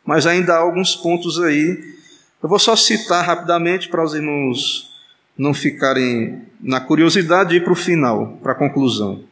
mas 0.05 0.28
ainda 0.28 0.53
há 0.53 0.59
alguns 0.59 0.95
pontos 0.95 1.39
aí 1.41 1.95
eu 2.43 2.47
vou 2.47 2.59
só 2.59 2.76
citar 2.76 3.26
rapidamente 3.26 3.89
para 3.89 4.03
os 4.03 4.13
irmãos 4.13 4.94
não 5.38 5.53
ficarem 5.53 6.41
na 6.61 6.79
curiosidade 6.79 7.53
e 7.53 7.57
ir 7.57 7.63
para 7.63 7.73
o 7.73 7.75
final, 7.75 8.39
para 8.41 8.53
a 8.53 8.55
conclusão. 8.55 9.23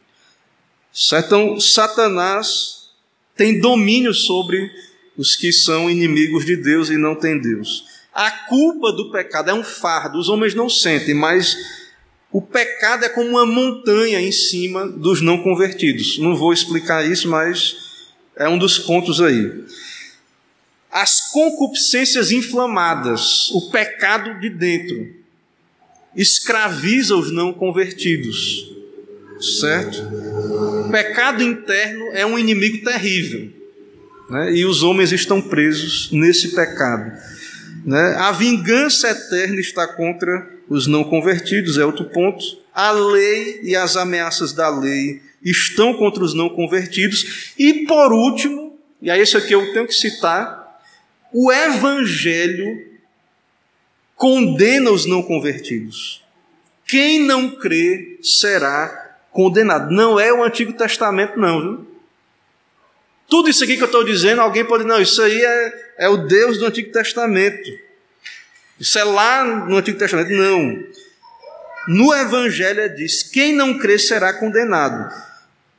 Então, 1.12 1.58
Satanás 1.58 2.90
tem 3.36 3.60
domínio 3.60 4.14
sobre 4.14 4.70
os 5.16 5.34
que 5.34 5.52
são 5.52 5.90
inimigos 5.90 6.44
de 6.44 6.56
Deus 6.56 6.90
e 6.90 6.96
não 6.96 7.14
têm 7.14 7.40
Deus. 7.40 7.84
A 8.12 8.30
culpa 8.30 8.92
do 8.92 9.10
pecado 9.10 9.50
é 9.50 9.54
um 9.54 9.64
fardo, 9.64 10.18
os 10.18 10.28
homens 10.28 10.54
não 10.54 10.68
sentem, 10.68 11.14
mas 11.14 11.56
o 12.30 12.40
pecado 12.40 13.04
é 13.04 13.08
como 13.08 13.30
uma 13.30 13.46
montanha 13.46 14.20
em 14.20 14.30
cima 14.30 14.86
dos 14.86 15.20
não 15.20 15.42
convertidos. 15.42 16.18
Não 16.18 16.36
vou 16.36 16.52
explicar 16.52 17.04
isso, 17.04 17.28
mas 17.28 17.76
é 18.36 18.48
um 18.48 18.58
dos 18.58 18.78
pontos 18.78 19.20
aí 19.20 19.64
as 20.94 21.32
concupiscências 21.32 22.30
inflamadas, 22.30 23.50
o 23.50 23.68
pecado 23.68 24.38
de 24.38 24.48
dentro, 24.48 25.12
escraviza 26.16 27.16
os 27.16 27.30
não 27.30 27.52
convertidos, 27.52 28.72
certo? 29.40 30.02
O 30.86 30.90
pecado 30.90 31.42
interno 31.42 32.06
é 32.12 32.24
um 32.24 32.38
inimigo 32.38 32.84
terrível, 32.84 33.50
né? 34.30 34.52
e 34.52 34.64
os 34.64 34.82
homens 34.82 35.12
estão 35.12 35.40
presos 35.40 36.10
nesse 36.12 36.54
pecado. 36.54 37.12
Né? 37.84 38.16
A 38.18 38.32
vingança 38.32 39.10
eterna 39.10 39.60
está 39.60 39.86
contra 39.86 40.48
os 40.68 40.86
não 40.86 41.04
convertidos, 41.04 41.76
é 41.76 41.84
outro 41.84 42.06
ponto. 42.06 42.42
A 42.72 42.90
lei 42.90 43.60
e 43.62 43.76
as 43.76 43.96
ameaças 43.96 44.52
da 44.52 44.68
lei 44.68 45.20
estão 45.42 45.94
contra 45.94 46.24
os 46.24 46.34
não 46.34 46.48
convertidos. 46.48 47.52
E 47.58 47.84
por 47.86 48.12
último, 48.12 48.78
e 49.02 49.10
aí 49.10 49.20
isso 49.20 49.36
aqui 49.36 49.54
eu 49.54 49.72
tenho 49.72 49.86
que 49.86 49.94
citar, 49.94 50.64
o 51.32 51.52
Evangelho 51.52 52.93
condena 54.16 54.90
os 54.90 55.06
não 55.06 55.22
convertidos. 55.22 56.24
Quem 56.86 57.20
não 57.20 57.50
crê 57.50 58.18
será 58.22 59.18
condenado. 59.32 59.90
Não 59.90 60.18
é 60.18 60.32
o 60.32 60.42
Antigo 60.42 60.72
Testamento, 60.72 61.38
não, 61.38 61.60
viu? 61.60 61.86
Tudo 63.28 63.48
isso 63.48 63.64
aqui 63.64 63.76
que 63.76 63.82
eu 63.82 63.86
estou 63.86 64.04
dizendo, 64.04 64.40
alguém 64.40 64.64
pode, 64.64 64.84
não, 64.84 65.00
isso 65.00 65.20
aí 65.22 65.42
é, 65.42 65.94
é 65.98 66.08
o 66.08 66.18
Deus 66.18 66.58
do 66.58 66.66
Antigo 66.66 66.92
Testamento. 66.92 67.68
Isso 68.78 68.98
é 68.98 69.04
lá 69.04 69.44
no 69.44 69.76
Antigo 69.76 69.98
Testamento. 69.98 70.30
Não. 70.30 70.84
No 71.88 72.14
Evangelho 72.14 72.94
diz: 72.94 73.22
quem 73.22 73.54
não 73.54 73.78
crê 73.78 73.98
será 73.98 74.32
condenado. 74.32 75.12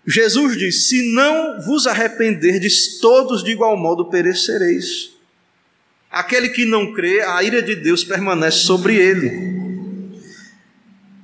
Jesus 0.06 0.58
diz: 0.58 0.88
se 0.88 1.14
não 1.14 1.62
vos 1.62 1.88
arrependerdes, 1.88 3.00
todos 3.00 3.44
de 3.44 3.52
igual 3.52 3.78
modo 3.78 4.10
perecereis. 4.10 5.15
Aquele 6.16 6.48
que 6.48 6.64
não 6.64 6.94
crê, 6.94 7.20
a 7.20 7.44
ira 7.44 7.62
de 7.62 7.76
Deus 7.76 8.02
permanece 8.02 8.60
sobre 8.60 8.96
ele. 8.96 9.54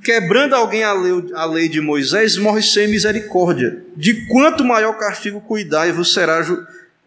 Quebrando 0.04 0.54
alguém 0.54 0.84
a 0.84 1.46
lei, 1.46 1.70
de 1.70 1.80
Moisés, 1.80 2.36
morre 2.36 2.62
sem 2.62 2.90
misericórdia. 2.90 3.86
De 3.96 4.28
quanto 4.28 4.66
maior 4.66 4.98
castigo 4.98 5.40
cuidai-vos 5.40 6.14
será 6.14 6.46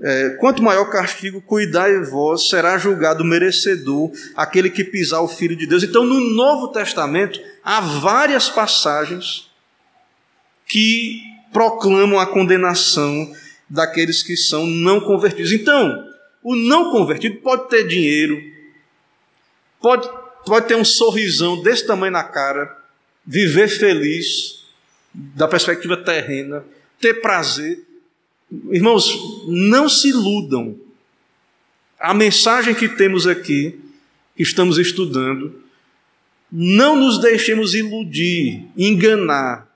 é, 0.01 0.31
quanto 0.41 0.63
maior 0.63 0.87
castigo 0.87 1.43
cuidai 1.43 2.03
vós, 2.05 2.49
será 2.49 2.79
julgado 2.79 3.23
merecedor 3.23 4.11
aquele 4.35 4.71
que 4.71 4.83
pisar 4.83 5.21
o 5.21 5.29
Filho 5.29 5.55
de 5.55 5.67
Deus. 5.67 5.83
Então, 5.83 6.07
no 6.07 6.21
Novo 6.21 6.69
Testamento, 6.69 7.39
há 7.63 7.83
várias 7.83 8.49
passagens 8.49 9.51
que 10.67 11.21
proclamam 11.53 12.19
a 12.19 12.25
condenação 12.25 13.31
daqueles 13.69 14.23
que 14.23 14.39
são 14.39 14.67
não 14.67 15.01
convertidos. 15.01 15.53
Então, 15.53 16.14
o 16.45 16.55
não 16.55 16.91
convertido 16.93 17.37
pode 17.37 17.71
ter 17.71 17.89
dinheiro, 17.89 18.39
pode, 19.81 20.07
pode 20.45 20.69
ter 20.69 20.77
um 20.77 20.85
sorrisão 20.85 21.63
desse 21.63 21.87
tamanho 21.87 22.13
na 22.13 22.23
cara, 22.23 22.77
viver 23.27 23.67
feliz, 23.67 24.63
da 25.15 25.49
perspectiva 25.49 25.97
terrena, 25.97 26.63
ter 27.01 27.15
prazer. 27.15 27.83
Irmãos, 28.71 29.47
não 29.49 29.89
se 29.89 30.09
iludam. 30.11 30.79
a 31.99 32.13
mensagem 32.13 32.75
que 32.75 32.89
temos 32.89 33.27
aqui, 33.27 33.81
que 34.37 34.43
estamos 34.43 34.77
estudando, 34.77 35.63
não 36.53 36.95
nos 36.95 37.19
deixemos 37.19 37.75
iludir, 37.75 38.67
enganar, 38.77 39.67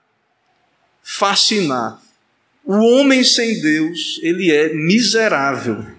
fascinar. 1.02 2.02
O 2.62 2.74
homem 2.74 3.24
sem 3.24 3.58
Deus, 3.62 4.20
ele 4.22 4.50
é 4.52 4.74
miserável. 4.74 5.97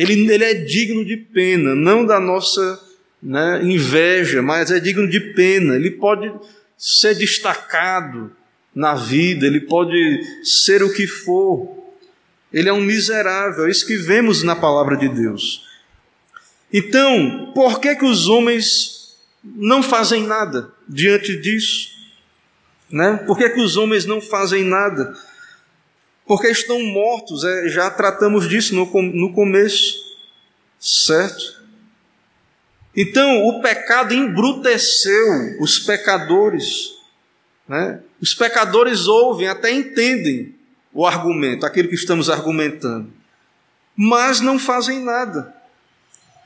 Ele, 0.00 0.32
ele 0.32 0.44
é 0.44 0.54
digno 0.54 1.04
de 1.04 1.14
pena, 1.14 1.74
não 1.74 2.06
da 2.06 2.18
nossa 2.18 2.80
né, 3.22 3.60
inveja, 3.62 4.40
mas 4.40 4.70
é 4.70 4.80
digno 4.80 5.06
de 5.06 5.20
pena. 5.20 5.76
Ele 5.76 5.90
pode 5.90 6.32
ser 6.78 7.14
destacado 7.14 8.34
na 8.74 8.94
vida, 8.94 9.46
ele 9.46 9.60
pode 9.60 10.22
ser 10.42 10.82
o 10.82 10.90
que 10.90 11.06
for. 11.06 11.92
Ele 12.50 12.70
é 12.70 12.72
um 12.72 12.80
miserável, 12.80 13.66
é 13.66 13.70
isso 13.70 13.86
que 13.86 13.98
vemos 13.98 14.42
na 14.42 14.56
palavra 14.56 14.96
de 14.96 15.06
Deus. 15.06 15.66
Então, 16.72 17.52
por 17.54 17.78
que 17.78 17.94
que 17.94 18.06
os 18.06 18.26
homens 18.26 19.18
não 19.44 19.82
fazem 19.82 20.26
nada 20.26 20.72
diante 20.88 21.36
disso? 21.36 21.90
Né? 22.90 23.22
Por 23.26 23.36
que 23.36 23.50
que 23.50 23.60
os 23.60 23.76
homens 23.76 24.06
não 24.06 24.18
fazem 24.18 24.64
nada? 24.64 25.14
Porque 26.30 26.46
estão 26.46 26.80
mortos, 26.80 27.42
é, 27.42 27.68
já 27.68 27.90
tratamos 27.90 28.48
disso 28.48 28.72
no, 28.72 28.86
no 29.02 29.32
começo, 29.32 29.96
certo? 30.78 31.60
Então, 32.96 33.48
o 33.48 33.60
pecado 33.60 34.14
embruteceu 34.14 35.56
os 35.58 35.80
pecadores. 35.80 36.92
Né? 37.66 37.98
Os 38.20 38.32
pecadores 38.32 39.08
ouvem, 39.08 39.48
até 39.48 39.72
entendem 39.72 40.54
o 40.92 41.04
argumento, 41.04 41.66
aquilo 41.66 41.88
que 41.88 41.96
estamos 41.96 42.30
argumentando, 42.30 43.12
mas 43.96 44.40
não 44.40 44.56
fazem 44.56 45.02
nada. 45.02 45.52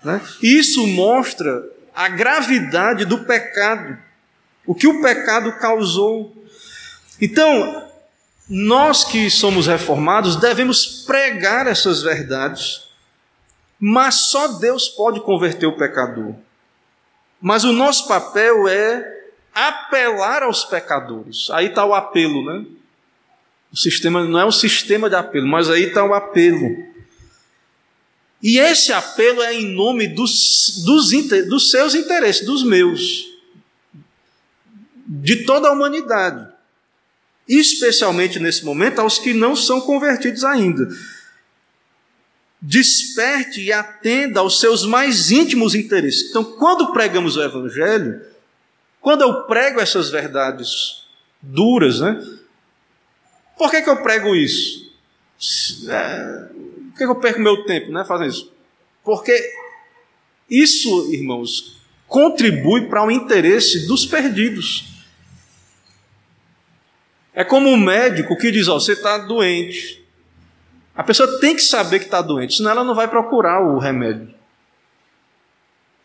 Né? 0.03 0.19
Isso 0.43 0.87
mostra 0.87 1.63
a 1.95 2.09
gravidade 2.09 3.05
do 3.05 3.19
pecado, 3.27 3.99
o 4.65 4.75
que 4.75 4.87
o 4.87 5.03
pecado 5.03 5.53
causou. 5.59 6.35
Então, 7.21 7.93
nós 8.49 9.05
que 9.05 9.31
somos 9.31 9.67
reformados 9.67 10.37
devemos 10.37 11.05
pregar 11.07 11.67
essas 11.67 12.03
verdades, 12.03 12.83
mas 13.81 14.15
só 14.15 14.49
Deus 14.59 14.89
pode 14.89 15.21
converter 15.21 15.67
o 15.67 15.77
pecador. 15.77 16.35
Mas 17.41 17.65
o 17.65 17.73
nosso 17.73 18.09
papel 18.09 18.69
é 18.69 19.15
apelar 19.55 20.43
aos 20.43 20.65
pecadores. 20.65 21.49
Aí 21.51 21.67
está 21.67 21.85
o 21.85 21.95
apelo, 21.95 22.45
né? 22.45 22.65
O 23.73 23.77
sistema 23.77 24.25
não 24.25 24.39
é 24.39 24.45
um 24.45 24.53
sistema 24.53 25.09
de 25.09 25.17
apelo, 25.17 25.47
mas 25.47 25.69
aí 25.69 25.85
está 25.85 26.05
o 26.05 26.15
apelo. 26.15 26.95
E 28.43 28.59
esse 28.59 28.93
apelo 28.93 29.43
é 29.43 29.55
em 29.55 29.75
nome 29.75 30.07
dos, 30.07 30.85
dos, 30.85 31.11
dos 31.49 31.71
seus 31.71 31.95
interesses, 31.95 32.45
dos 32.45 32.63
meus, 32.63 33.27
de 35.07 35.45
toda 35.45 35.69
a 35.69 35.73
humanidade, 35.73 36.54
especialmente 37.49 38.39
nesse 38.39 38.65
momento 38.65 39.01
aos 39.01 39.19
que 39.19 39.33
não 39.35 39.55
são 39.55 39.81
convertidos 39.81 40.45
ainda. 40.45 40.89
Desperte 42.61 43.61
e 43.61 43.73
atenda 43.73 44.41
aos 44.41 44.59
seus 44.59 44.87
mais 44.87 45.31
íntimos 45.31 45.75
interesses. 45.75 46.31
Então, 46.31 46.45
quando 46.45 46.93
pregamos 46.93 47.37
o 47.37 47.43
Evangelho, 47.43 48.21
quando 49.01 49.23
eu 49.23 49.43
prego 49.45 49.81
essas 49.81 50.09
verdades 50.09 51.05
duras, 51.43 52.01
né? 52.01 52.19
Por 53.59 53.71
que, 53.71 53.83
que 53.83 53.91
eu 53.91 54.03
prego 54.03 54.35
isso? 54.35 54.91
É, 55.89 56.49
por 56.91 56.99
que, 56.99 57.05
que 57.05 57.11
eu 57.11 57.21
perco 57.21 57.41
meu 57.41 57.65
tempo 57.65 57.93
né, 57.93 58.05
fazendo 58.07 58.31
isso? 58.31 58.53
Porque 59.05 59.39
isso, 60.49 61.13
irmãos, 61.13 61.81
contribui 62.07 62.89
para 62.89 63.05
o 63.05 63.11
interesse 63.11 63.87
dos 63.87 64.07
perdidos. 64.07 64.94
É 67.35 67.43
como 67.45 67.69
um 67.69 67.77
médico 67.77 68.37
que 68.37 68.51
diz: 68.51 68.69
ó, 68.69 68.79
você 68.79 68.93
está 68.93 69.19
doente. 69.19 70.03
A 70.95 71.03
pessoa 71.03 71.41
tem 71.41 71.57
que 71.57 71.63
saber 71.63 71.99
que 71.99 72.05
está 72.05 72.23
doente, 72.23 72.57
senão 72.57 72.71
ela 72.71 72.85
não 72.85 72.95
vai 72.95 73.09
procurar 73.09 73.61
o 73.61 73.79
remédio. 73.79 74.33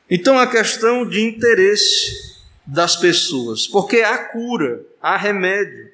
Então, 0.10 0.40
a 0.40 0.48
questão 0.48 1.08
de 1.08 1.22
interesse 1.22 2.30
das 2.66 2.96
pessoas, 2.96 3.68
porque 3.68 4.02
há 4.02 4.18
cura, 4.18 4.82
há 5.02 5.16
remédio. 5.18 5.90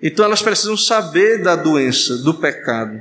Então 0.00 0.24
elas 0.24 0.42
precisam 0.42 0.76
saber 0.76 1.42
da 1.42 1.54
doença, 1.54 2.18
do 2.18 2.34
pecado. 2.34 3.00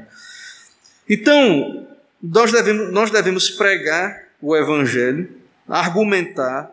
Então, 1.09 1.87
nós 2.21 2.51
devemos, 2.51 2.93
nós 2.93 3.09
devemos 3.09 3.49
pregar 3.49 4.27
o 4.39 4.55
Evangelho, 4.55 5.29
argumentar, 5.67 6.71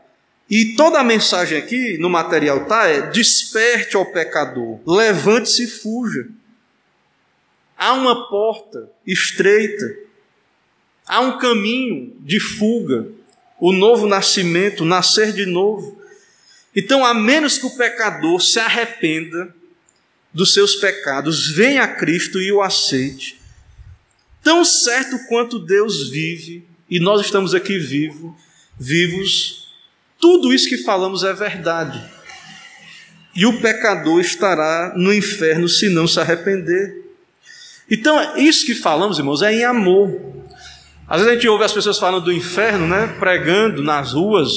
e 0.49 0.75
toda 0.75 0.99
a 0.99 1.05
mensagem 1.05 1.59
aqui 1.59 1.99
no 1.99 2.09
material 2.09 2.65
tá 2.67 2.87
é: 2.87 3.11
desperte 3.11 3.97
ao 3.97 4.07
pecador, 4.07 4.81
levante-se 4.87 5.65
e 5.65 5.67
fuja. 5.67 6.29
Há 7.77 7.93
uma 7.93 8.29
porta 8.29 8.91
estreita, 9.07 9.87
há 11.07 11.21
um 11.21 11.39
caminho 11.39 12.17
de 12.21 12.41
fuga, 12.41 13.09
o 13.61 13.73
novo 13.73 14.07
nascimento, 14.07 14.85
nascer 14.85 15.33
de 15.33 15.47
novo. 15.47 16.01
Então, 16.75 17.05
a 17.05 17.15
menos 17.15 17.59
que 17.59 17.67
o 17.67 17.77
pecador 17.77 18.41
se 18.41 18.59
arrependa, 18.59 19.55
dos 20.33 20.53
seus 20.53 20.77
pecados, 20.77 21.49
venha 21.51 21.83
a 21.83 21.89
Cristo 21.89 22.41
e 22.41 22.53
o 22.53 22.63
aceite. 22.63 23.41
Tão 24.43 24.65
certo 24.65 25.19
quanto 25.27 25.59
Deus 25.59 26.11
vive, 26.11 26.67
e 26.89 27.01
nós 27.01 27.21
estamos 27.21 27.55
aqui 27.55 27.79
vivo, 27.79 28.37
vivos, 28.79 29.68
tudo 30.21 30.53
isso 30.53 30.69
que 30.69 30.79
falamos 30.79 31.25
é 31.25 31.33
verdade. 31.33 32.03
E 33.35 33.47
o 33.47 33.61
pecador 33.61 34.21
estará 34.21 34.93
no 34.97 35.13
inferno 35.15 35.69
se 35.69 35.89
não 35.89 36.07
se 36.07 36.19
arrepender. 36.19 37.05
Então, 37.91 38.37
isso 38.37 38.67
que 38.67 38.75
falamos, 38.75 39.19
irmãos, 39.19 39.43
é 39.43 39.53
em 39.53 39.65
amor. 39.65 40.11
Às 41.07 41.21
vezes 41.21 41.31
a 41.31 41.35
gente 41.35 41.49
ouve 41.49 41.65
as 41.65 41.73
pessoas 41.73 41.99
falando 41.99 42.25
do 42.25 42.33
inferno, 42.33 42.87
né? 42.87 43.17
Pregando 43.19 43.83
nas 43.83 44.13
ruas. 44.13 44.51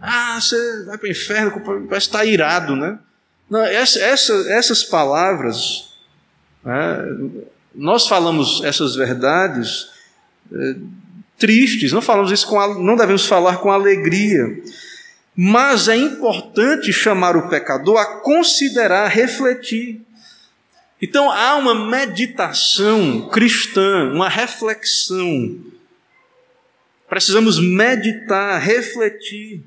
Ah, 0.00 0.38
você 0.40 0.84
vai 0.84 0.98
para 0.98 1.08
o 1.08 1.10
inferno, 1.10 1.86
parece 1.88 2.06
estar 2.06 2.24
irado, 2.24 2.76
né? 2.76 2.98
Não, 3.50 3.60
essa, 3.60 3.98
essa, 3.98 4.32
essas 4.52 4.84
palavras, 4.84 5.88
né, 6.64 6.98
nós 7.74 8.06
falamos 8.06 8.62
essas 8.62 8.94
verdades 8.94 9.88
é, 10.52 10.76
tristes, 11.36 11.90
não 11.90 12.00
falamos 12.00 12.30
isso 12.30 12.46
com, 12.46 12.74
não 12.74 12.94
devemos 12.94 13.26
falar 13.26 13.56
com 13.56 13.72
alegria, 13.72 14.62
mas 15.36 15.88
é 15.88 15.96
importante 15.96 16.92
chamar 16.92 17.36
o 17.36 17.48
pecador 17.48 17.98
a 17.98 18.20
considerar, 18.20 19.04
a 19.04 19.08
refletir. 19.08 20.00
Então 21.00 21.30
há 21.30 21.56
uma 21.56 21.74
meditação 21.74 23.28
cristã, 23.28 24.10
uma 24.12 24.28
reflexão. 24.28 25.58
Precisamos 27.08 27.58
meditar, 27.58 28.60
refletir 28.60 29.62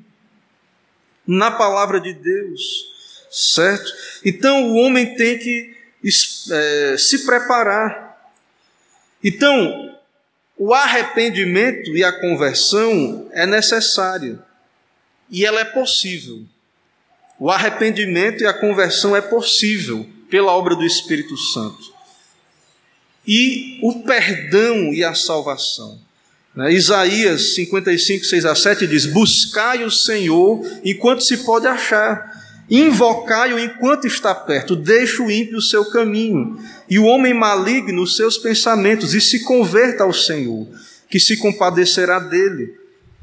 na 1.25 1.49
palavra 1.49 1.99
de 1.99 2.13
Deus 2.13 2.93
certo? 3.33 3.91
Então 4.23 4.69
o 4.69 4.75
homem 4.75 5.15
tem 5.15 5.39
que 5.39 5.75
é, 6.51 6.95
se 6.97 7.25
preparar. 7.25 8.31
Então, 9.23 9.97
o 10.57 10.73
arrependimento 10.73 11.95
e 11.95 12.03
a 12.03 12.11
conversão 12.11 13.27
é 13.31 13.47
necessário 13.47 14.39
e 15.29 15.45
ela 15.45 15.59
é 15.59 15.65
possível. 15.65 16.41
O 17.39 17.49
arrependimento 17.49 18.43
e 18.43 18.47
a 18.47 18.53
conversão 18.53 19.15
é 19.15 19.21
possível 19.21 20.07
pela 20.29 20.51
obra 20.51 20.75
do 20.75 20.85
Espírito 20.85 21.35
Santo. 21.37 21.93
E 23.27 23.79
o 23.81 24.03
perdão 24.03 24.93
e 24.93 25.03
a 25.03 25.13
salvação. 25.13 25.99
Né? 26.55 26.73
Isaías 26.73 27.55
55, 27.55 28.25
6 28.25 28.45
a 28.45 28.55
7 28.55 28.87
diz: 28.87 29.05
Buscai 29.05 29.83
o 29.83 29.91
Senhor 29.91 30.61
enquanto 30.83 31.23
se 31.23 31.37
pode 31.37 31.67
achar 31.67 32.43
Invocai-o 32.69 33.59
enquanto 33.59 34.07
está 34.07 34.33
perto, 34.33 34.75
deixe 34.75 35.21
o 35.21 35.29
ímpio 35.29 35.57
o 35.57 35.61
seu 35.61 35.85
caminho, 35.85 36.57
e 36.89 36.97
o 36.97 37.03
homem 37.03 37.33
maligno 37.33 38.01
os 38.01 38.15
seus 38.15 38.37
pensamentos, 38.37 39.13
e 39.13 39.21
se 39.21 39.43
converta 39.43 40.03
ao 40.03 40.13
Senhor, 40.13 40.67
que 41.09 41.19
se 41.19 41.37
compadecerá 41.37 42.19
dele. 42.19 42.73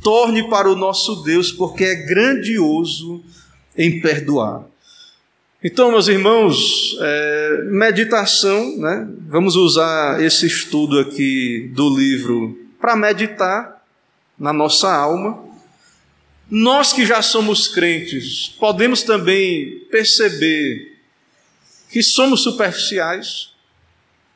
Torne 0.03 0.49
para 0.49 0.71
o 0.71 0.77
nosso 0.77 1.23
Deus, 1.23 1.53
porque 1.53 1.85
é 1.85 1.95
grandioso 1.95 3.23
em 3.77 4.01
perdoar. 4.01 4.65
Então, 5.63 5.91
meus 5.91 6.09
irmãos, 6.09 6.97
é, 7.01 7.65
meditação, 7.67 8.77
né? 8.79 9.07
vamos 9.29 9.57
usar 9.57 10.23
esse 10.23 10.47
estudo 10.47 10.99
aqui 10.99 11.71
do 11.75 11.95
livro 11.95 12.59
para 12.81 12.97
meditar 12.97 13.85
na 14.39 14.53
nossa 14.53 14.91
alma 14.91 15.51
nós 16.51 16.93
que 16.93 17.07
já 17.07 17.23
somos 17.23 17.69
crentes, 17.69 18.49
podemos 18.59 19.05
também 19.05 19.87
perceber 19.89 20.99
que 21.89 22.03
somos 22.03 22.43
superficiais, 22.43 23.53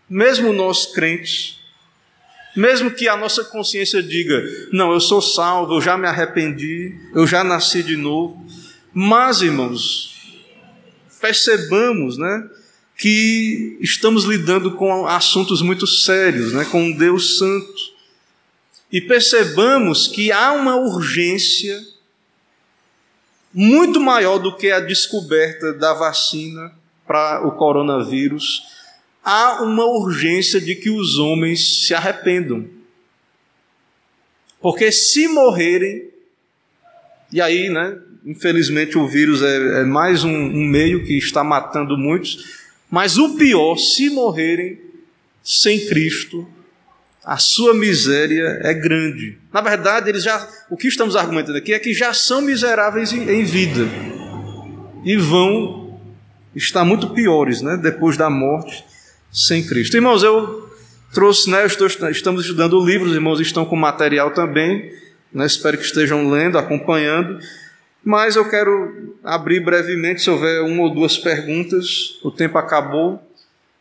mesmo 0.08 0.52
nós 0.52 0.86
crentes, 0.86 1.58
Mesmo 2.56 2.90
que 2.90 3.08
a 3.08 3.16
nossa 3.16 3.44
consciência 3.44 4.02
diga: 4.02 4.42
não, 4.72 4.92
eu 4.92 5.00
sou 5.00 5.20
salvo, 5.20 5.76
eu 5.76 5.80
já 5.80 5.96
me 5.96 6.06
arrependi, 6.06 6.94
eu 7.14 7.26
já 7.26 7.42
nasci 7.42 7.82
de 7.82 7.96
novo. 7.96 8.44
Mas, 8.92 9.42
irmãos, 9.42 10.14
percebamos, 11.20 12.16
né, 12.16 12.48
que 12.96 13.76
estamos 13.80 14.24
lidando 14.24 14.72
com 14.72 15.06
assuntos 15.06 15.62
muito 15.62 15.86
sérios, 15.86 16.52
né, 16.52 16.64
com 16.64 16.82
um 16.82 16.92
Deus 16.92 17.38
santo. 17.38 17.94
E 18.92 19.00
percebamos 19.00 20.06
que 20.06 20.30
há 20.30 20.52
uma 20.52 20.76
urgência 20.76 21.82
muito 23.52 24.00
maior 24.00 24.38
do 24.38 24.56
que 24.56 24.70
a 24.70 24.80
descoberta 24.80 25.72
da 25.72 25.94
vacina 25.94 26.72
para 27.06 27.46
o 27.46 27.52
coronavírus. 27.52 28.62
Há 29.24 29.62
uma 29.62 29.86
urgência 29.86 30.60
de 30.60 30.74
que 30.74 30.90
os 30.90 31.18
homens 31.18 31.86
se 31.86 31.94
arrependam. 31.94 32.66
Porque 34.60 34.92
se 34.92 35.26
morrerem, 35.28 36.10
e 37.32 37.40
aí, 37.40 37.70
né, 37.70 37.98
infelizmente 38.24 38.98
o 38.98 39.08
vírus 39.08 39.42
é, 39.42 39.80
é 39.80 39.84
mais 39.84 40.24
um, 40.24 40.30
um 40.30 40.64
meio 40.66 41.04
que 41.04 41.16
está 41.16 41.42
matando 41.42 41.96
muitos, 41.96 42.62
mas 42.90 43.16
o 43.16 43.34
pior, 43.36 43.76
se 43.76 44.10
morrerem 44.10 44.78
sem 45.42 45.86
Cristo, 45.86 46.46
a 47.24 47.38
sua 47.38 47.72
miséria 47.72 48.60
é 48.62 48.74
grande. 48.74 49.38
Na 49.50 49.62
verdade, 49.62 50.10
eles 50.10 50.22
já, 50.22 50.46
o 50.68 50.76
que 50.76 50.88
estamos 50.88 51.16
argumentando 51.16 51.56
aqui 51.56 51.72
é 51.72 51.78
que 51.78 51.94
já 51.94 52.12
são 52.12 52.42
miseráveis 52.42 53.12
em, 53.12 53.22
em 53.22 53.42
vida 53.42 53.88
e 55.02 55.16
vão 55.16 55.98
estar 56.54 56.84
muito 56.84 57.10
piores, 57.10 57.62
né, 57.62 57.78
depois 57.82 58.18
da 58.18 58.28
morte 58.28 58.84
sem 59.34 59.66
Cristo. 59.66 59.96
Irmãos, 59.96 60.22
eu 60.22 60.70
trouxe, 61.12 61.50
né, 61.50 61.66
estou, 61.66 61.88
estamos 61.88 62.42
estudando 62.42 62.78
o 62.78 62.86
livro, 62.86 63.08
os 63.08 63.14
irmãos 63.14 63.40
estão 63.40 63.64
com 63.64 63.74
material 63.74 64.30
também, 64.30 64.92
né, 65.32 65.44
espero 65.44 65.76
que 65.76 65.84
estejam 65.84 66.30
lendo, 66.30 66.56
acompanhando. 66.56 67.40
Mas 68.04 68.36
eu 68.36 68.48
quero 68.48 69.16
abrir 69.24 69.60
brevemente, 69.60 70.22
se 70.22 70.30
houver 70.30 70.62
uma 70.62 70.84
ou 70.84 70.94
duas 70.94 71.18
perguntas, 71.18 72.20
o 72.22 72.30
tempo 72.30 72.56
acabou, 72.58 73.20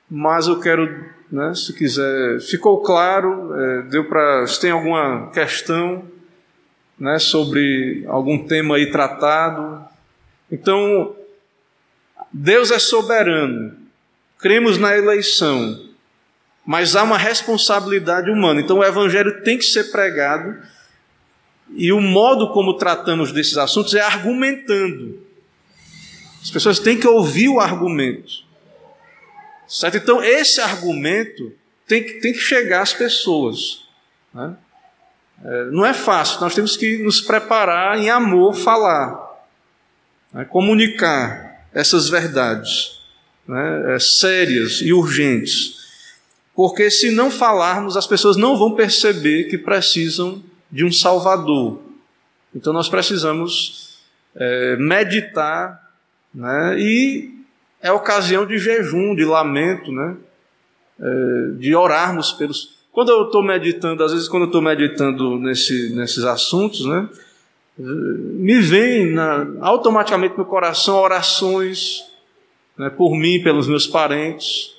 mas 0.09 0.47
eu 0.47 0.59
quero, 0.59 0.89
né, 1.31 1.53
se 1.53 1.71
quiser, 1.73 2.39
ficou 2.41 2.81
claro, 2.81 3.53
é, 3.53 3.81
deu 3.83 4.05
para, 4.05 4.47
se 4.47 4.59
tem 4.59 4.71
alguma 4.71 5.29
questão, 5.31 6.03
né, 6.97 7.19
sobre 7.19 8.05
algum 8.07 8.47
tema 8.47 8.77
aí 8.77 8.89
tratado. 8.89 9.85
Então, 10.51 11.15
Deus 12.31 12.71
é 12.71 12.79
soberano, 12.79 13.82
cremos 14.43 14.77
na 14.77 14.95
eleição, 14.95 15.89
mas 16.65 16.97
há 16.97 17.03
uma 17.03 17.17
responsabilidade 17.17 18.29
humana. 18.29 18.59
Então, 18.59 18.79
o 18.79 18.83
Evangelho 18.83 19.41
tem 19.41 19.57
que 19.57 19.63
ser 19.63 19.85
pregado 19.85 20.61
e 21.73 21.93
o 21.93 22.01
modo 22.01 22.51
como 22.51 22.77
tratamos 22.77 23.31
desses 23.31 23.57
assuntos 23.57 23.95
é 23.95 24.01
argumentando. 24.01 25.25
As 26.41 26.51
pessoas 26.51 26.77
têm 26.77 26.99
que 26.99 27.07
ouvir 27.07 27.47
o 27.47 27.61
argumento. 27.61 28.43
Certo? 29.65 29.95
Então, 29.95 30.21
esse 30.21 30.59
argumento 30.59 31.53
tem 31.87 32.03
que, 32.03 32.19
tem 32.19 32.33
que 32.33 32.39
chegar 32.39 32.81
às 32.81 32.91
pessoas. 32.91 33.85
Né? 34.33 34.57
É, 35.41 35.65
não 35.71 35.85
é 35.85 35.93
fácil, 35.93 36.41
nós 36.41 36.53
temos 36.53 36.75
que 36.75 36.97
nos 36.97 37.21
preparar 37.21 37.97
em 37.97 38.09
amor, 38.09 38.53
falar, 38.53 39.41
né? 40.33 40.43
comunicar 40.43 41.65
essas 41.73 42.09
verdades 42.09 43.02
né? 43.47 43.95
é, 43.95 43.99
sérias 43.99 44.81
e 44.81 44.93
urgentes. 44.93 45.83
Porque 46.55 46.91
se 46.91 47.11
não 47.11 47.31
falarmos, 47.31 47.97
as 47.97 48.05
pessoas 48.05 48.37
não 48.37 48.57
vão 48.57 48.75
perceber 48.75 49.45
que 49.45 49.57
precisam 49.57 50.41
de 50.71 50.85
um 50.85 50.91
Salvador. 50.91 51.79
Então 52.55 52.71
nós 52.71 52.87
precisamos 52.87 53.99
é, 54.35 54.75
meditar, 54.77 55.91
né? 56.33 56.75
e 56.79 57.33
é 57.81 57.91
ocasião 57.91 58.45
de 58.45 58.57
jejum, 58.57 59.15
de 59.15 59.25
lamento, 59.25 59.91
né? 59.91 60.15
É, 60.99 61.57
de 61.57 61.75
orarmos 61.75 62.31
pelos. 62.31 62.77
Quando 62.91 63.09
eu 63.09 63.25
estou 63.25 63.43
meditando, 63.43 64.03
às 64.03 64.13
vezes 64.13 64.27
quando 64.27 64.43
eu 64.43 64.47
estou 64.47 64.61
meditando 64.61 65.37
nesse, 65.39 65.89
nesses 65.95 66.23
assuntos, 66.23 66.85
né? 66.85 67.09
me 67.75 68.59
vem 68.61 69.11
na, 69.11 69.47
automaticamente 69.61 70.37
no 70.37 70.45
coração 70.45 70.95
orações 70.97 72.03
né, 72.77 72.89
por 72.89 73.15
mim, 73.15 73.41
pelos 73.41 73.67
meus 73.67 73.87
parentes, 73.87 74.71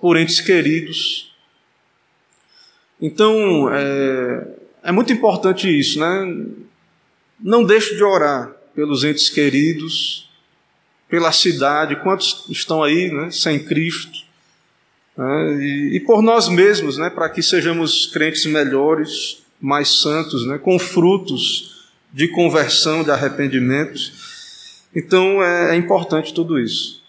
por 0.00 0.16
entes 0.16 0.40
queridos. 0.40 1.32
Então, 3.00 3.68
é, 3.72 4.48
é 4.84 4.92
muito 4.92 5.12
importante 5.12 5.68
isso, 5.68 5.98
né? 5.98 6.44
Não 7.40 7.64
deixe 7.64 7.96
de 7.96 8.02
orar 8.02 8.52
pelos 8.74 9.04
entes 9.04 9.28
queridos, 9.28 10.28
pela 11.12 11.30
cidade, 11.30 11.96
quantos 11.96 12.46
estão 12.48 12.82
aí, 12.82 13.10
né, 13.12 13.30
sem 13.30 13.62
Cristo, 13.62 14.24
né, 15.14 15.58
e, 15.60 15.96
e, 15.96 16.00
por 16.00 16.22
nós 16.22 16.48
mesmos, 16.48 16.96
né, 16.96 17.10
para 17.10 17.28
que 17.28 17.42
sejamos 17.42 18.06
crentes 18.06 18.46
melhores, 18.46 19.42
mais 19.60 20.00
santos, 20.00 20.46
né, 20.46 20.56
com 20.56 20.78
frutos 20.78 21.90
de 22.10 22.28
conversão, 22.28 23.04
de 23.04 23.10
arrependimento. 23.10 24.00
Então 24.96 25.42
é, 25.42 25.72
é 25.72 25.76
importante 25.76 26.32
tudo 26.32 26.58
isso. 26.58 27.01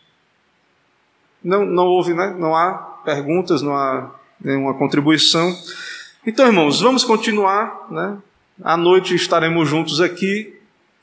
Não, 1.44 1.66
não 1.66 1.86
houve, 1.86 2.14
né, 2.14 2.36
não 2.38 2.56
há 2.56 2.74
perguntas, 3.04 3.62
não 3.62 3.76
há 3.76 4.12
nenhuma 4.40 4.74
contribuição. 4.74 5.56
Então, 6.26 6.48
irmãos, 6.48 6.80
vamos 6.80 7.04
continuar, 7.04 7.88
né? 7.92 8.18
À 8.64 8.78
noite 8.78 9.14
estaremos 9.16 9.68
juntos 9.68 10.00
aqui, 10.00 10.54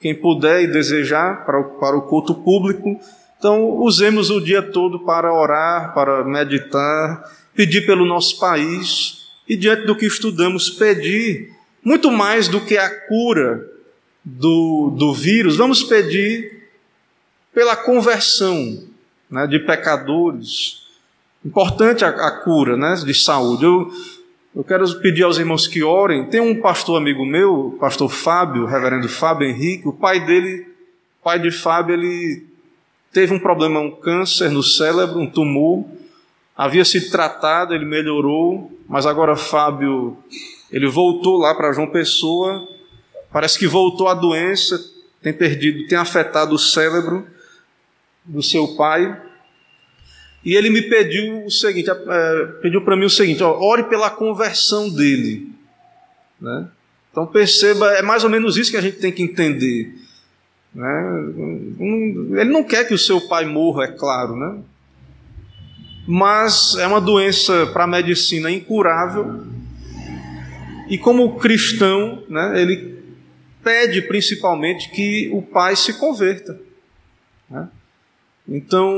quem 0.01 0.14
puder 0.14 0.62
e 0.62 0.66
desejar, 0.66 1.45
para 1.45 1.61
o, 1.61 1.64
para 1.78 1.97
o 1.97 2.03
culto 2.03 2.34
público. 2.34 2.99
Então, 3.38 3.70
usemos 3.80 4.30
o 4.30 4.41
dia 4.41 4.62
todo 4.62 5.01
para 5.01 5.32
orar, 5.32 5.93
para 5.93 6.24
meditar, 6.24 7.22
pedir 7.55 7.84
pelo 7.84 8.07
nosso 8.07 8.38
país 8.38 9.26
e, 9.49 9.57
diante 9.57 9.86
do 9.86 9.97
que 9.97 10.07
estudamos, 10.07 10.70
pedir 10.70 11.53
muito 11.84 12.11
mais 12.11 12.49
do 12.49 12.61
que 12.61 12.76
a 12.78 12.88
cura 13.07 13.66
do, 14.24 14.95
do 14.97 15.12
vírus, 15.12 15.57
vamos 15.57 15.82
pedir 15.82 16.68
pela 17.53 17.74
conversão 17.74 18.84
né, 19.31 19.47
de 19.47 19.59
pecadores. 19.61 20.83
Importante 21.45 22.05
a, 22.05 22.09
a 22.09 22.31
cura 22.43 22.76
né, 22.76 22.95
de 22.97 23.14
saúde. 23.14 23.64
Eu, 23.64 23.91
eu 24.55 24.64
quero 24.64 24.93
pedir 25.01 25.22
aos 25.22 25.39
irmãos 25.39 25.66
que 25.66 25.83
orem. 25.83 26.28
Tem 26.28 26.41
um 26.41 26.61
pastor 26.61 27.01
amigo 27.01 27.24
meu, 27.24 27.76
pastor 27.78 28.11
Fábio, 28.11 28.66
reverendo 28.66 29.09
Fábio 29.09 29.49
Henrique. 29.49 29.89
O 29.89 29.93
pai 29.93 30.20
dele, 30.20 30.66
pai 31.22 31.39
de 31.39 31.51
Fábio, 31.51 31.95
ele 31.95 32.47
teve 33.12 33.33
um 33.33 33.39
problema, 33.39 33.81
um 33.81 33.91
câncer 33.91 34.51
no 34.51 34.62
cérebro, 34.62 35.18
um 35.18 35.31
tumor. 35.31 35.85
Havia 36.57 36.85
sido 36.85 37.11
tratado, 37.11 37.74
ele 37.74 37.87
melhorou, 37.87 38.70
mas 38.87 39.07
agora 39.07 39.35
Fábio, 39.35 40.18
ele 40.70 40.87
voltou 40.87 41.39
lá 41.39 41.55
para 41.55 41.72
João 41.72 41.87
Pessoa. 41.87 42.68
Parece 43.33 43.59
que 43.59 43.66
voltou 43.66 44.09
a 44.09 44.14
doença, 44.14 44.78
tem 45.22 45.33
perdido, 45.33 45.87
tem 45.87 45.97
afetado 45.97 46.55
o 46.55 46.59
cérebro 46.59 47.26
do 48.31 48.43
seu 48.43 48.76
pai. 48.76 49.20
E 50.45 50.55
ele 50.55 50.70
me 50.70 50.83
pediu 50.83 51.45
o 51.45 51.51
seguinte, 51.51 51.91
é, 51.91 52.47
pediu 52.62 52.83
para 52.83 52.97
mim 52.97 53.05
o 53.05 53.11
seguinte, 53.11 53.43
ó, 53.43 53.59
ore 53.61 53.85
pela 53.85 54.09
conversão 54.09 54.89
dele. 54.89 55.53
Né? 56.41 56.68
Então 57.11 57.26
perceba, 57.26 57.93
é 57.93 58.03
mais 58.03 58.24
ou 58.24 58.31
menos 58.31 58.57
isso 58.57 58.70
que 58.70 58.76
a 58.76 58.81
gente 58.81 58.99
tem 58.99 59.12
que 59.12 59.22
entender. 59.22 59.95
Né? 60.74 61.33
Ele 62.41 62.51
não 62.51 62.64
quer 62.64 62.87
que 62.87 62.95
o 62.95 62.99
seu 62.99 63.20
pai 63.20 63.45
morra, 63.45 63.85
é 63.85 63.89
claro, 63.89 64.37
né? 64.37 64.62
mas 66.07 66.76
é 66.76 66.87
uma 66.87 67.01
doença 67.01 67.66
para 67.66 67.85
a 67.85 67.87
medicina 67.87 68.51
incurável. 68.51 69.45
E 70.89 70.97
como 70.99 71.39
cristão, 71.39 72.24
né, 72.28 72.61
ele 72.61 72.99
pede 73.62 74.03
principalmente 74.03 74.91
que 74.91 75.31
o 75.33 75.43
pai 75.43 75.76
se 75.76 75.93
converta. 75.95 76.70
Então, 78.51 78.92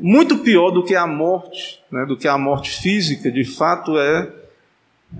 muito 0.00 0.36
pior 0.38 0.70
do 0.70 0.84
que 0.84 0.94
a 0.94 1.06
morte, 1.06 1.80
né, 1.90 2.04
do 2.04 2.14
que 2.14 2.28
a 2.28 2.36
morte 2.36 2.70
física, 2.82 3.32
de 3.32 3.42
fato, 3.42 3.98
é, 3.98 4.30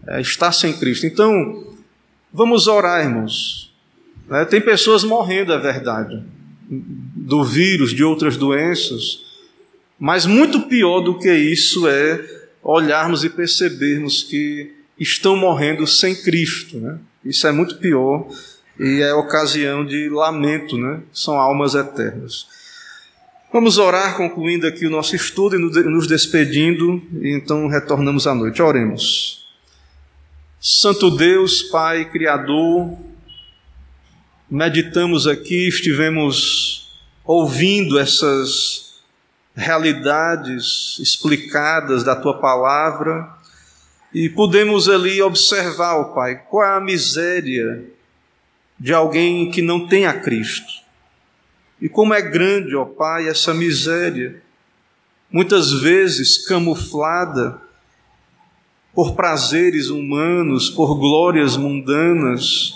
é 0.08 0.20
estar 0.20 0.52
sem 0.52 0.74
Cristo. 0.74 1.06
Então, 1.06 1.74
vamos 2.30 2.66
orar, 2.66 3.02
irmãos. 3.02 3.72
Né, 4.28 4.44
tem 4.44 4.60
pessoas 4.60 5.04
morrendo, 5.04 5.54
é 5.54 5.58
verdade, 5.58 6.22
do 6.68 7.42
vírus, 7.42 7.94
de 7.94 8.04
outras 8.04 8.36
doenças, 8.36 9.24
mas 9.98 10.26
muito 10.26 10.62
pior 10.62 11.00
do 11.00 11.18
que 11.18 11.32
isso 11.32 11.88
é 11.88 12.22
olharmos 12.62 13.24
e 13.24 13.30
percebermos 13.30 14.22
que 14.22 14.70
estão 14.98 15.34
morrendo 15.34 15.86
sem 15.86 16.14
Cristo. 16.14 16.78
Né? 16.78 16.98
Isso 17.24 17.46
é 17.46 17.52
muito 17.52 17.78
pior 17.78 18.28
e 18.78 19.00
é 19.00 19.14
ocasião 19.14 19.84
de 19.84 20.10
lamento, 20.10 20.76
né? 20.76 21.00
são 21.10 21.38
almas 21.38 21.74
eternas. 21.74 22.46
Vamos 23.52 23.76
orar, 23.76 24.16
concluindo 24.16 24.66
aqui 24.66 24.86
o 24.86 24.90
nosso 24.90 25.14
estudo 25.14 25.56
e 25.56 25.58
nos 25.58 26.06
despedindo, 26.06 27.02
e 27.20 27.36
então 27.36 27.68
retornamos 27.68 28.26
à 28.26 28.34
noite. 28.34 28.62
Oremos. 28.62 29.46
Santo 30.58 31.10
Deus, 31.10 31.62
Pai 31.64 32.10
Criador, 32.10 32.96
meditamos 34.50 35.26
aqui, 35.26 35.68
estivemos 35.68 36.98
ouvindo 37.26 37.98
essas 37.98 39.02
realidades 39.54 40.98
explicadas 40.98 42.02
da 42.02 42.16
tua 42.16 42.38
palavra 42.38 43.28
e 44.14 44.30
pudemos 44.30 44.88
ali 44.88 45.20
observar, 45.20 45.96
ó 45.96 46.04
Pai, 46.14 46.42
qual 46.48 46.64
é 46.64 46.76
a 46.78 46.80
miséria 46.80 47.84
de 48.80 48.94
alguém 48.94 49.50
que 49.50 49.60
não 49.60 49.86
tem 49.86 50.06
a 50.06 50.14
Cristo. 50.14 50.81
E 51.82 51.88
como 51.88 52.14
é 52.14 52.22
grande, 52.22 52.76
ó 52.76 52.84
Pai, 52.84 53.26
essa 53.26 53.52
miséria, 53.52 54.40
muitas 55.28 55.72
vezes 55.72 56.46
camuflada 56.46 57.60
por 58.94 59.16
prazeres 59.16 59.88
humanos, 59.88 60.70
por 60.70 60.94
glórias 60.94 61.56
mundanas. 61.56 62.72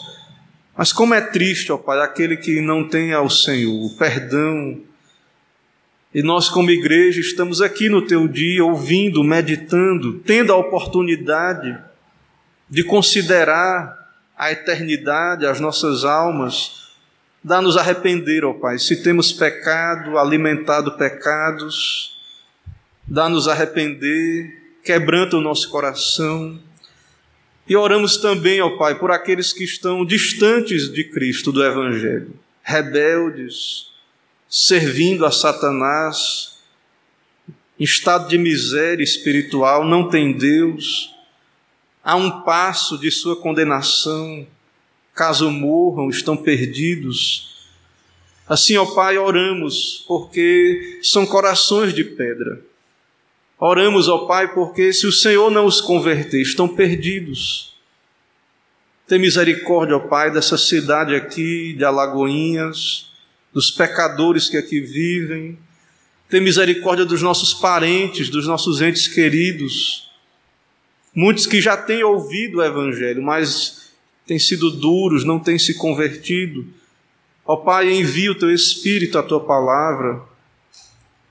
Mas 0.77 0.93
como 0.93 1.15
é 1.15 1.21
triste, 1.21 1.71
ó 1.71 1.79
Pai, 1.79 2.01
aquele 2.01 2.37
que 2.37 2.61
não 2.61 2.83
tem 2.83 3.13
ao 3.13 3.31
Senhor 3.31 3.73
o 3.73 3.97
perdão. 3.97 4.81
E 6.13 6.21
nós, 6.21 6.49
como 6.49 6.73
igreja, 6.73 7.21
estamos 7.21 7.63
aqui 7.63 7.89
no 7.89 8.03
teu 8.03 8.27
dia, 8.27 8.65
ouvindo, 8.65 9.23
meditando, 9.23 10.19
tendo 10.27 10.53
a 10.53 10.57
oportunidade 10.57 11.79
de 12.69 12.83
considerar 12.83 13.97
a 14.37 14.51
eternidade, 14.51 15.47
as 15.47 15.61
nossas 15.61 16.05
almas. 16.05 16.86
Dá-nos 17.47 17.77
arrepender, 17.77 18.45
ó 18.45 18.55
Pai, 18.55 18.77
se 18.77 19.05
temos 19.05 19.31
pecado, 19.31 20.19
alimentado 20.19 20.97
pecados, 20.97 22.19
dá-nos 23.07 23.47
arrepender 23.47 24.67
quebranta 24.83 25.37
o 25.37 25.41
nosso 25.41 25.69
coração. 25.69 26.61
E 27.69 27.77
oramos 27.77 28.17
também, 28.17 28.61
ó 28.61 28.77
Pai, 28.77 28.99
por 28.99 29.13
aqueles 29.13 29.53
que 29.53 29.63
estão 29.63 30.05
distantes 30.05 30.93
de 30.93 31.05
Cristo, 31.05 31.53
do 31.53 31.65
Evangelho, 31.65 32.35
rebeldes, 32.65 33.93
servindo 34.49 35.25
a 35.25 35.31
Satanás, 35.31 36.59
em 37.79 37.85
estado 37.85 38.29
de 38.29 38.39
miséria 38.39 39.05
espiritual, 39.05 39.85
não 39.85 40.09
tem 40.09 40.33
Deus, 40.33 41.15
há 42.03 42.17
um 42.17 42.43
passo 42.43 42.99
de 42.99 43.09
sua 43.13 43.37
condenação, 43.41 44.47
caso 45.17 45.51
morram, 45.51 46.09
estão 46.09 46.37
perdidos. 46.37 47.67
Assim, 48.49 48.77
ó 48.77 48.87
Pai, 48.87 49.19
oramos, 49.19 50.05
porque 50.07 51.01
são 51.03 51.27
corações 51.27 51.93
de 51.93 52.05
pedra 52.05 52.63
Oramos, 53.59 54.07
ó 54.07 54.27
Pai, 54.27 54.53
porque 54.53 54.93
se 54.93 55.07
o 55.07 55.13
Senhor 55.13 55.51
não 55.51 55.65
os 55.65 55.81
converter, 55.81 56.43
estão 56.43 56.69
perdidos. 56.69 57.75
Tem 59.09 59.19
misericórdia, 59.19 59.97
ó 59.97 60.01
Pai, 60.01 60.31
dessa 60.31 60.59
cidade 60.59 61.15
aqui 61.15 61.73
de 61.73 61.83
Alagoinhas, 61.83 63.13
dos 63.55 63.71
pecadores 63.71 64.51
que 64.51 64.59
aqui 64.59 64.81
vivem. 64.81 65.59
Tem 66.29 66.41
misericórdia 66.41 67.07
dos 67.07 67.23
nossos 67.23 67.55
parentes, 67.55 68.29
dos 68.29 68.47
nossos 68.47 68.83
entes 68.83 69.09
queridos. 69.09 70.11
Muitos 71.15 71.47
que 71.47 71.59
já 71.59 71.79
têm 71.79 72.03
ouvido 72.03 72.59
o 72.59 72.63
Evangelho, 72.63 73.23
mas 73.23 73.86
têm 74.27 74.39
sido 74.39 74.71
duros, 74.71 75.25
não 75.25 75.39
têm 75.39 75.59
se 75.59 75.75
convertido. 75.75 76.67
Ó 77.45 77.57
Pai, 77.57 77.93
envia 77.93 78.33
o 78.33 78.35
teu 78.35 78.53
Espírito, 78.53 79.19
a 79.19 79.23
tua 79.23 79.41
palavra 79.41 80.23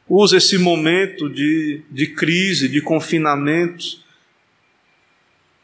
Usa 0.08 0.38
esse 0.38 0.58
momento 0.60 1.28
de, 1.28 1.82
de 1.90 2.08
crise, 2.08 2.70
de 2.70 2.80
confinamento, 2.80 4.04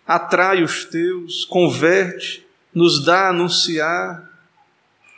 atrai 0.05 0.63
os 0.63 0.86
teus, 0.86 1.45
converte, 1.45 2.45
nos 2.73 3.05
dá 3.05 3.27
a 3.27 3.29
anunciar, 3.29 4.29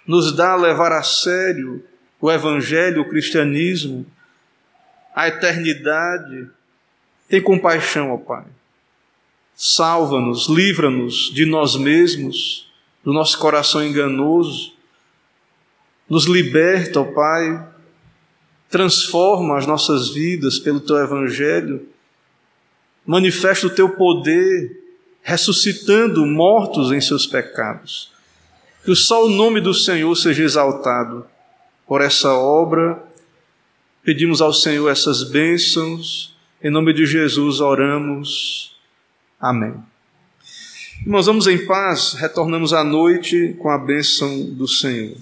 nos 0.06 0.36
dá 0.36 0.52
a 0.52 0.58
levar 0.58 0.92
a 0.92 1.04
sério 1.04 1.84
o 2.20 2.30
Evangelho, 2.30 3.02
o 3.02 3.10
cristianismo, 3.10 4.06
a 5.16 5.30
eternidade. 5.30 6.50
Tem 7.30 7.42
compaixão, 7.42 8.12
ó 8.12 8.18
Pai. 8.18 8.46
Salva-nos, 9.56 10.48
livra-nos 10.50 11.32
de 11.34 11.46
nós 11.46 11.76
mesmos, 11.76 12.72
do 13.04 13.14
nosso 13.14 13.38
coração 13.38 13.86
enganoso. 13.86 14.74
Nos 16.10 16.26
liberta, 16.26 17.00
ó 17.00 17.04
Pai, 17.06 17.68
transforma 18.70 19.58
as 19.58 19.68
nossas 19.68 20.10
vidas 20.10 20.58
pelo 20.58 20.80
teu 20.80 20.98
evangelho, 20.98 21.88
manifesta 23.06 23.68
o 23.68 23.70
teu 23.70 23.90
poder, 23.90 24.82
ressuscitando 25.22 26.26
mortos 26.26 26.92
em 26.92 27.00
seus 27.00 27.28
pecados. 27.28 28.12
Que 28.84 28.96
só 28.96 29.26
o 29.26 29.30
nome 29.30 29.62
do 29.62 29.74
Senhor 29.74 30.14
seja 30.16 30.44
exaltado 30.44 31.26
por 31.88 32.02
essa 32.02 32.34
obra. 32.34 33.02
Pedimos 34.04 34.42
ao 34.42 34.52
Senhor 34.52 34.90
essas 34.90 35.24
bênçãos. 35.24 36.36
Em 36.62 36.70
nome 36.70 36.94
de 36.94 37.06
Jesus 37.06 37.62
oramos. 37.62 38.73
Amém. 39.44 39.76
Irmãos, 41.02 41.26
vamos 41.26 41.48
em 41.48 41.66
paz, 41.66 42.14
retornamos 42.14 42.72
à 42.72 42.82
noite 42.82 43.54
com 43.60 43.70
a 43.70 43.78
bênção 43.78 44.42
do 44.46 44.66
Senhor. 44.66 45.18